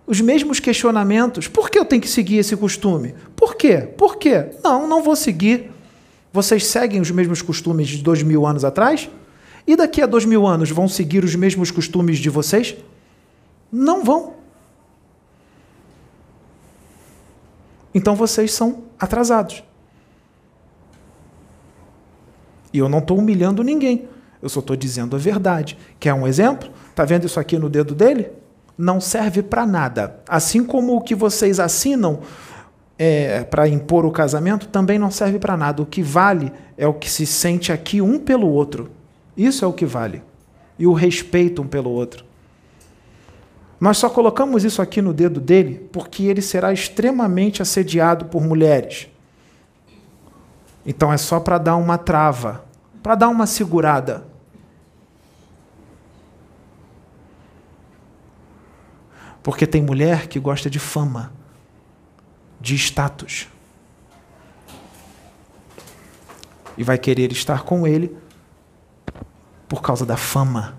os 0.07 0.22
mesmos 0.22 0.59
questionamentos. 0.59 1.49
Por 1.49 1.68
que 1.68 1.78
eu 1.78 1.84
tenho 1.84 2.01
que 2.01 2.09
seguir 2.09 2.38
esse 2.38 2.57
costume? 2.57 3.14
Por 3.36 3.57
quê? 3.57 3.76
Por 3.94 4.16
quê? 4.16 4.47
Não, 4.64 4.88
não 4.88 5.03
vou 5.03 5.14
seguir. 5.14 5.70
Vocês 6.32 6.64
seguem 6.64 6.99
os 6.99 7.11
mesmos 7.11 7.42
costumes 7.42 7.88
de 7.88 8.03
dois 8.03 8.22
mil 8.22 8.47
anos 8.47 8.64
atrás? 8.64 9.11
E 9.66 9.76
daqui 9.76 10.01
a 10.01 10.07
dois 10.07 10.24
mil 10.24 10.47
anos 10.47 10.70
vão 10.70 10.88
seguir 10.88 11.22
os 11.24 11.34
mesmos 11.34 11.70
costumes 11.70 12.16
de 12.16 12.30
vocês? 12.30 12.74
Não 13.70 14.03
vão. 14.03 14.32
Então 17.94 18.16
vocês 18.16 18.51
são 18.51 18.84
atrasados. 18.99 19.62
E 22.72 22.78
eu 22.78 22.88
não 22.88 22.98
estou 22.98 23.18
humilhando 23.18 23.62
ninguém. 23.62 24.08
Eu 24.42 24.48
só 24.48 24.60
estou 24.60 24.76
dizendo 24.76 25.16
a 25.16 25.18
verdade. 25.18 25.76
Quer 25.98 26.14
um 26.14 26.26
exemplo? 26.26 26.70
Está 26.90 27.04
vendo 27.04 27.26
isso 27.26 27.40
aqui 27.40 27.58
no 27.58 27.68
dedo 27.68 27.94
dele? 27.94 28.30
Não 28.76 29.00
serve 29.00 29.42
para 29.42 29.66
nada. 29.66 30.20
Assim 30.28 30.64
como 30.64 30.96
o 30.96 31.00
que 31.00 31.14
vocês 31.14 31.58
assinam 31.58 32.20
é, 32.98 33.44
para 33.44 33.68
impor 33.68 34.04
o 34.04 34.10
casamento 34.10 34.68
também 34.68 34.98
não 34.98 35.10
serve 35.10 35.38
para 35.38 35.56
nada. 35.56 35.82
O 35.82 35.86
que 35.86 36.02
vale 36.02 36.52
é 36.76 36.86
o 36.86 36.94
que 36.94 37.10
se 37.10 37.26
sente 37.26 37.72
aqui 37.72 38.00
um 38.00 38.18
pelo 38.18 38.48
outro. 38.48 38.90
Isso 39.36 39.64
é 39.64 39.68
o 39.68 39.72
que 39.72 39.86
vale. 39.86 40.22
E 40.78 40.86
o 40.86 40.92
respeito 40.92 41.62
um 41.62 41.66
pelo 41.66 41.90
outro. 41.90 42.24
Nós 43.78 43.98
só 43.98 44.08
colocamos 44.08 44.64
isso 44.64 44.80
aqui 44.80 45.02
no 45.02 45.12
dedo 45.12 45.38
dele 45.40 45.88
porque 45.92 46.24
ele 46.24 46.40
será 46.40 46.72
extremamente 46.72 47.60
assediado 47.60 48.26
por 48.26 48.42
mulheres. 48.42 49.08
Então 50.87 51.12
é 51.12 51.16
só 51.16 51.41
para 51.41 51.59
dar 51.59 51.76
uma 51.76 51.99
trava 51.99 52.64
para 53.07 53.14
dar 53.14 53.28
uma 53.28 53.47
segurada. 53.47 54.26
Porque 59.45 59.64
tem 59.64 59.80
mulher 59.80 60.26
que 60.26 60.41
gosta 60.41 60.68
de 60.68 60.80
fama, 60.80 61.32
de 62.61 62.74
status. 62.74 63.47
E 66.76 66.82
vai 66.82 66.99
querer 66.99 67.30
estar 67.30 67.62
com 67.62 67.87
ele 67.87 68.18
por 69.68 69.80
causa 69.80 70.05
da 70.05 70.16
fama, 70.16 70.76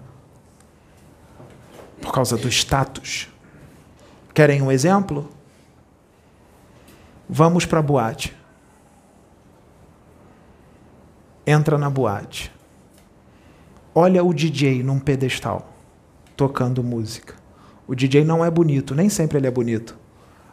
por 2.02 2.12
causa 2.12 2.36
do 2.36 2.50
status. 2.50 3.30
Querem 4.34 4.62
um 4.62 4.70
exemplo? 4.70 5.32
Vamos 7.30 7.66
para 7.66 7.80
a 7.80 7.82
boate 7.82 8.36
entra 11.48 11.78
na 11.78 11.90
boate. 11.90 12.52
Olha 13.96 14.22
o 14.22 14.34
DJ 14.34 14.84
num 14.84 15.00
pedestal, 15.00 15.74
tocando 16.36 16.84
música. 16.84 17.36
O 17.88 17.96
DJ 17.96 18.26
não 18.26 18.44
é 18.44 18.52
bonito, 18.52 18.94
nem 18.94 19.10
sempre 19.10 19.38
ele 19.38 19.48
é 19.48 19.52
bonito. 19.52 19.98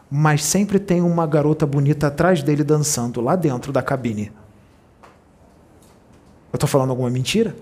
Mas 0.09 0.41
sempre 0.43 0.79
tem 0.79 1.01
uma 1.01 1.27
garota 1.27 1.65
bonita 1.65 2.07
atrás 2.07 2.41
dele 2.41 2.63
dançando, 2.63 3.19
lá 3.19 3.35
dentro 3.35 3.73
da 3.73 3.81
cabine. 3.81 4.31
Eu 6.53 6.55
estou 6.55 6.69
falando 6.69 6.91
alguma 6.91 7.09
mentira? 7.09 7.53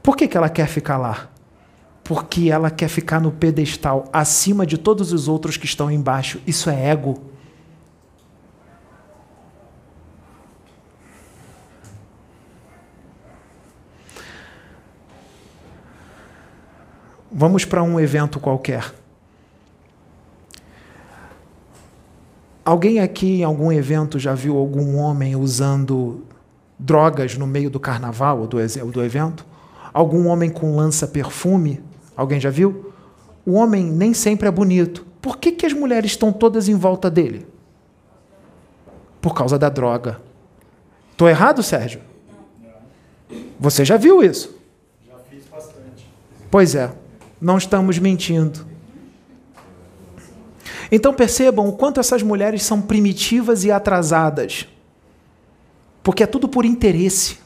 Por 0.00 0.16
que, 0.16 0.28
que 0.28 0.36
ela 0.36 0.48
quer 0.48 0.68
ficar 0.68 0.96
lá? 0.96 1.28
Porque 2.04 2.48
ela 2.50 2.70
quer 2.70 2.88
ficar 2.88 3.20
no 3.20 3.32
pedestal 3.32 4.08
acima 4.12 4.64
de 4.64 4.78
todos 4.78 5.12
os 5.12 5.26
outros 5.26 5.56
que 5.56 5.66
estão 5.66 5.90
embaixo. 5.90 6.40
Isso 6.46 6.70
é 6.70 6.90
ego. 6.90 7.20
Vamos 17.30 17.64
para 17.64 17.82
um 17.82 18.00
evento 18.00 18.40
qualquer. 18.40 18.94
Alguém 22.64 23.00
aqui 23.00 23.40
em 23.40 23.44
algum 23.44 23.70
evento 23.70 24.18
já 24.18 24.34
viu 24.34 24.56
algum 24.56 24.96
homem 24.96 25.36
usando 25.36 26.22
drogas 26.78 27.36
no 27.36 27.46
meio 27.46 27.70
do 27.70 27.78
carnaval 27.78 28.40
ou 28.40 28.46
do, 28.46 28.58
do 28.90 29.04
evento? 29.04 29.44
Algum 29.92 30.26
homem 30.26 30.48
com 30.48 30.76
lança-perfume? 30.76 31.82
Alguém 32.16 32.40
já 32.40 32.50
viu? 32.50 32.92
O 33.44 33.54
homem 33.54 33.84
nem 33.84 34.14
sempre 34.14 34.48
é 34.48 34.50
bonito. 34.50 35.06
Por 35.20 35.36
que, 35.36 35.52
que 35.52 35.66
as 35.66 35.72
mulheres 35.72 36.12
estão 36.12 36.32
todas 36.32 36.68
em 36.68 36.74
volta 36.74 37.10
dele? 37.10 37.46
Por 39.20 39.34
causa 39.34 39.58
da 39.58 39.68
droga. 39.68 40.20
Estou 41.10 41.28
errado, 41.28 41.62
Sérgio? 41.62 42.00
Você 43.58 43.84
já 43.84 43.96
viu 43.96 44.22
isso? 44.22 44.56
Já 45.06 45.18
fiz 45.30 45.44
bastante. 45.46 46.06
Pois 46.50 46.74
é 46.74 46.90
não 47.40 47.58
estamos 47.58 47.98
mentindo. 47.98 48.66
Então 50.90 51.12
percebam 51.12 51.68
o 51.68 51.72
quanto 51.72 52.00
essas 52.00 52.22
mulheres 52.22 52.62
são 52.62 52.80
primitivas 52.80 53.64
e 53.64 53.70
atrasadas. 53.70 54.66
Porque 56.02 56.22
é 56.22 56.26
tudo 56.26 56.48
por 56.48 56.64
interesse. 56.64 57.38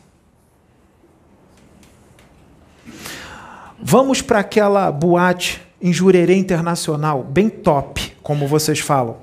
Vamos 3.82 4.22
para 4.22 4.38
aquela 4.38 4.92
boate 4.92 5.60
em 5.80 5.92
Jurerê 5.92 6.36
Internacional, 6.36 7.24
bem 7.24 7.50
top, 7.50 8.16
como 8.22 8.46
vocês 8.46 8.78
falam. 8.78 9.16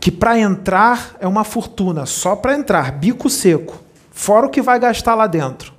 Que 0.00 0.10
para 0.10 0.36
entrar 0.36 1.14
é 1.20 1.28
uma 1.28 1.44
fortuna, 1.44 2.04
só 2.04 2.34
para 2.34 2.54
entrar, 2.54 2.90
bico 2.90 3.30
seco, 3.30 3.80
fora 4.10 4.46
o 4.46 4.50
que 4.50 4.60
vai 4.60 4.80
gastar 4.80 5.14
lá 5.14 5.28
dentro. 5.28 5.72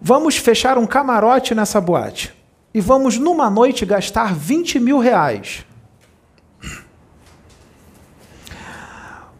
Vamos 0.00 0.36
fechar 0.36 0.78
um 0.78 0.86
camarote 0.86 1.54
nessa 1.54 1.80
boate 1.80 2.34
e 2.72 2.80
vamos, 2.80 3.18
numa 3.18 3.50
noite, 3.50 3.84
gastar 3.84 4.34
20 4.34 4.80
mil 4.80 4.98
reais. 4.98 5.66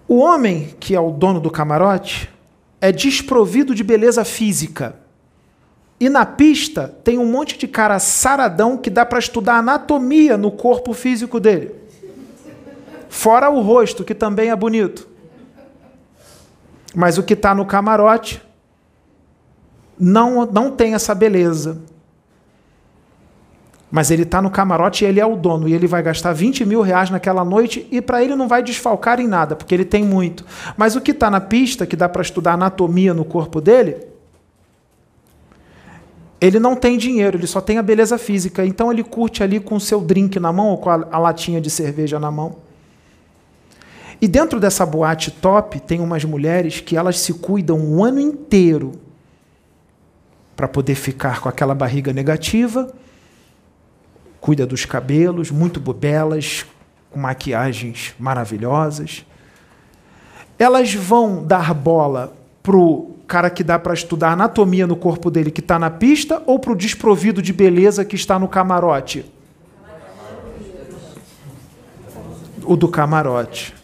O 0.07 0.19
homem, 0.19 0.75
que 0.79 0.95
é 0.95 1.01
o 1.01 1.11
dono 1.11 1.41
do 1.41 1.51
camarote, 1.51 2.29
é 2.81 2.93
desprovido 2.93 3.75
de 3.75 3.85
beleza 3.85 4.25
física. 4.25 4.97
E 5.99 6.09
na 6.09 6.27
pista 6.27 6.89
tem 7.05 7.17
um 7.19 7.27
monte 7.27 7.57
de 7.57 7.69
cara 7.69 7.99
saradão 7.99 8.77
que 8.77 8.91
dá 8.91 9.07
para 9.07 9.19
estudar 9.19 9.57
anatomia 9.57 10.37
no 10.37 10.51
corpo 10.51 10.93
físico 10.93 11.39
dele. 11.39 11.75
Fora 13.09 13.49
o 13.49 13.61
rosto, 13.61 14.05
que 14.05 14.15
também 14.15 14.51
é 14.51 14.57
bonito. 14.57 15.09
Mas 16.95 17.17
o 17.17 17.23
que 17.23 17.35
está 17.35 17.55
no 17.55 17.65
camarote 17.65 18.43
não, 20.01 20.47
não 20.47 20.71
tem 20.71 20.95
essa 20.95 21.15
beleza. 21.15 21.79
Mas 23.91 24.11
ele 24.11 24.23
está 24.23 24.41
no 24.41 24.51
camarote 24.51 25.05
e 25.05 25.09
ele 25.09 25.21
é 25.21 25.27
o 25.27 25.37
dono, 25.37 25.69
e 25.69 25.75
ele 25.75 25.87
vai 25.87 26.03
gastar 26.03 26.33
20 26.33 26.65
mil 26.65 26.81
reais 26.81 27.11
naquela 27.11 27.45
noite, 27.45 27.87
e 27.91 28.01
para 28.01 28.23
ele 28.23 28.37
não 28.37 28.47
vai 28.47 28.63
desfalcar 28.63 29.21
em 29.21 29.27
nada, 29.27 29.57
porque 29.57 29.75
ele 29.75 29.85
tem 29.85 30.05
muito. 30.05 30.47
Mas 30.77 30.95
o 30.95 31.01
que 31.01 31.11
está 31.11 31.29
na 31.29 31.41
pista, 31.41 31.85
que 31.87 31.97
dá 31.97 32.09
para 32.09 32.23
estudar 32.23 32.53
anatomia 32.53 33.13
no 33.13 33.25
corpo 33.25 33.61
dele, 33.61 33.97
ele 36.41 36.59
não 36.59 36.75
tem 36.75 36.97
dinheiro, 36.97 37.37
ele 37.37 37.47
só 37.47 37.61
tem 37.61 37.77
a 37.77 37.83
beleza 37.83 38.17
física. 38.17 38.65
Então 38.65 38.91
ele 38.91 39.05
curte 39.05 39.43
ali 39.43 39.61
com 39.61 39.75
o 39.75 39.81
seu 39.81 40.01
drink 40.01 40.41
na 40.41 40.53
mão 40.53 40.69
ou 40.69 40.79
com 40.79 40.89
a, 40.89 41.07
a 41.13 41.19
latinha 41.19 41.61
de 41.61 41.69
cerveja 41.69 42.19
na 42.19 42.31
mão. 42.31 42.57
E 44.23 44.29
dentro 44.29 44.59
dessa 44.59 44.87
boate 44.87 45.31
top 45.31 45.81
tem 45.81 46.01
umas 46.01 46.25
mulheres 46.25 46.81
que 46.81 46.97
elas 46.97 47.19
se 47.19 47.35
cuidam 47.35 47.79
o 47.79 48.03
ano 48.03 48.21
inteiro 48.21 48.93
para 50.61 50.69
poder 50.69 50.95
ficar 50.95 51.41
com 51.41 51.49
aquela 51.49 51.75
barriga 51.75 52.13
negativa. 52.13 52.93
Cuida 54.43 54.67
dos 54.67 54.85
cabelos, 54.85 55.51
muito 55.51 55.81
belas, 55.81 56.67
com 57.11 57.19
maquiagens 57.19 58.15
maravilhosas. 58.19 59.25
Elas 60.59 60.93
vão 60.93 61.43
dar 61.43 61.73
bola 61.73 62.35
pro 62.63 63.17
cara 63.27 63.49
que 63.49 63.65
dá 63.65 63.79
para 63.79 63.95
estudar 63.95 64.33
anatomia 64.33 64.87
no 64.87 64.97
corpo 64.97 65.31
dele 65.31 65.51
que 65.51 65.61
está 65.61 65.79
na 65.79 65.89
pista 65.89 66.43
ou 66.45 66.59
pro 66.59 66.77
desprovido 66.77 67.41
de 67.41 67.55
beleza 67.55 68.05
que 68.05 68.15
está 68.15 68.39
no 68.39 68.47
camarote? 68.47 69.25
O 72.65 72.77
do 72.77 72.87
camarote. 72.87 73.75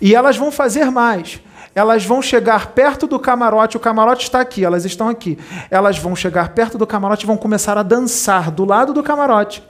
E 0.00 0.12
elas 0.12 0.36
vão 0.36 0.50
fazer 0.50 0.90
mais 0.90 1.40
Elas 1.74 2.04
vão 2.04 2.20
chegar 2.20 2.68
perto 2.68 3.06
do 3.06 3.18
camarote, 3.18 3.76
o 3.76 3.80
camarote 3.80 4.24
está 4.24 4.40
aqui, 4.40 4.64
elas 4.64 4.84
estão 4.84 5.08
aqui. 5.08 5.38
Elas 5.70 5.98
vão 5.98 6.16
chegar 6.16 6.48
perto 6.50 6.76
do 6.76 6.86
camarote 6.86 7.24
e 7.24 7.26
vão 7.26 7.36
começar 7.36 7.78
a 7.78 7.82
dançar 7.82 8.50
do 8.50 8.64
lado 8.64 8.92
do 8.92 9.02
camarote. 9.02 9.62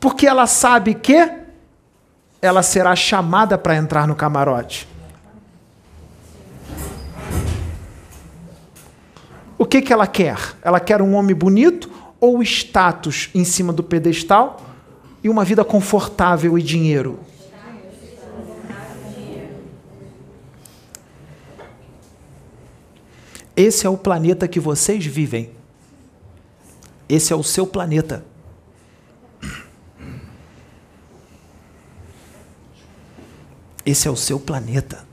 Porque 0.00 0.26
ela 0.26 0.46
sabe 0.46 0.94
que 0.94 1.30
ela 2.42 2.62
será 2.62 2.96
chamada 2.96 3.56
para 3.56 3.76
entrar 3.76 4.08
no 4.08 4.16
camarote. 4.16 4.88
O 9.56 9.66
que, 9.66 9.82
que 9.82 9.92
ela 9.92 10.06
quer? 10.06 10.38
Ela 10.62 10.80
quer 10.80 11.02
um 11.02 11.14
homem 11.14 11.36
bonito 11.36 11.90
ou 12.18 12.42
status 12.42 13.28
em 13.34 13.44
cima 13.44 13.72
do 13.72 13.82
pedestal 13.82 14.60
e 15.22 15.28
uma 15.28 15.44
vida 15.44 15.62
confortável 15.62 16.58
e 16.58 16.62
dinheiro? 16.62 17.20
Esse 23.56 23.86
é 23.86 23.90
o 23.90 23.96
planeta 23.96 24.48
que 24.48 24.60
vocês 24.60 25.04
vivem. 25.04 25.50
Esse 27.08 27.32
é 27.32 27.36
o 27.36 27.42
seu 27.42 27.66
planeta. 27.66 28.24
Esse 33.84 34.06
é 34.06 34.10
o 34.10 34.16
seu 34.16 34.38
planeta. 34.38 35.04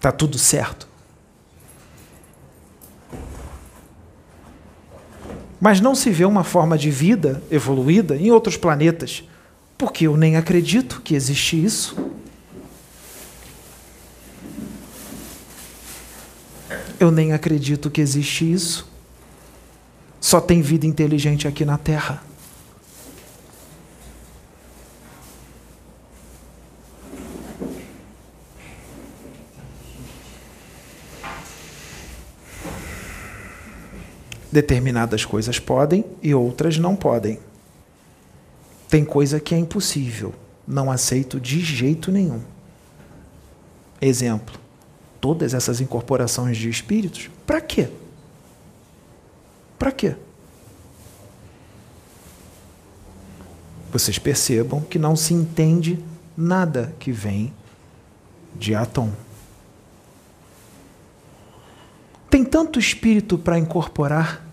Tá 0.00 0.10
tudo 0.10 0.38
certo. 0.38 0.88
Mas 5.60 5.78
não 5.78 5.94
se 5.94 6.10
vê 6.10 6.24
uma 6.24 6.42
forma 6.42 6.78
de 6.78 6.90
vida 6.90 7.42
evoluída 7.50 8.16
em 8.16 8.30
outros 8.30 8.56
planetas, 8.56 9.28
porque 9.80 10.06
eu 10.06 10.14
nem 10.14 10.36
acredito 10.36 11.00
que 11.00 11.14
existe 11.14 11.64
isso. 11.64 11.96
Eu 17.00 17.10
nem 17.10 17.32
acredito 17.32 17.90
que 17.90 17.98
existe 17.98 18.52
isso. 18.52 18.86
Só 20.20 20.38
tem 20.38 20.60
vida 20.60 20.86
inteligente 20.86 21.48
aqui 21.48 21.64
na 21.64 21.78
Terra. 21.78 22.22
Determinadas 34.52 35.24
coisas 35.24 35.58
podem 35.58 36.04
e 36.22 36.34
outras 36.34 36.76
não 36.76 36.94
podem. 36.94 37.49
Tem 38.90 39.04
coisa 39.04 39.38
que 39.38 39.54
é 39.54 39.58
impossível, 39.58 40.34
não 40.66 40.90
aceito 40.90 41.38
de 41.38 41.60
jeito 41.60 42.10
nenhum. 42.10 42.42
Exemplo: 44.00 44.58
todas 45.20 45.54
essas 45.54 45.80
incorporações 45.80 46.56
de 46.56 46.68
espíritos, 46.68 47.30
para 47.46 47.60
quê? 47.60 47.88
Para 49.78 49.92
quê? 49.92 50.16
Vocês 53.92 54.18
percebam 54.18 54.80
que 54.80 54.98
não 54.98 55.14
se 55.14 55.34
entende 55.34 56.02
nada 56.36 56.92
que 56.98 57.12
vem 57.12 57.52
de 58.56 58.74
Atom. 58.74 59.12
Tem 62.28 62.44
tanto 62.44 62.78
espírito 62.78 63.38
para 63.38 63.58
incorporar, 63.58 64.44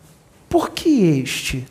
por 0.47 0.69
que 0.71 0.89
este? 1.01 1.67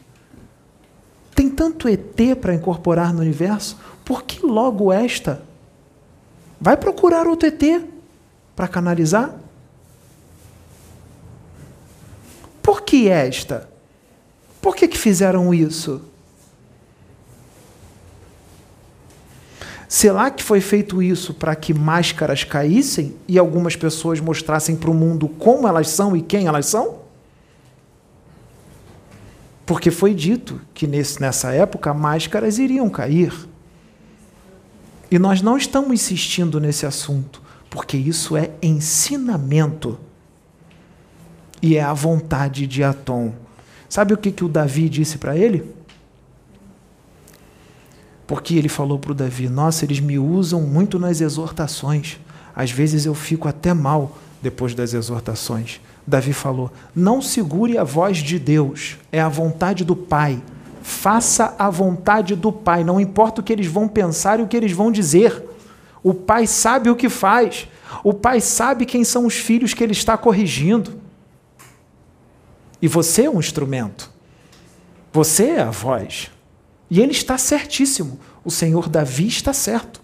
Tem 1.37 1.51
tanto 1.51 1.87
ET 1.87 2.17
para 2.41 2.55
incorporar 2.55 3.13
no 3.13 3.21
universo, 3.21 3.79
por 4.03 4.23
que 4.23 4.45
logo 4.45 4.91
esta? 4.91 5.43
Vai 6.59 6.79
procurar 6.79 7.27
outro 7.27 7.47
ET 7.47 7.85
para 8.57 8.67
canalizar? 8.67 9.37
Por 12.63 12.81
que 12.81 13.09
esta? 13.09 13.69
Por 14.63 14.75
que, 14.75 14.89
que 14.89 14.97
fizeram 14.97 15.53
isso? 15.53 16.01
Será 19.87 20.31
que 20.31 20.43
foi 20.43 20.63
feito 20.63 21.03
isso 21.03 21.35
para 21.35 21.55
que 21.55 21.75
máscaras 21.75 22.45
caíssem 22.45 23.15
e 23.29 23.39
algumas 23.39 23.77
pessoas 23.77 24.21
mostrassem 24.21 24.75
para 24.75 24.91
o 24.91 24.95
mundo 24.95 25.29
como 25.29 25.69
elas 25.69 25.91
são 25.91 26.17
e 26.17 26.23
quem 26.23 26.47
elas 26.47 26.67
são? 26.67 27.06
Porque 29.67 29.91
foi 29.91 30.15
dito 30.15 30.61
que 30.73 30.87
nesse, 30.87 31.21
nessa 31.21 31.53
época 31.53 31.93
máscaras 31.93 32.59
iriam 32.59 32.89
cair. 32.89 33.35
E 35.11 35.19
nós 35.19 35.43
não 35.43 35.57
estamos 35.57 35.93
insistindo 35.93 36.61
nesse 36.61 36.87
assunto, 36.87 37.43
porque 37.69 37.97
isso 37.97 38.37
é 38.37 38.53
ensinamento 38.63 39.99
e 41.61 41.77
é 41.77 41.83
a 41.83 41.93
vontade 41.93 42.67
de 42.67 42.85
Atom. 42.85 43.35
Sabe 43.89 44.15
o 44.15 44.17
que, 44.17 44.31
que 44.31 44.45
o 44.45 44.49
Davi 44.49 44.89
disse 44.89 45.19
para 45.19 45.37
ele? 45.37 45.75
Porque 48.27 48.55
ele 48.55 48.69
falou 48.69 48.99
para 48.99 49.13
o 49.13 49.15
Davi: 49.15 49.49
Nossa, 49.49 49.85
eles 49.85 50.01
me 50.01 50.19
usam 50.19 50.61
muito 50.61 50.99
nas 50.99 51.21
exortações. 51.21 52.19
Às 52.55 52.71
vezes 52.71 53.05
eu 53.05 53.15
fico 53.15 53.49
até 53.49 53.73
mal 53.75 54.17
depois 54.43 54.75
das 54.75 54.95
exortações. 54.95 55.81
Davi 56.07 56.33
falou: 56.33 56.71
Não 56.95 57.21
segure 57.21 57.77
a 57.77 57.85
voz 57.85 58.19
de 58.19 58.39
Deus, 58.39 58.97
é 59.11 59.21
a 59.21 59.29
vontade 59.29 59.85
do 59.85 59.97
Pai. 59.97 60.41
Faça 60.83 61.55
a 61.59 61.69
vontade 61.69 62.37
do 62.37 62.53
Pai, 62.53 62.85
não 62.85 63.01
importa 63.01 63.41
o 63.41 63.45
que 63.45 63.53
eles 63.53 63.67
vão 63.67 63.89
pensar 63.89 64.39
e 64.39 64.43
o 64.43 64.47
que 64.47 64.57
eles 64.57 64.73
vão 64.73 64.93
dizer. 64.93 65.43
O 66.03 66.15
Pai 66.15 66.47
sabe 66.47 66.89
o 66.89 66.95
que 66.95 67.09
faz. 67.09 67.69
O 68.05 68.15
Pai 68.15 68.41
sabe 68.41 68.87
quem 68.87 69.03
são 69.03 69.27
os 69.27 69.35
filhos 69.35 69.75
que 69.75 69.83
ele 69.83 69.93
está 69.93 70.17
corrigindo. 70.17 71.01
E 72.81 72.87
você 72.87 73.25
é 73.25 73.31
um 73.31 73.41
instrumento. 73.41 74.11
Você 75.13 75.47
é 75.47 75.63
a 75.63 75.71
voz. 75.71 76.31
E 76.89 77.01
ele 77.01 77.11
está 77.11 77.37
certíssimo. 77.37 78.21
O 78.45 78.51
Senhor 78.51 78.89
Davi 78.89 79.27
está 79.27 79.53
certo. 79.53 80.01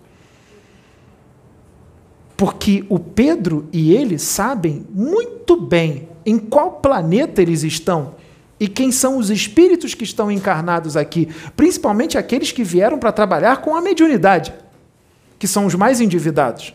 Porque 2.43 2.85
o 2.89 2.99
Pedro 2.99 3.69
e 3.73 3.95
ele 3.95 4.19
sabem 4.19 4.85
muito 4.91 5.57
bem 5.57 6.09
em 6.27 6.41
qual 6.41 6.73
planeta 6.73 7.41
eles 7.41 7.63
estão 7.63 8.17
e 8.59 8.67
quem 8.67 8.91
são 8.91 9.17
os 9.17 9.31
espíritos 9.31 9.95
que 9.95 10.03
estão 10.03 10.29
encarnados 10.29 10.97
aqui, 10.97 11.29
principalmente 11.57 12.19
aqueles 12.19 12.51
que 12.51 12.65
vieram 12.65 12.99
para 12.99 13.13
trabalhar 13.13 13.59
com 13.59 13.77
a 13.77 13.81
mediunidade, 13.81 14.53
que 15.39 15.47
são 15.47 15.67
os 15.67 15.77
mais 15.77 16.01
endividados. 16.01 16.75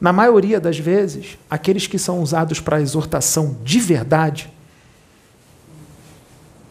Na 0.00 0.12
maioria 0.12 0.60
das 0.60 0.78
vezes, 0.78 1.36
aqueles 1.50 1.88
que 1.88 1.98
são 1.98 2.22
usados 2.22 2.60
para 2.60 2.80
exortação 2.80 3.56
de 3.64 3.80
verdade 3.80 4.48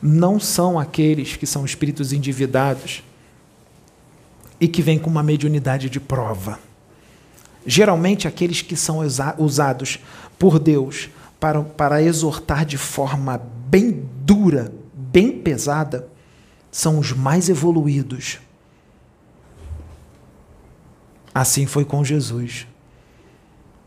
não 0.02 0.40
são 0.40 0.80
aqueles 0.80 1.36
que 1.36 1.46
são 1.46 1.64
espíritos 1.64 2.12
endividados 2.12 3.04
e 4.60 4.68
que 4.68 4.82
vêm 4.82 4.98
com 4.98 5.10
uma 5.10 5.24
mediunidade 5.24 5.90
de 5.90 6.00
prova. 6.00 6.60
Geralmente, 7.66 8.28
aqueles 8.28 8.62
que 8.62 8.76
são 8.76 9.00
usados 9.38 10.00
por 10.40 10.58
Deus 10.58 11.10
para, 11.40 11.62
para 11.62 12.02
exortar 12.02 12.66
de 12.66 12.78
forma 12.78 13.42
bem 13.68 14.04
dura, 14.24 14.74
bem 14.94 15.32
pesada, 15.32 16.08
são 16.72 16.98
os 16.98 17.12
mais 17.12 17.50
evoluídos. 17.50 18.40
Assim 21.34 21.66
foi 21.66 21.86
com 21.86 22.04
Jesus 22.04 22.68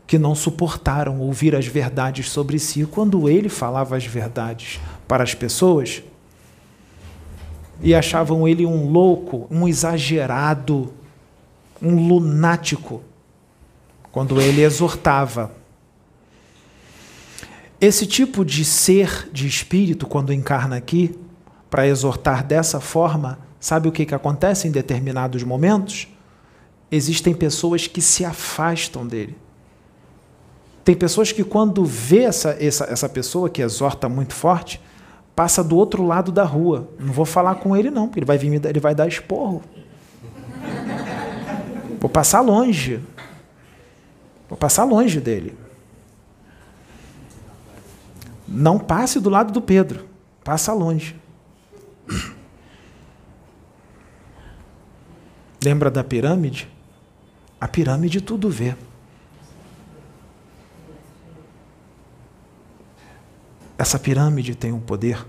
que 0.07 0.19
não 0.19 0.35
suportaram 0.35 1.19
ouvir 1.19 1.55
as 1.55 1.65
verdades 1.65 2.29
sobre 2.29 2.59
si 2.59 2.85
quando 2.85 3.27
ele 3.27 3.49
falava 3.49 3.97
as 3.97 4.05
verdades 4.05 4.79
para 5.07 5.23
as 5.23 5.33
pessoas 5.33 6.03
e 7.81 7.93
achavam 7.93 8.47
ele 8.47 8.65
um 8.65 8.89
louco, 8.89 9.47
um 9.49 9.67
exagerado, 9.67 10.93
um 11.81 12.07
lunático, 12.07 13.03
quando 14.11 14.39
ele 14.39 14.61
exortava. 14.61 15.51
Esse 17.79 18.07
tipo 18.07 18.45
de 18.45 18.63
ser, 18.63 19.29
de 19.31 19.45
espírito, 19.45 20.07
quando 20.07 20.31
encarna 20.31 20.77
aqui, 20.77 21.19
para 21.69 21.85
exortar 21.85 22.43
dessa 22.45 22.79
forma, 22.79 23.37
sabe 23.59 23.89
o 23.89 23.91
que, 23.91 24.05
que 24.05 24.15
acontece 24.15 24.67
em 24.67 24.71
determinados 24.71 25.43
momentos? 25.43 26.07
Existem 26.89 27.33
pessoas 27.33 27.87
que 27.87 28.01
se 28.01 28.23
afastam 28.23 29.05
dele. 29.05 29.35
Tem 30.85 30.95
pessoas 30.95 31.31
que, 31.31 31.43
quando 31.43 31.83
vê 31.83 32.23
essa, 32.23 32.55
essa, 32.59 32.85
essa 32.85 33.09
pessoa 33.09 33.49
que 33.49 33.61
exorta 33.61 34.07
muito 34.07 34.33
forte, 34.33 34.79
passa 35.35 35.63
do 35.63 35.75
outro 35.75 36.03
lado 36.03 36.31
da 36.31 36.43
rua. 36.43 36.89
Não 36.97 37.11
vou 37.11 37.25
falar 37.25 37.55
com 37.55 37.75
ele, 37.75 37.91
não, 37.91 38.07
porque 38.07 38.19
ele 38.19 38.25
vai 38.25 38.37
vir 38.37 38.53
ele 38.65 38.79
vai 38.79 38.95
dar 38.95 39.07
esporro. 39.07 39.61
Vou 41.99 42.09
passar 42.09 42.41
longe. 42.41 43.01
Vou 44.47 44.57
passar 44.57 44.83
longe 44.83 45.19
dele. 45.19 45.57
Não 48.47 48.77
passe 48.77 49.19
do 49.19 49.29
lado 49.29 49.51
do 49.51 49.61
Pedro, 49.61 50.05
passa 50.43 50.71
longe. 50.71 51.19
Lembra 55.63 55.89
da 55.89 56.03
pirâmide? 56.03 56.69
A 57.59 57.67
pirâmide 57.67 58.21
tudo 58.21 58.49
vê. 58.49 58.75
Essa 63.77 63.99
pirâmide 63.99 64.55
tem 64.55 64.71
um 64.71 64.79
poder 64.79 65.25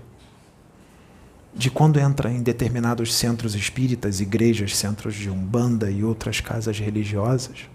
de 1.53 1.71
quando 1.71 1.99
entra 1.99 2.31
em 2.31 2.43
determinados 2.43 3.13
centros 3.15 3.55
espíritas, 3.55 4.21
igrejas, 4.21 4.77
centros 4.77 5.15
de 5.15 5.29
umbanda 5.29 5.89
e 5.89 6.03
outras 6.03 6.39
casas 6.39 6.79
religiosas, 6.79 7.67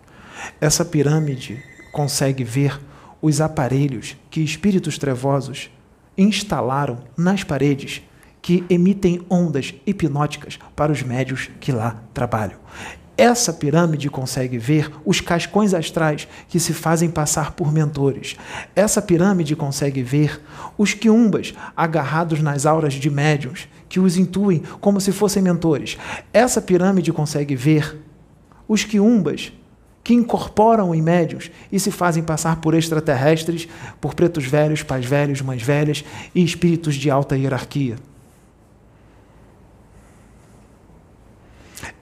essa 0.61 0.85
pirâmide 0.85 1.63
consegue 1.93 2.45
ver 2.45 2.81
os 3.21 3.41
aparelhos 3.41 4.17
que 4.31 4.41
espíritos 4.41 4.99
trevosos 4.99 5.69
instalaram 6.17 6.99
nas 7.17 7.43
paredes 7.43 8.03
que 8.41 8.65
emitem 8.69 9.25
ondas 9.29 9.75
hipnóticas 9.87 10.59
para 10.75 10.93
os 10.93 11.03
médios 11.03 11.51
que 11.61 11.73
lá 11.73 12.03
trabalham. 12.15 12.59
Essa 13.17 13.53
pirâmide 13.53 14.09
consegue 14.09 14.57
ver 14.57 14.91
os 15.05 15.21
cascões 15.21 15.75
astrais 15.75 16.27
que 16.49 16.59
se 16.59 16.73
fazem 16.73 17.11
passar 17.11 17.53
por 17.53 17.71
mentores. 17.71 18.37
Essa 18.75 19.03
pirâmide 19.03 19.55
consegue 19.55 20.03
ver 20.03 20.41
os 20.79 20.95
quiumbas 20.95 21.53
agarrados 21.77 22.41
nas 22.41 22.65
auras 22.65 22.95
de 22.95 23.11
médiums 23.11 23.69
que 23.89 24.01
os 24.01 24.17
intuem 24.17 24.63
como 24.81 25.01
se 25.01 25.13
fossem 25.13 25.43
mentores. 25.43 25.99
Essa 26.33 26.63
pirâmide 26.63 27.13
consegue 27.13 27.55
ver 27.55 27.99
os 28.67 28.85
quiumbas 28.85 29.53
que 30.03 30.15
incorporam 30.15 30.95
em 30.95 31.03
médios 31.03 31.51
e 31.71 31.79
se 31.79 31.91
fazem 31.91 32.23
passar 32.23 32.61
por 32.61 32.75
extraterrestres, 32.75 33.69
por 34.01 34.15
pretos 34.15 34.47
velhos, 34.47 34.83
pais 34.83 35.05
velhos, 35.05 35.43
mães 35.43 35.63
velhas 35.63 36.03
e 36.35 36.43
espíritos 36.43 36.95
de 36.95 37.11
alta 37.11 37.37
hierarquia. 37.37 37.97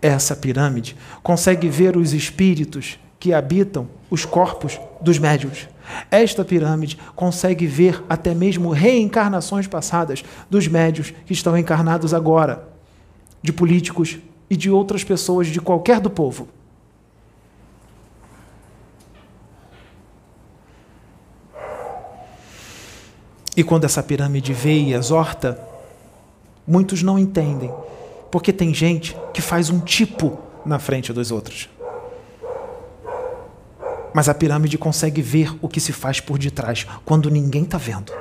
Essa 0.02 0.34
pirâmide 0.34 0.96
consegue 1.22 1.68
ver 1.68 1.96
os 1.96 2.12
espíritos 2.12 2.98
que 3.18 3.34
habitam 3.34 3.86
os 4.10 4.24
corpos 4.24 4.80
dos 5.00 5.18
médios. 5.18 5.68
Esta 6.10 6.44
pirâmide 6.44 6.98
consegue 7.14 7.66
ver 7.66 8.02
até 8.08 8.34
mesmo 8.34 8.70
reencarnações 8.70 9.66
passadas 9.66 10.24
dos 10.48 10.66
médios 10.66 11.12
que 11.26 11.32
estão 11.32 11.56
encarnados 11.56 12.14
agora, 12.14 12.66
de 13.42 13.52
políticos 13.52 14.18
e 14.48 14.56
de 14.56 14.70
outras 14.70 15.04
pessoas 15.04 15.48
de 15.48 15.60
qualquer 15.60 16.00
do 16.00 16.08
povo. 16.08 16.48
E 23.56 23.62
quando 23.62 23.84
essa 23.84 24.02
pirâmide 24.02 24.54
vê 24.54 24.78
e 24.78 24.94
exorta, 24.94 25.60
muitos 26.66 27.02
não 27.02 27.18
entendem, 27.18 27.70
porque 28.30 28.52
tem 28.52 28.72
gente 28.72 29.16
que 29.32 29.42
faz 29.42 29.70
um 29.70 29.80
tipo 29.80 30.38
na 30.64 30.78
frente 30.78 31.12
dos 31.12 31.30
outros. 31.30 31.68
Mas 34.12 34.28
a 34.28 34.34
pirâmide 34.34 34.76
consegue 34.76 35.22
ver 35.22 35.54
o 35.62 35.68
que 35.68 35.80
se 35.80 35.92
faz 35.92 36.20
por 36.20 36.38
detrás, 36.38 36.86
quando 37.04 37.30
ninguém 37.30 37.62
está 37.62 37.78
vendo. 37.78 38.12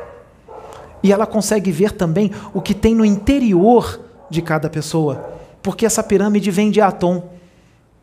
E 1.01 1.11
ela 1.11 1.25
consegue 1.25 1.71
ver 1.71 1.91
também 1.91 2.31
o 2.53 2.61
que 2.61 2.73
tem 2.73 2.93
no 2.93 3.05
interior 3.05 3.99
de 4.29 4.41
cada 4.41 4.69
pessoa, 4.69 5.29
porque 5.63 5.85
essa 5.85 6.03
pirâmide 6.03 6.51
vem 6.51 6.69
de 6.69 6.81
Atom. 6.81 7.29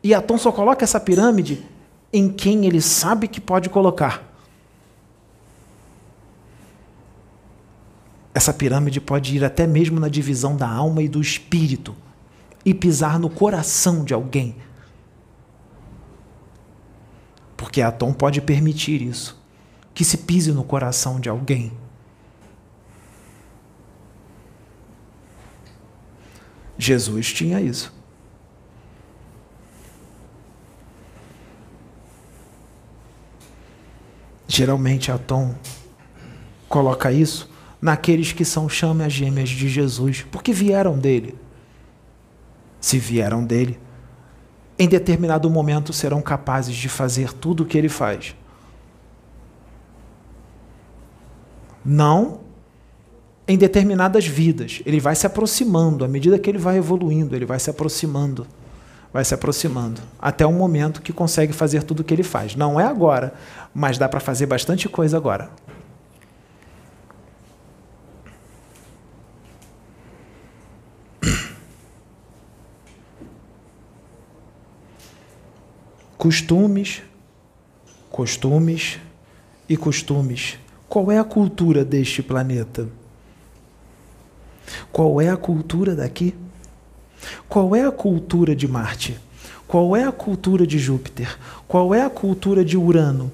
E 0.03 0.13
Atom 0.13 0.37
só 0.37 0.51
coloca 0.51 0.83
essa 0.83 0.99
pirâmide 0.99 1.63
em 2.11 2.29
quem 2.29 2.65
ele 2.65 2.81
sabe 2.81 3.27
que 3.27 3.39
pode 3.39 3.69
colocar. 3.69 4.26
Essa 8.37 8.53
pirâmide 8.53 9.01
pode 9.01 9.35
ir 9.35 9.43
até 9.43 9.65
mesmo 9.65 9.99
na 9.99 10.07
divisão 10.07 10.55
da 10.55 10.69
alma 10.69 11.01
e 11.01 11.07
do 11.07 11.19
espírito 11.19 11.95
e 12.63 12.71
pisar 12.71 13.17
no 13.17 13.31
coração 13.31 14.05
de 14.05 14.13
alguém. 14.13 14.55
Porque 17.57 17.81
Atom 17.81 18.13
pode 18.13 18.39
permitir 18.39 19.01
isso, 19.01 19.41
que 19.91 20.05
se 20.05 20.19
pise 20.19 20.51
no 20.51 20.63
coração 20.63 21.19
de 21.19 21.27
alguém. 21.27 21.75
Jesus 26.77 27.33
tinha 27.33 27.59
isso. 27.59 27.91
Geralmente 34.47 35.11
Atom 35.11 35.55
coloca 36.69 37.11
isso 37.11 37.56
naqueles 37.81 38.31
que 38.31 38.43
são 38.43 38.67
chamas 38.67 39.13
gêmeas 39.13 39.49
de 39.49 39.67
Jesus, 39.67 40.25
porque 40.31 40.51
vieram 40.51 40.97
dele. 40.97 41.35
Se 42.79 42.97
vieram 42.97 43.43
dele, 43.43 43.79
em 44.79 44.87
determinado 44.87 45.49
momento 45.49 45.91
serão 45.91 46.21
capazes 46.21 46.75
de 46.75 46.89
fazer 46.89 47.33
tudo 47.33 47.63
o 47.63 47.65
que 47.65 47.77
ele 47.77 47.89
faz. 47.89 48.35
Não 51.83 52.41
em 53.47 53.57
determinadas 53.57 54.27
vidas. 54.27 54.81
Ele 54.85 54.99
vai 54.99 55.15
se 55.15 55.25
aproximando, 55.25 56.03
à 56.03 56.07
medida 56.07 56.37
que 56.37 56.49
ele 56.49 56.57
vai 56.57 56.77
evoluindo, 56.77 57.35
ele 57.35 57.45
vai 57.45 57.59
se 57.59 57.69
aproximando, 57.69 58.45
vai 59.13 59.23
se 59.23 59.33
aproximando, 59.33 60.01
até 60.19 60.45
um 60.45 60.53
momento 60.53 61.01
que 61.01 61.13
consegue 61.13 61.53
fazer 61.53 61.83
tudo 61.83 62.01
o 62.01 62.03
que 62.03 62.13
ele 62.13 62.23
faz. 62.23 62.55
Não 62.55 62.79
é 62.79 62.83
agora, 62.83 63.33
mas 63.73 63.97
dá 63.97 64.09
para 64.09 64.19
fazer 64.19 64.45
bastante 64.45 64.89
coisa 64.89 65.15
agora. 65.15 65.49
Costumes, 76.17 77.03
costumes 78.09 78.99
e 79.69 79.77
costumes. 79.77 80.57
Qual 80.89 81.11
é 81.11 81.19
a 81.19 81.23
cultura 81.23 81.85
deste 81.85 82.23
planeta? 82.23 82.89
Qual 84.91 85.21
é 85.21 85.29
a 85.29 85.37
cultura 85.37 85.95
daqui? 85.95 86.33
Qual 87.47 87.75
é 87.75 87.85
a 87.85 87.91
cultura 87.91 88.55
de 88.55 88.67
Marte? 88.67 89.19
Qual 89.67 89.95
é 89.95 90.05
a 90.05 90.11
cultura 90.11 90.65
de 90.65 90.79
Júpiter? 90.79 91.37
Qual 91.67 91.93
é 91.93 92.01
a 92.01 92.09
cultura 92.09 92.65
de 92.65 92.75
Urano? 92.75 93.31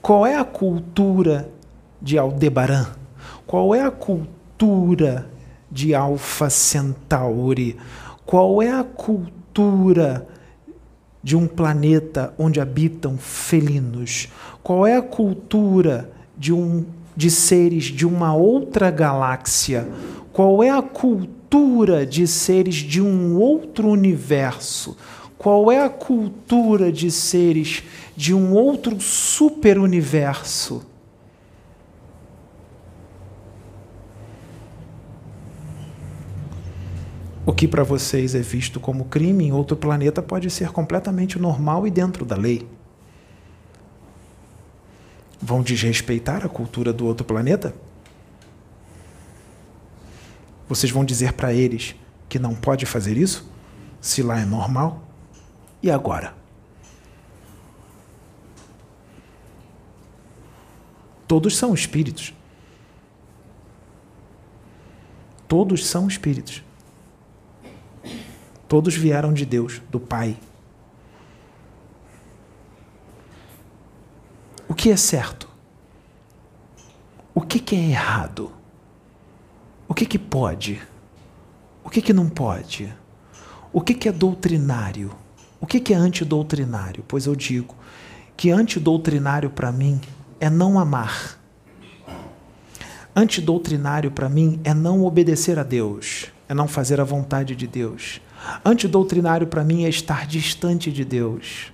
Qual 0.00 0.24
é 0.24 0.36
a 0.36 0.44
cultura 0.44 1.50
de 2.00 2.16
Aldebaran? 2.16 2.86
Qual 3.44 3.74
é 3.74 3.82
a 3.82 3.90
cultura 3.90 5.28
de 5.68 5.92
Alfa 5.92 6.48
Centauri? 6.50 7.76
Qual 8.24 8.62
é 8.62 8.70
a 8.70 8.84
cultura 8.84 9.35
cultura 9.56 10.28
de 11.22 11.34
um 11.34 11.46
planeta 11.46 12.34
onde 12.38 12.60
habitam 12.60 13.16
felinos? 13.16 14.28
Qual 14.62 14.86
é 14.86 14.94
a 14.94 15.02
cultura 15.02 16.10
de, 16.36 16.52
um, 16.52 16.84
de 17.16 17.30
seres 17.30 17.84
de 17.84 18.04
uma 18.06 18.34
outra 18.34 18.90
galáxia? 18.90 19.88
Qual 20.30 20.62
é 20.62 20.68
a 20.68 20.82
cultura 20.82 22.04
de 22.04 22.26
seres 22.26 22.74
de 22.74 23.00
um 23.00 23.38
outro 23.38 23.88
universo? 23.88 24.94
Qual 25.38 25.72
é 25.72 25.82
a 25.82 25.88
cultura 25.88 26.92
de 26.92 27.10
seres 27.10 27.82
de 28.14 28.34
um 28.34 28.52
outro 28.52 29.00
super-universo? 29.00 30.84
O 37.46 37.52
que 37.52 37.68
para 37.68 37.84
vocês 37.84 38.34
é 38.34 38.40
visto 38.40 38.80
como 38.80 39.04
crime 39.04 39.44
em 39.44 39.52
outro 39.52 39.76
planeta 39.76 40.20
pode 40.20 40.50
ser 40.50 40.72
completamente 40.72 41.38
normal 41.38 41.86
e 41.86 41.90
dentro 41.92 42.24
da 42.24 42.34
lei. 42.34 42.68
Vão 45.40 45.62
desrespeitar 45.62 46.44
a 46.44 46.48
cultura 46.48 46.92
do 46.92 47.06
outro 47.06 47.24
planeta? 47.24 47.72
Vocês 50.68 50.90
vão 50.90 51.04
dizer 51.04 51.34
para 51.34 51.54
eles 51.54 51.94
que 52.28 52.40
não 52.40 52.52
pode 52.52 52.84
fazer 52.84 53.16
isso? 53.16 53.48
Se 54.00 54.24
lá 54.24 54.40
é 54.40 54.44
normal? 54.44 55.04
E 55.80 55.88
agora? 55.88 56.34
Todos 61.28 61.56
são 61.56 61.72
espíritos. 61.72 62.34
Todos 65.46 65.86
são 65.86 66.08
espíritos. 66.08 66.65
Todos 68.68 68.94
vieram 68.94 69.32
de 69.32 69.46
Deus, 69.46 69.80
do 69.90 70.00
Pai. 70.00 70.36
O 74.68 74.74
que 74.74 74.90
é 74.90 74.96
certo? 74.96 75.48
O 77.34 77.40
que, 77.40 77.60
que 77.60 77.76
é 77.76 77.90
errado? 77.90 78.50
O 79.86 79.94
que, 79.94 80.04
que 80.04 80.18
pode? 80.18 80.82
O 81.84 81.88
que, 81.88 82.02
que 82.02 82.12
não 82.12 82.28
pode? 82.28 82.92
O 83.72 83.80
que, 83.80 83.94
que 83.94 84.08
é 84.08 84.12
doutrinário? 84.12 85.12
O 85.60 85.66
que, 85.66 85.78
que 85.78 85.94
é 85.94 85.96
antidoutrinário? 85.96 87.04
Pois 87.06 87.26
eu 87.26 87.36
digo 87.36 87.74
que 88.36 88.50
antidoutrinário 88.50 89.50
para 89.50 89.70
mim 89.70 90.00
é 90.40 90.50
não 90.50 90.78
amar. 90.78 91.38
Antidoutrinário 93.14 94.10
para 94.10 94.28
mim 94.28 94.60
é 94.64 94.74
não 94.74 95.04
obedecer 95.04 95.58
a 95.58 95.62
Deus, 95.62 96.26
é 96.48 96.54
não 96.54 96.68
fazer 96.68 97.00
a 97.00 97.04
vontade 97.04 97.54
de 97.56 97.66
Deus. 97.66 98.20
Antidoutrinário 98.64 99.46
para 99.46 99.64
mim 99.64 99.84
é 99.84 99.88
estar 99.88 100.26
distante 100.26 100.92
de 100.92 101.04
Deus. 101.04 101.72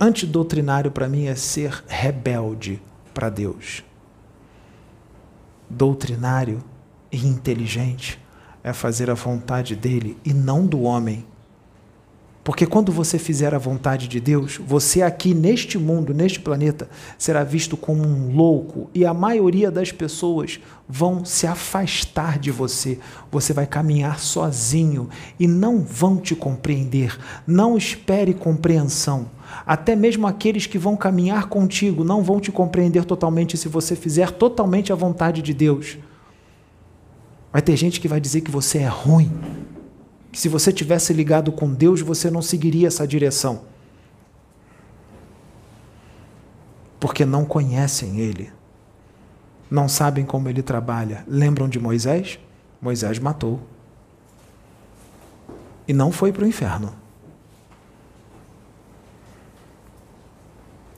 Antidoutrinário 0.00 0.90
para 0.90 1.08
mim 1.08 1.26
é 1.26 1.34
ser 1.34 1.82
rebelde 1.88 2.80
para 3.12 3.28
Deus. 3.28 3.82
Doutrinário 5.68 6.62
e 7.10 7.26
inteligente 7.26 8.20
é 8.62 8.72
fazer 8.72 9.10
a 9.10 9.14
vontade 9.14 9.74
dele 9.74 10.16
e 10.24 10.32
não 10.32 10.66
do 10.66 10.82
homem. 10.82 11.26
Porque 12.48 12.64
quando 12.64 12.90
você 12.90 13.18
fizer 13.18 13.54
a 13.54 13.58
vontade 13.58 14.08
de 14.08 14.18
Deus, 14.18 14.56
você 14.56 15.02
aqui 15.02 15.34
neste 15.34 15.76
mundo, 15.76 16.14
neste 16.14 16.40
planeta, 16.40 16.88
será 17.18 17.44
visto 17.44 17.76
como 17.76 18.02
um 18.02 18.34
louco 18.34 18.88
e 18.94 19.04
a 19.04 19.12
maioria 19.12 19.70
das 19.70 19.92
pessoas 19.92 20.58
vão 20.88 21.26
se 21.26 21.46
afastar 21.46 22.38
de 22.38 22.50
você. 22.50 22.98
Você 23.30 23.52
vai 23.52 23.66
caminhar 23.66 24.18
sozinho 24.18 25.10
e 25.38 25.46
não 25.46 25.82
vão 25.82 26.16
te 26.16 26.34
compreender. 26.34 27.18
Não 27.46 27.76
espere 27.76 28.32
compreensão. 28.32 29.26
Até 29.66 29.94
mesmo 29.94 30.26
aqueles 30.26 30.64
que 30.64 30.78
vão 30.78 30.96
caminhar 30.96 31.50
contigo 31.50 32.02
não 32.02 32.22
vão 32.22 32.40
te 32.40 32.50
compreender 32.50 33.04
totalmente 33.04 33.58
se 33.58 33.68
você 33.68 33.94
fizer 33.94 34.30
totalmente 34.30 34.90
a 34.90 34.96
vontade 34.96 35.42
de 35.42 35.52
Deus. 35.52 35.98
Vai 37.52 37.60
ter 37.60 37.76
gente 37.76 38.00
que 38.00 38.08
vai 38.08 38.22
dizer 38.22 38.40
que 38.40 38.50
você 38.50 38.78
é 38.78 38.88
ruim, 38.88 39.30
que 40.30 40.38
se 40.38 40.48
você 40.48 40.72
tivesse 40.72 41.12
ligado 41.12 41.50
com 41.50 41.72
Deus, 41.72 42.00
você 42.00 42.30
não 42.30 42.42
seguiria 42.42 42.88
essa 42.88 43.06
direção. 43.06 43.62
Porque 47.00 47.24
não 47.24 47.44
conhecem 47.44 48.18
Ele, 48.18 48.52
não 49.70 49.88
sabem 49.88 50.24
como 50.24 50.48
Ele 50.48 50.62
trabalha. 50.62 51.24
Lembram 51.26 51.68
de 51.68 51.78
Moisés? 51.78 52.38
Moisés 52.80 53.18
matou. 53.18 53.60
E 55.86 55.92
não 55.92 56.12
foi 56.12 56.32
para 56.32 56.44
o 56.44 56.46
inferno. 56.46 56.94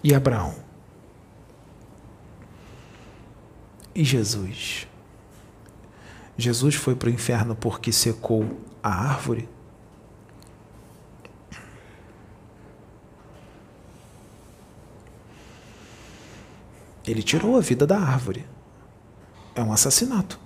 E 0.02 0.14
Abraão? 0.14 0.54
E 3.94 4.02
Jesus? 4.02 4.88
Jesus 6.36 6.74
foi 6.74 6.94
para 6.94 7.08
o 7.08 7.12
inferno 7.12 7.54
porque 7.54 7.92
secou 7.92 8.46
a 8.82 8.88
árvore? 8.88 9.48
Ele 17.06 17.22
tirou 17.22 17.56
a 17.56 17.60
vida 17.60 17.86
da 17.86 17.98
árvore. 17.98 18.46
É 19.54 19.62
um 19.62 19.72
assassinato. 19.72 20.38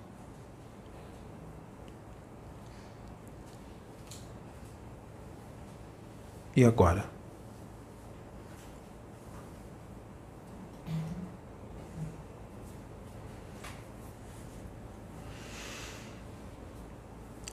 E 6.57 6.65
agora? 6.65 7.14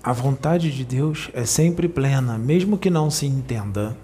A 0.04 0.14
vontade 0.14 0.72
de 0.72 0.84
Deus 0.84 1.30
é 1.32 1.46
sempre 1.46 1.88
plena, 1.88 2.36
mesmo 2.36 2.76
que 2.76 2.90
não 2.90 3.12
se 3.12 3.28
entenda, 3.28 3.96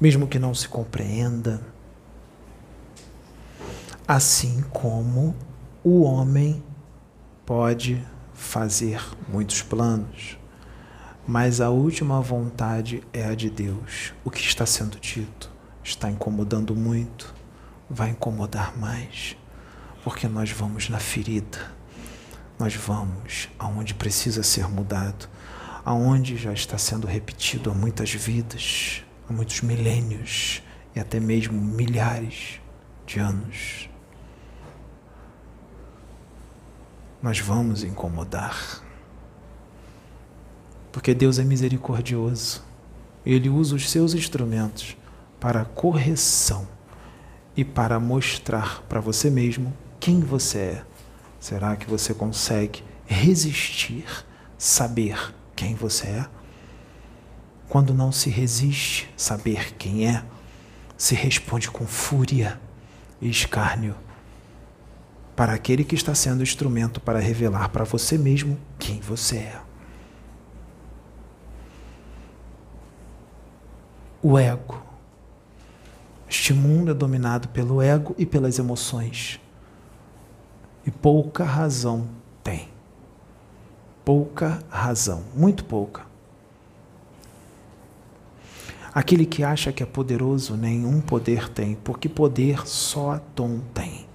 mesmo 0.00 0.26
que 0.26 0.38
não 0.38 0.54
se 0.54 0.66
compreenda. 0.66 1.60
Assim 4.08 4.64
como 4.70 5.36
o 5.84 6.00
homem 6.00 6.64
pode 7.44 8.02
fazer 8.32 9.04
muitos 9.28 9.60
planos, 9.60 10.38
mas 11.28 11.60
a 11.60 11.68
última 11.68 12.22
vontade 12.22 13.02
é 13.12 13.26
a 13.26 13.34
de 13.34 13.50
Deus. 13.50 14.14
O 14.24 14.30
que 14.30 14.40
está 14.40 14.64
sendo 14.64 14.98
dito 14.98 15.52
está 15.84 16.10
incomodando 16.10 16.74
muito, 16.74 17.34
vai 17.90 18.12
incomodar 18.12 18.74
mais, 18.78 19.36
porque 20.02 20.26
nós 20.26 20.50
vamos 20.50 20.88
na 20.88 20.98
ferida 20.98 21.75
nós 22.58 22.74
vamos 22.74 23.48
aonde 23.58 23.94
precisa 23.94 24.42
ser 24.42 24.68
mudado, 24.68 25.28
aonde 25.84 26.36
já 26.36 26.52
está 26.52 26.78
sendo 26.78 27.06
repetido 27.06 27.70
há 27.70 27.74
muitas 27.74 28.12
vidas, 28.12 29.04
há 29.28 29.32
muitos 29.32 29.60
milênios 29.60 30.62
e 30.94 31.00
até 31.00 31.20
mesmo 31.20 31.60
milhares 31.60 32.60
de 33.06 33.20
anos. 33.20 33.90
Nós 37.22 37.38
vamos 37.38 37.82
incomodar. 37.82 38.82
Porque 40.90 41.12
Deus 41.12 41.38
é 41.38 41.44
misericordioso. 41.44 42.64
Ele 43.24 43.50
usa 43.50 43.74
os 43.74 43.90
seus 43.90 44.14
instrumentos 44.14 44.96
para 45.38 45.64
correção 45.64 46.66
e 47.54 47.64
para 47.64 48.00
mostrar 48.00 48.82
para 48.88 49.00
você 49.00 49.28
mesmo 49.28 49.76
quem 50.00 50.20
você 50.20 50.58
é 50.58 50.95
Será 51.38 51.76
que 51.76 51.88
você 51.88 52.14
consegue 52.14 52.82
resistir, 53.06 54.04
saber 54.58 55.34
quem 55.54 55.74
você 55.74 56.06
é? 56.08 56.26
Quando 57.68 57.94
não 57.94 58.12
se 58.12 58.30
resiste 58.30 59.12
saber 59.16 59.74
quem 59.74 60.08
é, 60.08 60.24
se 60.96 61.14
responde 61.14 61.70
com 61.70 61.86
fúria 61.86 62.60
e 63.20 63.28
escárnio 63.28 63.94
para 65.34 65.52
aquele 65.52 65.84
que 65.84 65.94
está 65.94 66.14
sendo 66.14 66.42
instrumento 66.42 67.00
para 67.00 67.18
revelar 67.18 67.68
para 67.68 67.84
você 67.84 68.16
mesmo 68.16 68.58
quem 68.78 69.00
você 69.00 69.36
é. 69.36 69.60
O 74.22 74.38
ego. 74.38 74.82
Este 76.28 76.52
mundo 76.52 76.90
é 76.90 76.94
dominado 76.94 77.48
pelo 77.48 77.82
ego 77.82 78.14
e 78.18 78.24
pelas 78.24 78.58
emoções 78.58 79.38
e 80.86 80.90
pouca 80.90 81.44
razão 81.44 82.08
tem. 82.42 82.68
Pouca 84.04 84.62
razão, 84.70 85.24
muito 85.34 85.64
pouca. 85.64 86.06
Aquele 88.94 89.26
que 89.26 89.42
acha 89.42 89.72
que 89.72 89.82
é 89.82 89.86
poderoso, 89.86 90.56
nenhum 90.56 91.00
poder 91.00 91.48
tem, 91.50 91.74
porque 91.74 92.08
poder 92.08 92.66
só 92.66 93.10
Adão 93.10 93.60
tem. 93.74 94.06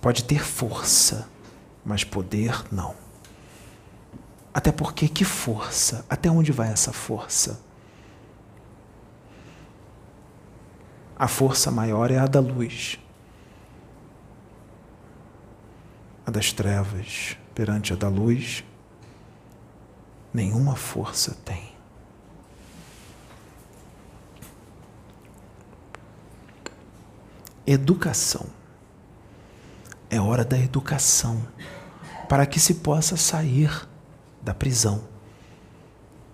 Pode 0.00 0.24
ter 0.24 0.44
força, 0.44 1.28
mas 1.84 2.04
poder 2.04 2.64
não. 2.70 2.94
Até 4.52 4.72
porque 4.72 5.08
que 5.08 5.24
força? 5.24 6.04
Até 6.10 6.30
onde 6.30 6.50
vai 6.52 6.70
essa 6.70 6.92
força? 6.92 7.60
A 11.18 11.28
força 11.28 11.70
maior 11.70 12.10
é 12.10 12.18
a 12.18 12.26
da 12.26 12.40
luz. 12.40 12.98
A 16.26 16.30
das 16.30 16.52
trevas 16.52 17.36
perante 17.54 17.92
a 17.92 17.96
da 17.96 18.08
luz, 18.08 18.64
nenhuma 20.34 20.74
força 20.74 21.36
tem. 21.44 21.72
Educação. 27.64 28.46
É 30.10 30.20
hora 30.20 30.44
da 30.44 30.58
educação 30.58 31.46
para 32.28 32.44
que 32.44 32.58
se 32.58 32.74
possa 32.74 33.16
sair 33.16 33.88
da 34.42 34.52
prisão 34.52 35.04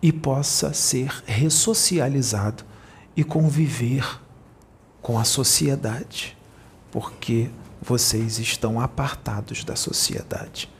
e 0.00 0.12
possa 0.12 0.72
ser 0.72 1.22
ressocializado 1.26 2.64
e 3.16 3.22
conviver 3.22 4.20
com 5.00 5.18
a 5.18 5.24
sociedade, 5.24 6.36
porque 6.90 7.50
vocês 7.84 8.38
estão 8.38 8.80
apartados 8.80 9.64
da 9.64 9.74
sociedade, 9.74 10.70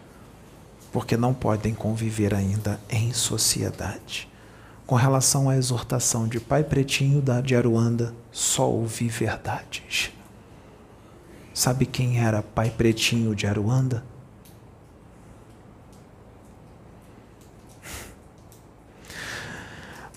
porque 0.93 1.17
não 1.17 1.35
podem 1.35 1.75
conviver 1.75 2.33
ainda 2.33 2.81
em 2.89 3.13
sociedade. 3.13 4.29
Com 4.87 4.95
relação 4.95 5.51
à 5.51 5.57
exortação 5.57 6.29
de 6.29 6.39
Pai 6.39 6.63
Pretinho 6.63 7.21
da 7.21 7.41
de 7.41 7.57
Aruanda, 7.57 8.15
só 8.31 8.71
ouvi 8.71 9.09
verdades. 9.09 10.13
Sabe 11.53 11.87
quem 11.87 12.21
era 12.21 12.41
Pai 12.41 12.71
Pretinho 12.71 13.35
de 13.35 13.47
Aruanda? 13.49 14.05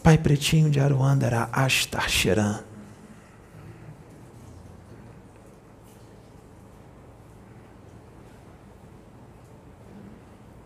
Pai 0.03 0.20
Pretinho 0.20 0.70
de 0.70 0.80
Aruanda 0.80 1.26
era 1.26 1.49
Astar 1.52 2.07
Sheran. 2.07 2.64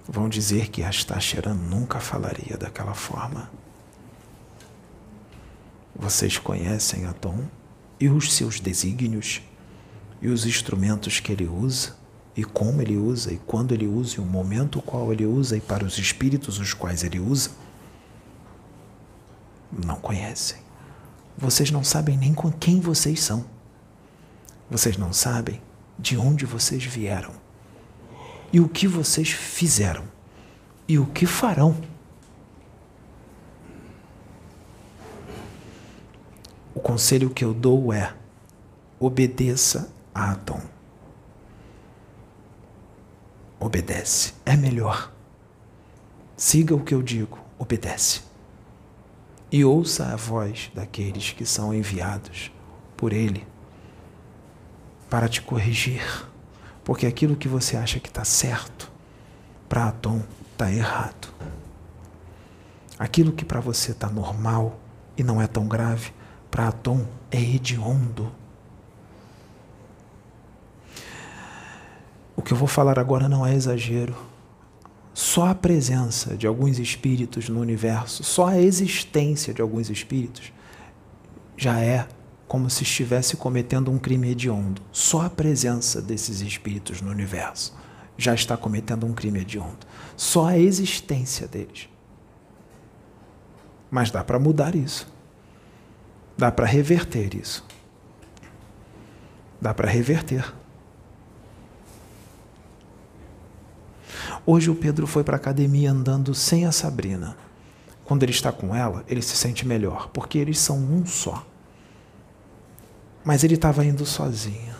Vão 0.09 0.27
dizer 0.27 0.69
que 0.69 0.81
Astacheran 0.81 1.53
nunca 1.53 1.99
falaria 1.99 2.57
daquela 2.57 2.95
forma. 2.95 3.49
Vocês 5.95 6.37
conhecem 6.39 7.05
Atom 7.05 7.45
e 7.99 8.09
os 8.09 8.33
seus 8.33 8.59
desígnios 8.59 9.41
e 10.19 10.27
os 10.27 10.45
instrumentos 10.45 11.19
que 11.19 11.31
ele 11.31 11.47
usa 11.47 11.95
e 12.35 12.43
como 12.43 12.81
ele 12.81 12.97
usa 12.97 13.31
e 13.31 13.37
quando 13.37 13.71
ele 13.71 13.85
usa 13.85 14.15
e 14.17 14.19
o 14.19 14.25
momento 14.25 14.81
qual 14.81 15.13
ele 15.13 15.25
usa 15.25 15.57
e 15.57 15.61
para 15.61 15.85
os 15.85 15.97
espíritos 15.99 16.57
os 16.57 16.73
quais 16.73 17.03
ele 17.03 17.19
usa? 17.19 17.51
Não 19.71 19.97
conhecem. 19.97 20.57
Vocês 21.37 21.69
não 21.69 21.83
sabem 21.83 22.17
nem 22.17 22.33
com 22.33 22.51
quem 22.51 22.79
vocês 22.79 23.21
são. 23.21 23.45
Vocês 24.71 24.97
não 24.97 25.13
sabem 25.13 25.61
de 25.99 26.17
onde 26.17 26.45
vocês 26.45 26.83
vieram 26.83 27.48
e 28.51 28.59
o 28.59 28.67
que 28.67 28.87
vocês 28.87 29.29
fizeram 29.29 30.03
e 30.87 30.97
o 30.97 31.05
que 31.05 31.25
farão. 31.25 31.75
O 36.73 36.79
conselho 36.79 37.29
que 37.29 37.43
eu 37.43 37.53
dou 37.53 37.93
é: 37.93 38.13
obedeça 38.99 39.91
a 40.13 40.31
Atom. 40.31 40.61
Obedece. 43.59 44.33
É 44.45 44.55
melhor. 44.55 45.11
Siga 46.37 46.73
o 46.73 46.83
que 46.83 46.93
eu 46.93 47.01
digo, 47.01 47.37
obedece. 47.57 48.21
E 49.51 49.65
ouça 49.65 50.13
a 50.13 50.15
voz 50.15 50.71
daqueles 50.73 51.31
que 51.31 51.45
são 51.45 51.73
enviados 51.73 52.51
por 52.95 53.11
Ele 53.11 53.45
para 55.09 55.27
te 55.27 55.41
corrigir, 55.41 56.28
porque 56.89 57.05
aquilo 57.05 57.35
que 57.35 57.47
você 57.47 57.77
acha 57.77 57.99
que 57.99 58.09
está 58.09 58.25
certo, 58.25 58.91
para 59.69 59.89
Atom 59.89 60.23
está 60.51 60.71
errado. 60.71 61.31
Aquilo 62.97 63.31
que 63.31 63.45
para 63.45 63.59
você 63.59 63.91
está 63.91 64.09
normal 64.09 64.79
e 65.15 65.21
não 65.21 65.39
é 65.39 65.45
tão 65.45 65.67
grave, 65.67 66.11
para 66.49 66.69
Atom 66.69 67.05
é 67.29 67.39
hediondo. 67.39 68.31
O 72.35 72.41
que 72.41 72.53
eu 72.53 72.57
vou 72.57 72.67
falar 72.67 72.97
agora 72.97 73.29
não 73.29 73.45
é 73.45 73.53
exagero. 73.53 74.15
Só 75.13 75.49
a 75.49 75.53
presença 75.53 76.35
de 76.35 76.47
alguns 76.47 76.79
espíritos 76.79 77.49
no 77.49 77.61
universo, 77.61 78.23
só 78.23 78.47
a 78.47 78.59
existência 78.59 79.53
de 79.53 79.61
alguns 79.61 79.91
espíritos, 79.91 80.51
já 81.55 81.79
é 81.79 82.07
como 82.49 82.67
se 82.67 82.81
estivesse 82.81 83.37
cometendo 83.37 83.91
um 83.91 83.99
crime 83.99 84.31
hediondo. 84.31 84.81
Só 84.91 85.21
a 85.21 85.29
presença 85.29 86.01
desses 86.01 86.41
espíritos 86.41 86.99
no 86.99 87.11
universo 87.11 87.77
já 88.17 88.33
está 88.33 88.57
cometendo 88.57 89.05
um 89.05 89.13
crime 89.13 89.41
hediondo. 89.41 89.85
Só 90.17 90.47
a 90.47 90.57
existência 90.57 91.47
deles. 91.47 91.87
Mas 93.91 94.09
dá 94.09 94.23
para 94.23 94.39
mudar 94.39 94.73
isso. 94.75 95.07
Dá 96.35 96.51
para 96.51 96.65
reverter 96.65 97.35
isso. 97.35 97.63
Dá 99.61 99.71
para 99.71 99.87
reverter. 99.87 100.51
Hoje 104.43 104.71
o 104.71 104.75
Pedro 104.75 105.05
foi 105.05 105.23
para 105.23 105.35
a 105.35 105.39
academia 105.39 105.91
andando 105.91 106.33
sem 106.33 106.65
a 106.65 106.71
Sabrina. 106.71 107.37
Quando 108.05 108.23
ele 108.23 108.31
está 108.31 108.51
com 108.51 108.75
ela, 108.75 109.05
ele 109.07 109.21
se 109.21 109.37
sente 109.37 109.67
melhor, 109.67 110.09
porque 110.11 110.39
eles 110.39 110.57
são 110.57 110.77
um 110.77 111.05
só. 111.05 111.45
Mas 113.23 113.43
ele 113.43 113.55
estava 113.55 113.85
indo 113.85 114.05
sozinho. 114.05 114.75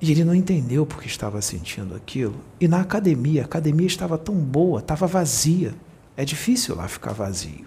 E 0.00 0.12
ele 0.12 0.24
não 0.24 0.34
entendeu 0.34 0.86
porque 0.86 1.08
estava 1.08 1.40
sentindo 1.42 1.94
aquilo. 1.94 2.40
E 2.60 2.68
na 2.68 2.80
academia, 2.80 3.42
a 3.42 3.44
academia 3.44 3.86
estava 3.86 4.16
tão 4.16 4.34
boa, 4.34 4.80
estava 4.80 5.06
vazia. 5.06 5.74
É 6.16 6.24
difícil 6.24 6.76
lá 6.76 6.86
ficar 6.86 7.12
vazio. 7.12 7.66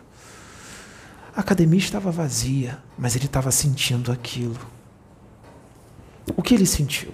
A 1.36 1.40
academia 1.42 1.80
estava 1.80 2.12
vazia, 2.12 2.80
mas 2.98 3.16
ele 3.16 3.26
estava 3.26 3.52
sentindo 3.52 4.12
aquilo. 4.12 4.60
O 6.36 6.42
que 6.42 6.54
ele 6.54 6.66
sentiu? 6.66 7.12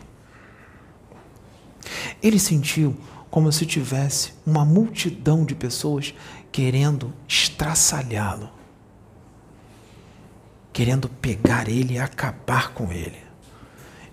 Ele 2.21 2.39
sentiu 2.39 2.95
como 3.29 3.51
se 3.51 3.65
tivesse 3.65 4.33
uma 4.45 4.65
multidão 4.65 5.45
de 5.45 5.53
pessoas 5.53 6.13
querendo 6.51 7.13
estraçalhá-lo, 7.27 8.49
querendo 10.77 11.09
pegar 11.09 11.67
ele 11.67 11.95
e 11.95 11.97
acabar 11.97 12.71
com 12.71 12.91
ele. 12.91 13.17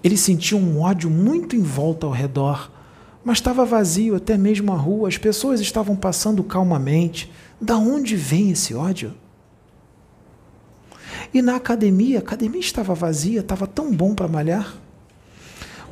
Ele 0.02 0.16
sentiu 0.16 0.56
um 0.56 0.80
ódio 0.80 1.10
muito 1.10 1.54
em 1.54 1.60
volta 1.60 2.06
ao 2.06 2.12
redor, 2.12 2.72
mas 3.22 3.36
estava 3.36 3.66
vazio 3.66 4.16
até 4.16 4.38
mesmo 4.38 4.72
a 4.72 4.74
rua, 4.74 5.08
as 5.08 5.18
pessoas 5.18 5.60
estavam 5.60 5.94
passando 5.94 6.42
calmamente. 6.42 7.30
Da 7.60 7.76
onde 7.76 8.16
vem 8.16 8.50
esse 8.50 8.74
ódio? 8.74 9.12
E 11.34 11.42
na 11.42 11.56
academia, 11.56 12.20
a 12.20 12.22
academia 12.22 12.60
estava 12.60 12.94
vazia, 12.94 13.40
estava 13.40 13.66
tão 13.66 13.94
bom 13.94 14.14
para 14.14 14.26
malhar. 14.26 14.74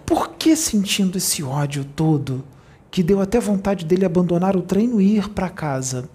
Por 0.07 0.31
que 0.37 0.57
sentindo 0.57 1.19
esse 1.19 1.43
ódio 1.43 1.85
todo, 1.85 2.43
que 2.91 3.03
deu 3.03 3.21
até 3.21 3.39
vontade 3.39 3.85
dele 3.85 4.07
abandonar 4.07 4.57
o 4.57 4.63
treino 4.63 5.03
e 5.03 5.19
ir 5.19 5.29
para 5.29 5.51
casa? 5.51 6.09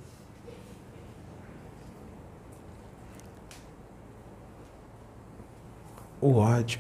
O 6.20 6.36
ódio. 6.36 6.80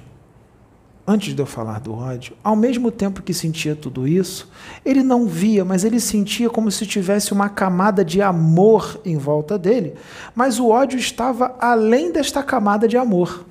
Antes 1.10 1.34
de 1.34 1.42
eu 1.42 1.46
falar 1.46 1.80
do 1.80 1.94
ódio, 1.94 2.36
ao 2.44 2.54
mesmo 2.54 2.92
tempo 2.92 3.22
que 3.22 3.34
sentia 3.34 3.78
tudo 3.78 4.06
isso, 4.06 4.52
ele 4.84 5.02
não 5.02 5.26
via, 5.26 5.64
mas 5.64 5.86
ele 5.86 6.02
sentia 6.02 6.50
como 6.50 6.70
se 6.70 6.86
tivesse 6.86 7.32
uma 7.32 7.48
camada 7.48 8.04
de 8.04 8.22
amor 8.22 9.00
em 9.06 9.16
volta 9.16 9.58
dele, 9.58 9.94
mas 10.36 10.60
o 10.60 10.68
ódio 10.68 11.00
estava 11.00 11.56
além 11.62 12.12
desta 12.12 12.44
camada 12.44 12.90
de 12.90 12.98
amor. 12.98 13.46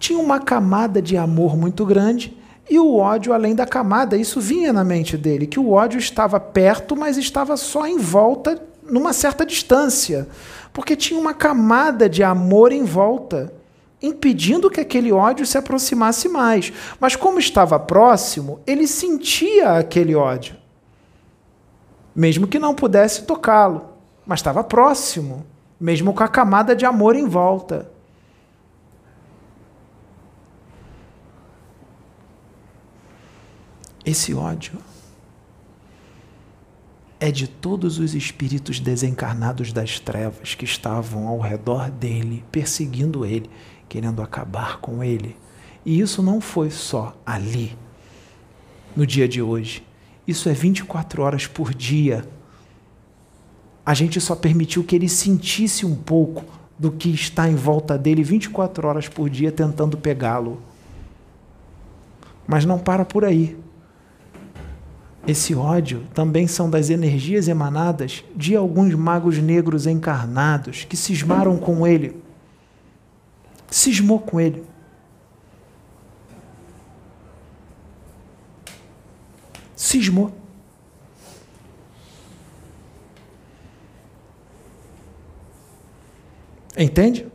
Tinha 0.00 0.18
uma 0.18 0.40
camada 0.40 1.00
de 1.00 1.16
amor 1.16 1.56
muito 1.56 1.86
grande 1.86 2.36
e 2.68 2.80
o 2.80 2.96
ódio 2.96 3.32
além 3.32 3.54
da 3.54 3.64
camada, 3.64 4.16
isso 4.16 4.40
vinha 4.40 4.72
na 4.72 4.82
mente 4.82 5.16
dele, 5.16 5.46
que 5.46 5.60
o 5.60 5.70
ódio 5.70 6.00
estava 6.00 6.40
perto, 6.40 6.96
mas 6.96 7.16
estava 7.16 7.56
só 7.56 7.86
em 7.86 7.98
volta, 7.98 8.60
numa 8.82 9.12
certa 9.12 9.46
distância, 9.46 10.26
porque 10.72 10.96
tinha 10.96 11.20
uma 11.20 11.32
camada 11.32 12.08
de 12.08 12.24
amor 12.24 12.72
em 12.72 12.82
volta 12.82 13.59
impedindo 14.02 14.70
que 14.70 14.80
aquele 14.80 15.12
ódio 15.12 15.44
se 15.44 15.58
aproximasse 15.58 16.28
mais. 16.28 16.72
Mas 16.98 17.16
como 17.16 17.38
estava 17.38 17.78
próximo, 17.78 18.60
ele 18.66 18.86
sentia 18.86 19.78
aquele 19.78 20.14
ódio. 20.14 20.56
Mesmo 22.14 22.46
que 22.46 22.58
não 22.58 22.74
pudesse 22.74 23.22
tocá-lo, 23.22 23.90
mas 24.26 24.40
estava 24.40 24.64
próximo, 24.64 25.46
mesmo 25.78 26.12
com 26.12 26.22
a 26.22 26.28
camada 26.28 26.74
de 26.74 26.84
amor 26.84 27.14
em 27.14 27.26
volta. 27.26 27.90
Esse 34.04 34.34
ódio 34.34 34.78
é 37.20 37.30
de 37.30 37.46
todos 37.46 37.98
os 37.98 38.14
espíritos 38.14 38.80
desencarnados 38.80 39.74
das 39.74 40.00
trevas 40.00 40.54
que 40.54 40.64
estavam 40.64 41.28
ao 41.28 41.38
redor 41.38 41.90
dele, 41.90 42.42
perseguindo 42.50 43.26
ele 43.26 43.50
querendo 43.90 44.22
acabar 44.22 44.78
com 44.78 45.02
ele. 45.02 45.36
E 45.84 46.00
isso 46.00 46.22
não 46.22 46.40
foi 46.40 46.70
só 46.70 47.14
ali, 47.26 47.76
no 48.94 49.04
dia 49.04 49.28
de 49.28 49.42
hoje. 49.42 49.84
Isso 50.26 50.48
é 50.48 50.52
24 50.52 51.22
horas 51.22 51.46
por 51.48 51.74
dia. 51.74 52.24
A 53.84 53.92
gente 53.92 54.20
só 54.20 54.36
permitiu 54.36 54.84
que 54.84 54.94
ele 54.94 55.08
sentisse 55.08 55.84
um 55.84 55.96
pouco 55.96 56.44
do 56.78 56.92
que 56.92 57.10
está 57.10 57.48
em 57.48 57.56
volta 57.56 57.98
dele 57.98 58.22
24 58.22 58.86
horas 58.86 59.08
por 59.08 59.28
dia 59.28 59.50
tentando 59.50 59.98
pegá-lo. 59.98 60.62
Mas 62.46 62.64
não 62.64 62.78
para 62.78 63.04
por 63.04 63.24
aí. 63.24 63.58
Esse 65.26 65.52
ódio 65.54 66.04
também 66.14 66.46
são 66.46 66.70
das 66.70 66.90
energias 66.90 67.48
emanadas 67.48 68.24
de 68.36 68.54
alguns 68.54 68.94
magos 68.94 69.38
negros 69.38 69.86
encarnados 69.86 70.84
que 70.84 70.96
cismaram 70.96 71.56
com 71.56 71.84
ele 71.86 72.29
cismou 73.70 74.18
com 74.18 74.40
ele. 74.40 74.66
Cismou. 79.76 80.34
Entende? 86.76 87.26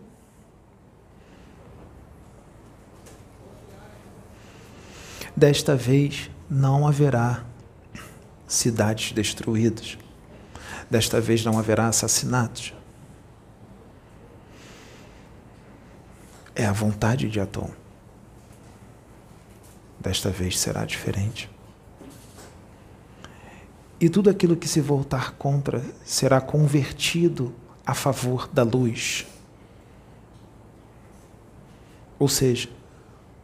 Desta 5.36 5.76
vez 5.76 6.30
não 6.49 6.88
haverá 6.88 7.44
cidades 8.48 9.12
destruídas. 9.12 9.98
Desta 10.90 11.20
vez 11.20 11.44
não 11.44 11.57
haverá 11.57 11.88
assassinatos. 11.88 12.74
É 16.56 16.65
a 16.65 16.72
vontade 16.72 17.30
de 17.30 17.40
Atom. 17.40 17.69
Desta 19.99 20.30
vez 20.30 20.57
será 20.57 20.86
diferente. 20.86 21.49
E 23.99 24.10
tudo 24.10 24.30
aquilo 24.30 24.56
que 24.56 24.68
se 24.68 24.80
voltar 24.80 25.34
contra 25.34 25.84
será 26.06 26.40
convertido 26.40 27.53
a 27.86 27.94
favor 27.94 28.48
da 28.48 28.64
luz. 28.64 29.26
Ou 32.18 32.30
seja, 32.30 32.69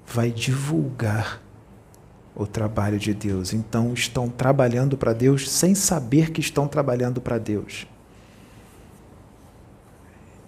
vai 0.05 0.31
divulgar 0.31 1.41
o 2.35 2.47
trabalho 2.47 2.97
de 2.97 3.13
Deus. 3.13 3.53
Então, 3.53 3.93
estão 3.93 4.29
trabalhando 4.29 4.97
para 4.97 5.13
Deus 5.13 5.49
sem 5.49 5.75
saber 5.75 6.31
que 6.31 6.39
estão 6.39 6.67
trabalhando 6.67 7.19
para 7.19 7.37
Deus. 7.37 7.85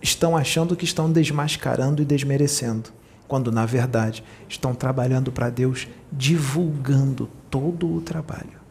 Estão 0.03 0.37
achando 0.37 0.75
que 0.75 0.83
estão 0.83 1.09
desmascarando 1.09 2.01
e 2.01 2.05
desmerecendo, 2.05 2.91
quando 3.25 3.51
na 3.51 3.65
verdade 3.65 4.23
estão 4.49 4.75
trabalhando 4.75 5.31
para 5.31 5.49
Deus, 5.49 5.87
divulgando 6.11 7.29
todo 7.49 7.89
o 7.89 8.01
trabalho. 8.01 8.61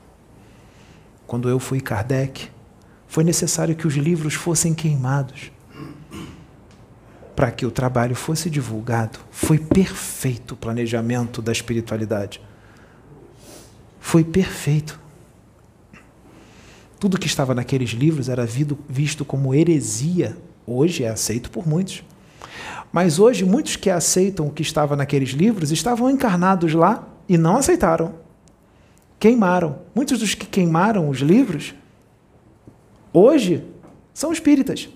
Quando 1.27 1.49
eu 1.49 1.59
fui 1.59 1.81
Kardec, 1.81 2.51
foi 3.09 3.25
necessário 3.25 3.75
que 3.75 3.87
os 3.87 3.95
livros 3.95 4.35
fossem 4.35 4.75
queimados 4.75 5.51
para 7.35 7.51
que 7.51 7.65
o 7.65 7.71
trabalho 7.71 8.15
fosse 8.15 8.51
divulgado. 8.51 9.19
Foi 9.31 9.59
perfeito 9.59 10.53
o 10.53 10.57
planejamento 10.57 11.41
da 11.41 11.51
espiritualidade. 11.51 12.43
Foi 13.99 14.23
perfeito. 14.23 15.01
Tudo 17.01 17.19
que 17.19 17.27
estava 17.27 17.55
naqueles 17.55 17.91
livros 17.91 18.29
era 18.29 18.47
visto 18.47 19.25
como 19.25 19.55
heresia. 19.55 20.37
Hoje 20.67 21.05
é 21.05 21.09
aceito 21.09 21.51
por 21.51 21.67
muitos. 21.67 22.05
Mas 22.93 23.19
hoje, 23.19 23.45
muitos 23.45 23.77
que 23.77 23.89
aceitam 23.89 24.47
o 24.47 24.51
que 24.51 24.63
estava 24.63 24.95
naqueles 24.95 25.31
livros 25.31 25.71
estavam 25.71 26.11
encarnados 26.11 26.75
lá 26.75 27.09
e 27.29 27.39
não 27.39 27.57
aceitaram. 27.57 28.15
Queimaram. 29.19 29.79
Muitos 29.95 30.19
dos 30.19 30.35
que 30.35 30.47
queimaram 30.47 31.09
os 31.09 31.19
livros, 31.19 31.75
hoje, 33.13 33.65
são 34.13 34.33
espíritas. 34.33 34.89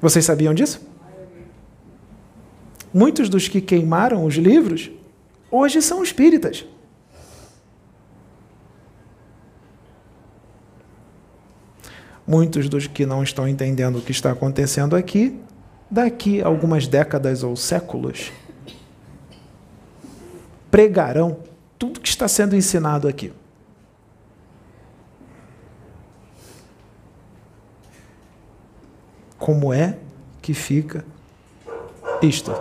Vocês 0.00 0.24
sabiam 0.24 0.52
disso? 0.52 0.86
Muitos 2.92 3.28
dos 3.28 3.48
que 3.48 3.60
queimaram 3.60 4.24
os 4.24 4.34
livros 4.34 4.90
hoje 5.50 5.80
são 5.80 6.02
espíritas. 6.02 6.66
Muitos 12.26 12.68
dos 12.68 12.86
que 12.86 13.04
não 13.04 13.22
estão 13.22 13.48
entendendo 13.48 13.98
o 13.98 14.02
que 14.02 14.12
está 14.12 14.30
acontecendo 14.30 14.94
aqui, 14.94 15.40
daqui 15.90 16.40
algumas 16.42 16.86
décadas 16.86 17.42
ou 17.42 17.56
séculos, 17.56 18.32
pregarão 20.70 21.38
tudo 21.78 22.00
que 22.00 22.08
está 22.08 22.28
sendo 22.28 22.54
ensinado 22.54 23.08
aqui. 23.08 23.32
como 29.42 29.74
é 29.74 29.98
que 30.40 30.54
fica 30.54 31.04
isto. 32.22 32.54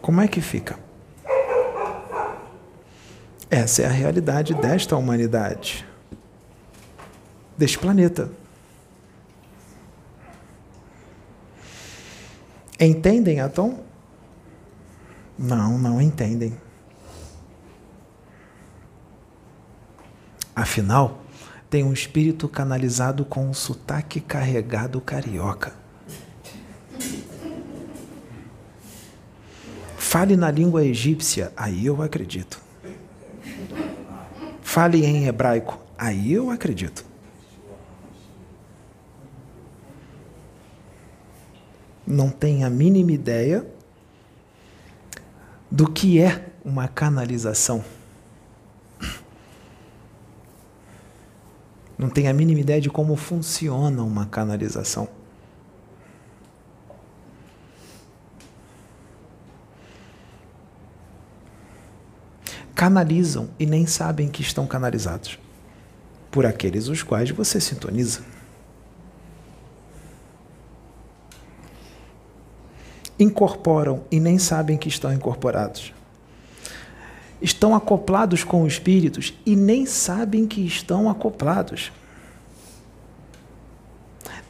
Como 0.00 0.22
é 0.22 0.26
que 0.26 0.40
fica? 0.40 0.85
Essa 3.48 3.82
é 3.82 3.86
a 3.86 3.90
realidade 3.90 4.54
desta 4.54 4.96
humanidade, 4.96 5.86
deste 7.56 7.78
planeta. 7.78 8.30
Entendem, 12.78 13.40
Atom? 13.40 13.82
Não, 15.38 15.78
não 15.78 16.00
entendem. 16.00 16.58
Afinal, 20.54 21.22
tem 21.70 21.84
um 21.84 21.92
espírito 21.92 22.48
canalizado 22.48 23.24
com 23.24 23.48
um 23.48 23.54
sotaque 23.54 24.20
carregado 24.20 25.00
carioca. 25.00 25.72
Fale 29.96 30.36
na 30.36 30.50
língua 30.50 30.84
egípcia, 30.84 31.52
aí 31.56 31.86
eu 31.86 32.02
acredito. 32.02 32.65
Fale 34.76 35.06
em 35.06 35.26
hebraico, 35.26 35.80
aí 35.96 36.34
eu 36.34 36.50
acredito. 36.50 37.02
Não 42.06 42.28
tem 42.28 42.62
a 42.62 42.68
mínima 42.68 43.10
ideia 43.10 43.66
do 45.70 45.90
que 45.90 46.20
é 46.20 46.50
uma 46.62 46.86
canalização. 46.88 47.82
não 51.96 52.10
tem 52.10 52.28
a 52.28 52.34
mínima 52.34 52.60
ideia 52.60 52.78
de 52.78 52.90
como 52.90 53.16
funciona 53.16 54.02
uma 54.02 54.26
canalização. 54.26 55.08
Canalizam 62.76 63.48
e 63.58 63.66
nem 63.66 63.86
sabem 63.86 64.28
que 64.28 64.40
estão 64.40 64.64
canalizados 64.64 65.36
por 66.30 66.46
aqueles 66.46 66.86
os 66.86 67.02
quais 67.02 67.30
você 67.30 67.60
sintoniza. 67.60 68.20
Incorporam 73.18 74.04
e 74.12 74.20
nem 74.20 74.38
sabem 74.38 74.76
que 74.76 74.88
estão 74.88 75.12
incorporados 75.12 75.92
estão 77.40 77.74
acoplados 77.74 78.44
com 78.44 78.66
espíritos 78.66 79.34
e 79.44 79.54
nem 79.54 79.86
sabem 79.86 80.46
que 80.46 80.60
estão 80.64 81.08
acoplados. 81.10 81.92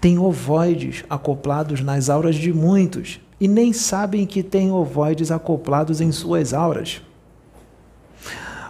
Tem 0.01 0.19
ovoides 0.19 1.05
acoplados 1.09 1.81
nas 1.81 2.09
auras 2.09 2.37
de 2.37 2.53
muitos 2.53 3.21
e 3.41 3.49
nem 3.49 3.73
sabem 3.73 4.27
que 4.27 4.43
tem 4.43 4.71
ovoides 4.71 5.31
acoplados 5.31 6.01
em 6.01 6.13
suas 6.13 6.55
auras. 6.55 7.03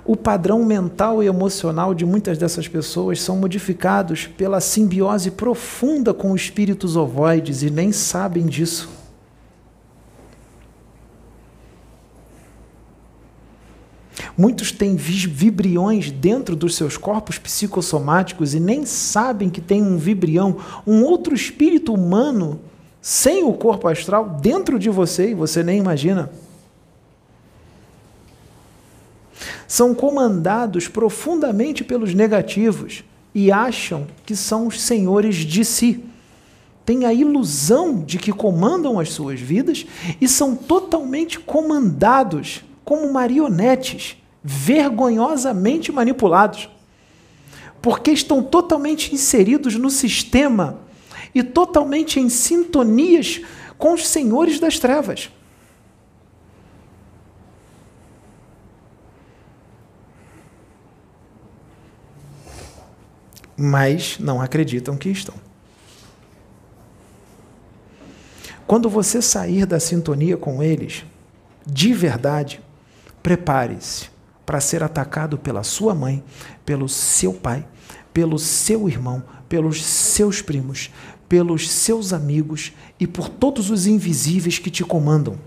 O 0.06 0.14
padrão 0.14 0.64
mental 0.64 1.20
e 1.20 1.26
emocional 1.26 1.92
de 1.92 2.06
muitas 2.06 2.38
dessas 2.38 2.68
pessoas 2.68 3.20
são 3.20 3.36
modificados 3.36 4.26
pela 4.26 4.60
simbiose 4.60 5.32
profunda 5.32 6.14
com 6.14 6.34
espíritos 6.36 6.96
ovoides 6.96 7.62
e 7.64 7.70
nem 7.70 7.90
sabem 7.90 8.46
disso. 8.46 8.88
Muitos 14.38 14.70
têm 14.70 14.94
vibriões 14.94 16.10
dentro 16.10 16.54
dos 16.54 16.76
seus 16.76 16.96
corpos 16.96 17.38
psicossomáticos 17.38 18.54
e 18.54 18.60
nem 18.60 18.84
sabem 18.84 19.48
que 19.50 19.62
tem 19.62 19.82
um 19.82 19.96
vibrião, 19.96 20.58
um 20.86 21.02
outro 21.02 21.34
espírito 21.34 21.92
humano 21.92 22.60
sem 23.00 23.42
o 23.42 23.52
corpo 23.54 23.88
astral 23.88 24.38
dentro 24.40 24.78
de 24.78 24.90
você 24.90 25.30
e 25.30 25.34
você 25.34 25.64
nem 25.64 25.78
imagina. 25.78 26.30
São 29.68 29.94
comandados 29.94 30.88
profundamente 30.88 31.82
pelos 31.82 32.14
negativos 32.14 33.04
e 33.34 33.50
acham 33.52 34.06
que 34.24 34.34
são 34.34 34.66
os 34.66 34.80
senhores 34.80 35.36
de 35.36 35.64
si. 35.64 36.04
Têm 36.84 37.04
a 37.04 37.12
ilusão 37.12 38.02
de 38.02 38.18
que 38.18 38.32
comandam 38.32 38.98
as 38.98 39.10
suas 39.10 39.40
vidas 39.40 39.84
e 40.20 40.28
são 40.28 40.54
totalmente 40.54 41.38
comandados 41.38 42.64
como 42.84 43.12
marionetes 43.12 44.16
vergonhosamente 44.42 45.90
manipulados, 45.90 46.68
porque 47.82 48.12
estão 48.12 48.40
totalmente 48.40 49.12
inseridos 49.12 49.74
no 49.74 49.90
sistema 49.90 50.78
e 51.34 51.42
totalmente 51.42 52.20
em 52.20 52.28
sintonias 52.28 53.40
com 53.76 53.92
os 53.92 54.06
senhores 54.06 54.60
das 54.60 54.78
trevas. 54.78 55.28
Mas 63.56 64.18
não 64.18 64.40
acreditam 64.40 64.96
que 64.96 65.08
estão. 65.08 65.34
Quando 68.66 68.90
você 68.90 69.22
sair 69.22 69.64
da 69.64 69.78
sintonia 69.78 70.36
com 70.36 70.62
eles, 70.62 71.04
de 71.64 71.92
verdade, 71.92 72.60
prepare-se 73.22 74.10
para 74.44 74.60
ser 74.60 74.82
atacado 74.82 75.38
pela 75.38 75.62
sua 75.62 75.94
mãe, 75.94 76.22
pelo 76.64 76.88
seu 76.88 77.32
pai, 77.32 77.66
pelo 78.12 78.38
seu 78.38 78.88
irmão, 78.88 79.22
pelos 79.48 79.84
seus 79.84 80.42
primos, 80.42 80.90
pelos 81.28 81.70
seus 81.70 82.12
amigos 82.12 82.72
e 82.98 83.06
por 83.06 83.28
todos 83.28 83.70
os 83.70 83.86
invisíveis 83.86 84.58
que 84.58 84.70
te 84.70 84.84
comandam. 84.84 85.38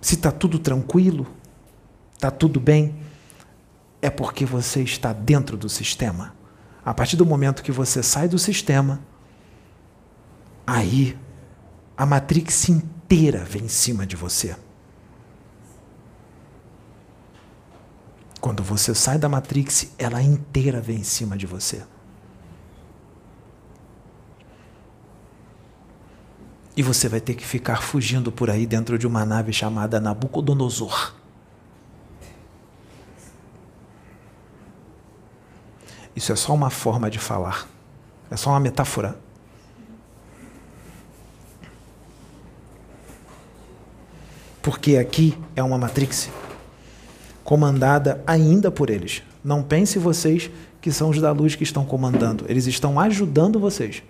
Se 0.00 0.14
está 0.14 0.30
tudo 0.30 0.58
tranquilo, 0.58 1.26
está 2.18 2.32
tudo 2.32 2.58
bem, 2.58 2.96
é 4.02 4.10
porque 4.10 4.44
você 4.44 4.82
está 4.82 5.12
dentro 5.12 5.56
do 5.56 5.68
sistema. 5.68 6.34
A 6.84 6.92
partir 6.92 7.16
do 7.16 7.24
momento 7.24 7.62
que 7.62 7.70
você 7.70 8.02
sai 8.02 8.28
do 8.28 8.38
sistema, 8.38 9.00
aí 10.66 11.16
a 11.96 12.04
Matrix 12.04 12.68
inteira 12.68 13.44
vem 13.44 13.64
em 13.64 13.68
cima 13.68 14.04
de 14.04 14.16
você. 14.16 14.56
Quando 18.40 18.64
você 18.64 18.94
sai 18.94 19.16
da 19.18 19.28
Matrix, 19.28 19.92
ela 19.96 20.20
inteira 20.20 20.80
vem 20.80 20.98
em 20.98 21.04
cima 21.04 21.36
de 21.36 21.46
você. 21.46 21.84
E 26.76 26.82
você 26.82 27.08
vai 27.08 27.20
ter 27.20 27.34
que 27.34 27.44
ficar 27.44 27.82
fugindo 27.82 28.32
por 28.32 28.50
aí 28.50 28.66
dentro 28.66 28.98
de 28.98 29.06
uma 29.06 29.24
nave 29.24 29.52
chamada 29.52 30.00
Nabucodonosor. 30.00 31.18
Isso 36.18 36.32
é 36.32 36.34
só 36.34 36.52
uma 36.52 36.68
forma 36.68 37.08
de 37.08 37.20
falar. 37.20 37.68
É 38.28 38.36
só 38.36 38.50
uma 38.50 38.58
metáfora. 38.58 39.16
Porque 44.60 44.96
aqui 44.96 45.38
é 45.54 45.62
uma 45.62 45.78
Matrix 45.78 46.28
comandada 47.44 48.20
ainda 48.26 48.68
por 48.68 48.90
eles. 48.90 49.22
Não 49.44 49.62
pense 49.62 49.96
vocês 49.96 50.50
que 50.80 50.90
são 50.90 51.10
os 51.10 51.20
da 51.20 51.30
luz 51.30 51.54
que 51.54 51.62
estão 51.62 51.84
comandando. 51.84 52.44
Eles 52.48 52.66
estão 52.66 52.98
ajudando 52.98 53.60
vocês. 53.60 54.02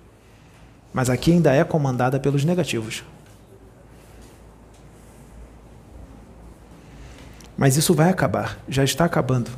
Mas 0.95 1.11
aqui 1.11 1.33
ainda 1.33 1.53
é 1.53 1.63
comandada 1.63 2.19
pelos 2.19 2.43
negativos. 2.43 3.05
Mas 7.55 7.77
isso 7.77 7.93
vai 7.93 8.09
acabar, 8.09 8.59
já 8.67 8.83
está 8.83 9.05
acabando. 9.05 9.51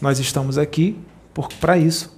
Nós 0.00 0.18
estamos 0.18 0.56
aqui 0.56 0.98
para 1.60 1.76
isso. 1.76 2.16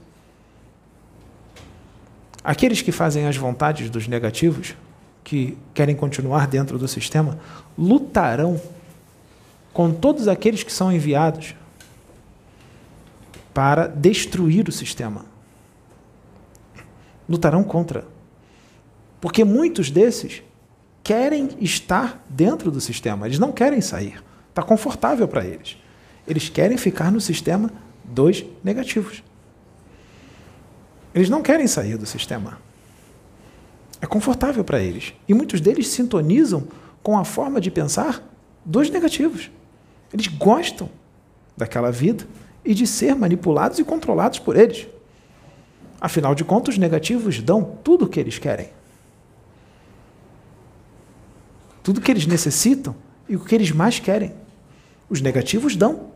Aqueles 2.42 2.82
que 2.82 2.92
fazem 2.92 3.26
as 3.26 3.36
vontades 3.36 3.88
dos 3.88 4.06
negativos, 4.06 4.74
que 5.22 5.56
querem 5.72 5.96
continuar 5.96 6.46
dentro 6.46 6.78
do 6.78 6.86
sistema, 6.86 7.38
lutarão 7.76 8.60
com 9.72 9.92
todos 9.92 10.28
aqueles 10.28 10.62
que 10.62 10.72
são 10.72 10.92
enviados 10.92 11.54
para 13.54 13.86
destruir 13.86 14.68
o 14.68 14.72
sistema. 14.72 15.24
Lutarão 17.28 17.64
contra. 17.64 18.06
Porque 19.20 19.42
muitos 19.44 19.90
desses 19.90 20.42
querem 21.02 21.50
estar 21.60 22.22
dentro 22.28 22.70
do 22.70 22.80
sistema, 22.80 23.26
eles 23.26 23.38
não 23.38 23.52
querem 23.52 23.80
sair. 23.80 24.22
Está 24.50 24.62
confortável 24.62 25.26
para 25.26 25.44
eles. 25.44 25.78
Eles 26.26 26.48
querem 26.48 26.76
ficar 26.76 27.10
no 27.10 27.20
sistema 27.20 27.70
dos 28.04 28.44
negativos. 28.62 29.22
Eles 31.14 31.28
não 31.28 31.42
querem 31.42 31.66
sair 31.66 31.96
do 31.96 32.06
sistema. 32.06 32.58
É 34.00 34.06
confortável 34.06 34.64
para 34.64 34.80
eles. 34.80 35.14
E 35.28 35.34
muitos 35.34 35.60
deles 35.60 35.88
sintonizam 35.88 36.66
com 37.02 37.16
a 37.16 37.24
forma 37.24 37.60
de 37.60 37.70
pensar 37.70 38.22
dos 38.64 38.90
negativos. 38.90 39.50
Eles 40.12 40.26
gostam 40.26 40.90
daquela 41.56 41.90
vida 41.90 42.26
e 42.64 42.74
de 42.74 42.86
ser 42.86 43.14
manipulados 43.14 43.78
e 43.78 43.84
controlados 43.84 44.38
por 44.38 44.56
eles. 44.56 44.88
Afinal 46.00 46.34
de 46.34 46.44
contas, 46.44 46.74
os 46.74 46.78
negativos 46.78 47.40
dão 47.40 47.78
tudo 47.82 48.04
o 48.04 48.08
que 48.08 48.20
eles 48.20 48.38
querem. 48.38 48.68
Tudo 51.82 51.98
o 51.98 52.00
que 52.00 52.10
eles 52.10 52.26
necessitam 52.26 52.96
e 53.28 53.36
o 53.36 53.40
que 53.40 53.54
eles 53.54 53.70
mais 53.70 54.00
querem. 54.00 54.34
Os 55.08 55.20
negativos 55.20 55.76
dão. 55.76 56.13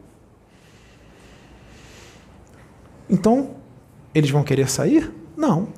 Então, 3.08 3.56
eles 4.14 4.30
vão 4.30 4.42
querer 4.42 4.68
sair? 4.68 5.12
Não. 5.36 5.68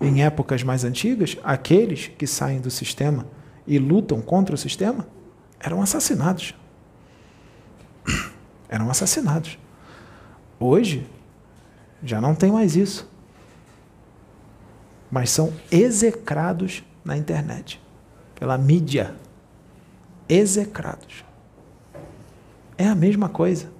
Em 0.00 0.22
épocas 0.24 0.62
mais 0.62 0.82
antigas, 0.82 1.36
aqueles 1.42 2.08
que 2.08 2.26
saem 2.26 2.60
do 2.60 2.70
sistema 2.70 3.26
e 3.66 3.78
lutam 3.78 4.22
contra 4.22 4.54
o 4.54 4.58
sistema 4.58 5.06
eram 5.58 5.82
assassinados. 5.82 6.54
Eram 8.68 8.88
assassinados. 8.88 9.58
Hoje, 10.60 11.04
já 12.04 12.20
não 12.20 12.36
tem 12.36 12.52
mais 12.52 12.76
isso 12.76 13.10
mas 15.10 15.30
são 15.30 15.52
execrados 15.70 16.84
na 17.04 17.16
internet, 17.16 17.82
pela 18.38 18.56
mídia. 18.56 19.14
Execrados. 20.28 21.24
É 22.80 22.86
a 22.86 22.94
mesma 22.94 23.28
coisa. 23.28 23.70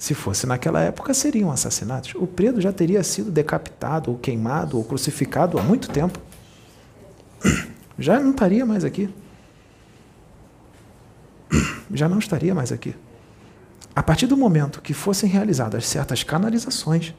Se 0.00 0.14
fosse 0.14 0.46
naquela 0.46 0.80
época, 0.80 1.12
seriam 1.12 1.50
assassinados. 1.50 2.14
O 2.14 2.26
Pedro 2.26 2.58
já 2.58 2.72
teria 2.72 3.02
sido 3.02 3.30
decapitado, 3.30 4.10
ou 4.10 4.18
queimado, 4.18 4.78
ou 4.78 4.84
crucificado 4.84 5.58
há 5.58 5.62
muito 5.62 5.90
tempo. 5.90 6.18
Já 7.98 8.18
não 8.18 8.30
estaria 8.30 8.64
mais 8.64 8.82
aqui. 8.82 9.12
Já 11.92 12.08
não 12.08 12.18
estaria 12.18 12.54
mais 12.54 12.72
aqui. 12.72 12.94
A 13.94 14.02
partir 14.02 14.26
do 14.26 14.38
momento 14.38 14.80
que 14.80 14.94
fossem 14.94 15.28
realizadas 15.28 15.86
certas 15.86 16.22
canalizações, 16.22 17.14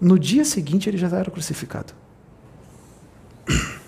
no 0.00 0.18
dia 0.18 0.44
seguinte 0.44 0.90
ele 0.90 0.98
já 0.98 1.06
era 1.06 1.30
crucificado. 1.30 1.92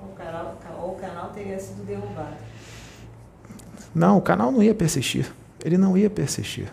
O 0.00 0.16
canal, 0.16 0.58
o 0.88 0.94
canal 0.94 1.30
teria 1.32 1.58
sido 1.58 1.84
derrubado. 1.84 2.36
Não, 3.94 4.18
o 4.18 4.22
canal 4.22 4.50
não 4.50 4.62
ia 4.62 4.74
persistir. 4.74 5.30
Ele 5.64 5.78
não 5.78 5.96
ia 5.96 6.10
persistir. 6.10 6.72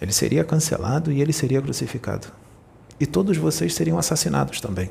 Ele 0.00 0.12
seria 0.12 0.44
cancelado 0.44 1.10
e 1.10 1.20
ele 1.20 1.32
seria 1.32 1.60
crucificado. 1.60 2.28
E 2.98 3.06
todos 3.06 3.36
vocês 3.36 3.74
seriam 3.74 3.98
assassinados 3.98 4.60
também. 4.60 4.90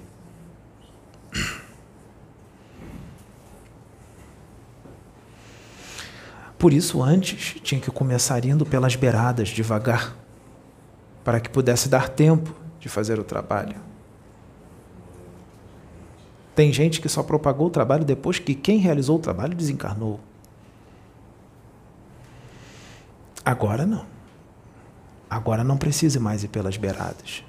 Por 6.58 6.72
isso, 6.72 7.02
antes, 7.04 7.60
tinha 7.62 7.82
que 7.82 7.92
começar 7.92 8.46
indo 8.46 8.66
pelas 8.66 8.96
beiradas, 8.96 9.50
devagar, 9.50 10.16
para 11.24 11.40
que 11.42 11.50
pudesse 11.50 11.90
dar 11.90 12.08
tempo 12.08 12.56
de 12.80 12.88
fazer 12.88 13.20
o 13.20 13.24
trabalho. 13.24 13.76
Tem 16.56 16.72
gente 16.72 17.02
que 17.02 17.10
só 17.10 17.24
propagou 17.24 17.68
o 17.68 17.72
trabalho 17.72 18.06
depois 18.06 18.38
que 18.38 18.54
quem 18.54 18.78
realizou 18.78 19.18
o 19.18 19.22
trabalho 19.22 19.56
desencarnou. 19.56 20.20
Agora 23.44 23.86
não. 23.86 24.06
Agora 25.30 25.64
não 25.64 25.78
precisa 25.78 26.20
mais 26.20 26.44
ir 26.44 26.48
pelas 26.48 26.78
beiradas. 26.78 27.44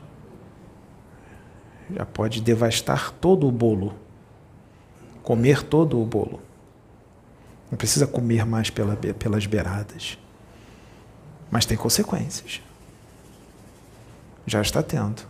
Já 1.95 2.07
pode 2.07 2.41
devastar 2.41 3.11
todo 3.13 3.47
o 3.47 3.53
bolo, 3.53 3.95
comer 5.23 5.63
todo 5.63 6.01
o 6.01 6.07
bolo. 6.07 6.41
Não 7.71 7.77
precisa 7.77 8.07
comer 8.07 8.47
mais 8.47 8.71
pela, 8.71 8.97
pelas 8.97 9.47
beiradas. 9.47 10.19
Mas 11.51 11.67
tem 11.67 11.77
consequências. 11.77 12.63
Já 14.47 14.63
está 14.63 14.83
tendo. 14.83 15.23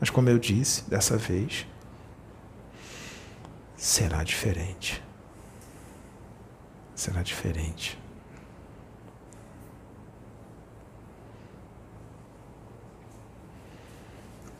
Mas, 0.00 0.10
como 0.10 0.28
eu 0.28 0.38
disse, 0.38 0.88
dessa 0.88 1.16
vez, 1.16 1.66
será 3.78 4.22
diferente. 4.24 5.02
Será 6.94 7.22
diferente. 7.22 7.96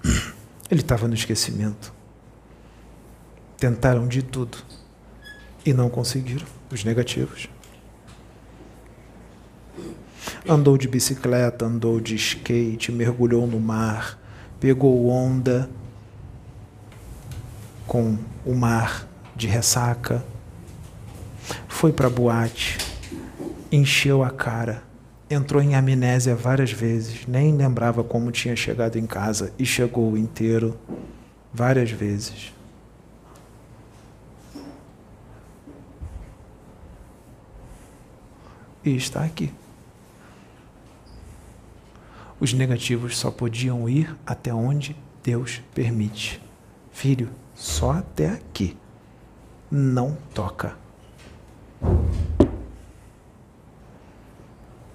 Ele 0.70 0.80
estava 0.80 1.08
no 1.08 1.14
esquecimento. 1.14 1.92
Tentaram 3.56 4.06
de 4.06 4.22
tudo 4.22 4.58
e 5.66 5.74
não 5.74 5.90
conseguiram, 5.90 6.46
os 6.70 6.84
negativos. 6.84 7.48
Andou 10.48 10.78
de 10.78 10.86
bicicleta, 10.86 11.66
andou 11.66 12.00
de 12.00 12.14
skate, 12.14 12.92
mergulhou 12.92 13.48
no 13.48 13.58
mar, 13.58 14.16
pegou 14.60 15.08
onda 15.08 15.68
com 17.88 18.16
o 18.46 18.54
mar 18.54 19.08
de 19.34 19.48
ressaca, 19.48 20.24
foi 21.66 21.92
para 21.92 22.08
boate, 22.08 22.78
encheu 23.72 24.22
a 24.22 24.30
cara, 24.30 24.84
entrou 25.28 25.60
em 25.60 25.74
amnésia 25.74 26.36
várias 26.36 26.70
vezes, 26.70 27.26
nem 27.26 27.56
lembrava 27.56 28.04
como 28.04 28.30
tinha 28.30 28.54
chegado 28.54 28.96
em 28.96 29.06
casa 29.06 29.52
e 29.58 29.66
chegou 29.66 30.16
inteiro 30.16 30.78
várias 31.52 31.90
vezes. 31.90 32.52
e 38.88 38.96
está 38.96 39.24
aqui. 39.24 39.52
Os 42.40 42.52
negativos 42.52 43.18
só 43.18 43.30
podiam 43.30 43.88
ir 43.88 44.14
até 44.24 44.54
onde 44.54 44.96
Deus 45.22 45.60
permite. 45.74 46.40
Filho, 46.92 47.28
só 47.58 47.90
até 47.90 48.30
aqui. 48.30 48.78
Não 49.70 50.16
toca. 50.34 50.78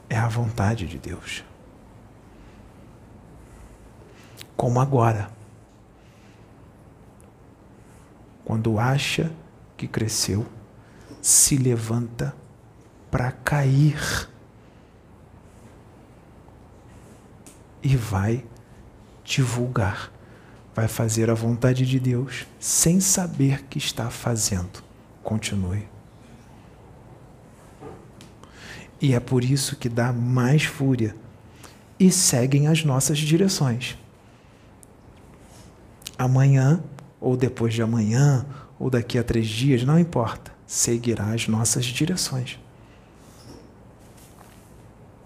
É 0.10 0.18
a 0.18 0.28
vontade 0.28 0.88
de 0.88 0.98
Deus. 0.98 1.44
como 4.64 4.80
agora. 4.80 5.30
Quando 8.46 8.80
acha 8.80 9.30
que 9.76 9.90
cresceu, 9.90 10.46
se 11.22 11.58
levanta 11.58 12.34
para 13.12 13.30
cair 13.30 14.30
e 17.84 17.98
vai 17.98 18.46
divulgar, 19.22 20.10
vai 20.76 20.88
fazer 20.88 21.30
a 21.30 21.34
vontade 21.34 21.86
de 21.86 22.00
Deus 22.00 22.46
sem 22.60 23.00
saber 23.00 23.64
que 23.66 23.78
está 23.78 24.10
fazendo. 24.10 24.84
Continue. 25.22 25.88
E 29.00 29.14
é 29.14 29.20
por 29.20 29.44
isso 29.44 29.76
que 29.76 29.90
dá 29.90 30.12
mais 30.14 30.64
fúria 30.64 31.16
e 32.00 32.12
seguem 32.12 32.68
as 32.68 32.84
nossas 32.84 33.18
direções. 33.18 33.98
Amanhã, 36.18 36.82
ou 37.20 37.36
depois 37.36 37.74
de 37.74 37.82
amanhã, 37.82 38.46
ou 38.80 38.90
daqui 38.90 39.18
a 39.18 39.24
três 39.24 39.48
dias, 39.48 39.84
não 39.84 40.00
importa, 40.00 40.52
seguirá 40.66 41.34
as 41.34 41.48
nossas 41.48 41.86
direções. 41.86 42.60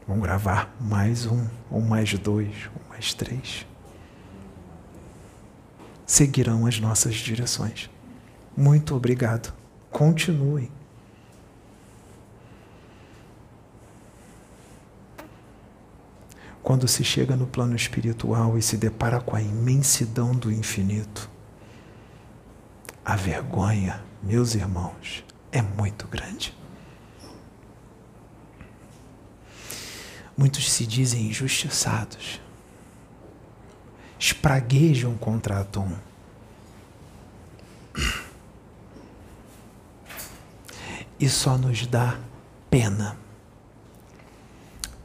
Vamos 0.08 0.24
gravar 0.24 0.76
mais 0.80 1.26
um, 1.26 1.46
ou 1.70 1.82
mais 1.82 2.14
dois, 2.14 2.70
ou 2.76 2.90
mais 2.90 3.14
três. 3.14 3.66
Seguirão 6.08 6.66
as 6.66 6.80
nossas 6.80 7.16
direções. 7.16 7.90
Muito 8.56 8.96
obrigado. 8.96 9.54
Continuem. 9.92 10.72
Quando 16.64 16.88
se 16.88 17.04
chega 17.04 17.36
no 17.36 17.46
plano 17.46 17.76
espiritual 17.76 18.58
e 18.58 18.62
se 18.62 18.78
depara 18.78 19.20
com 19.20 19.36
a 19.36 19.42
imensidão 19.42 20.32
do 20.32 20.50
infinito, 20.50 21.30
a 23.04 23.16
vergonha, 23.18 24.02
meus 24.24 24.56
irmãos, 24.56 25.26
é 25.52 25.62
muito 25.62 26.08
grande. 26.08 26.58
Muitos 30.38 30.72
se 30.72 30.86
dizem 30.86 31.28
injustiçados, 31.28 32.40
espraguejam 34.20 35.16
contra 35.18 35.60
Atom. 35.60 35.92
E 41.20 41.28
só 41.28 41.58
nos 41.58 41.88
dá 41.88 42.20
pena, 42.70 43.18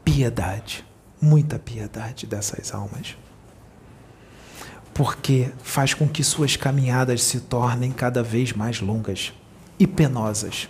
piedade 0.05 0.85
muita 1.23 1.57
piedade 1.57 2.27
dessas 2.27 2.75
almas. 2.75 3.17
Porque 4.93 5.53
faz 5.63 5.95
com 5.95 6.09
que 6.09 6.25
suas 6.25 6.57
caminhadas 6.57 7.23
se 7.23 7.41
tornem 7.41 7.93
cada 7.93 8.23
vez 8.23 8.53
mais 8.53 8.81
longas 8.81 9.33
e 9.79 9.87
penosas. 9.87 10.69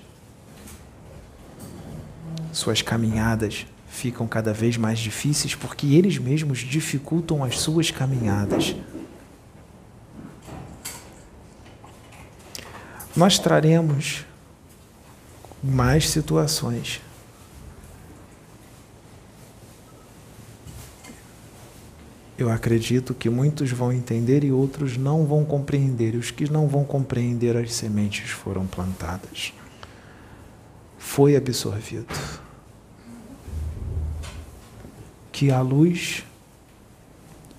Suas 2.52 2.82
caminhadas 2.82 3.66
ficam 4.02 4.26
cada 4.26 4.52
vez 4.52 4.76
mais 4.76 4.98
difíceis 4.98 5.54
porque 5.54 5.86
eles 5.94 6.18
mesmos 6.18 6.58
dificultam 6.58 7.44
as 7.44 7.60
suas 7.60 7.92
caminhadas. 7.92 8.74
Nós 13.14 13.38
traremos 13.38 14.24
mais 15.62 16.08
situações 16.08 17.00
eu 22.36 22.50
acredito 22.50 23.14
que 23.14 23.30
muitos 23.30 23.70
vão 23.70 23.92
entender 23.92 24.42
e 24.42 24.50
outros 24.50 24.96
não 24.96 25.24
vão 25.24 25.44
compreender. 25.44 26.16
Os 26.16 26.32
que 26.32 26.50
não 26.50 26.66
vão 26.66 26.82
compreender, 26.82 27.56
as 27.56 27.72
sementes 27.72 28.30
foram 28.30 28.66
plantadas. 28.66 29.52
Foi 30.98 31.36
absorvido. 31.36 32.12
Que 35.32 35.50
a 35.50 35.60
luz 35.60 36.24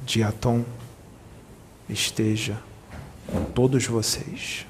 de 0.05 0.23
Atom 0.23 0.63
esteja 1.89 2.57
com 3.27 3.43
todos 3.45 3.85
vocês. 3.85 4.65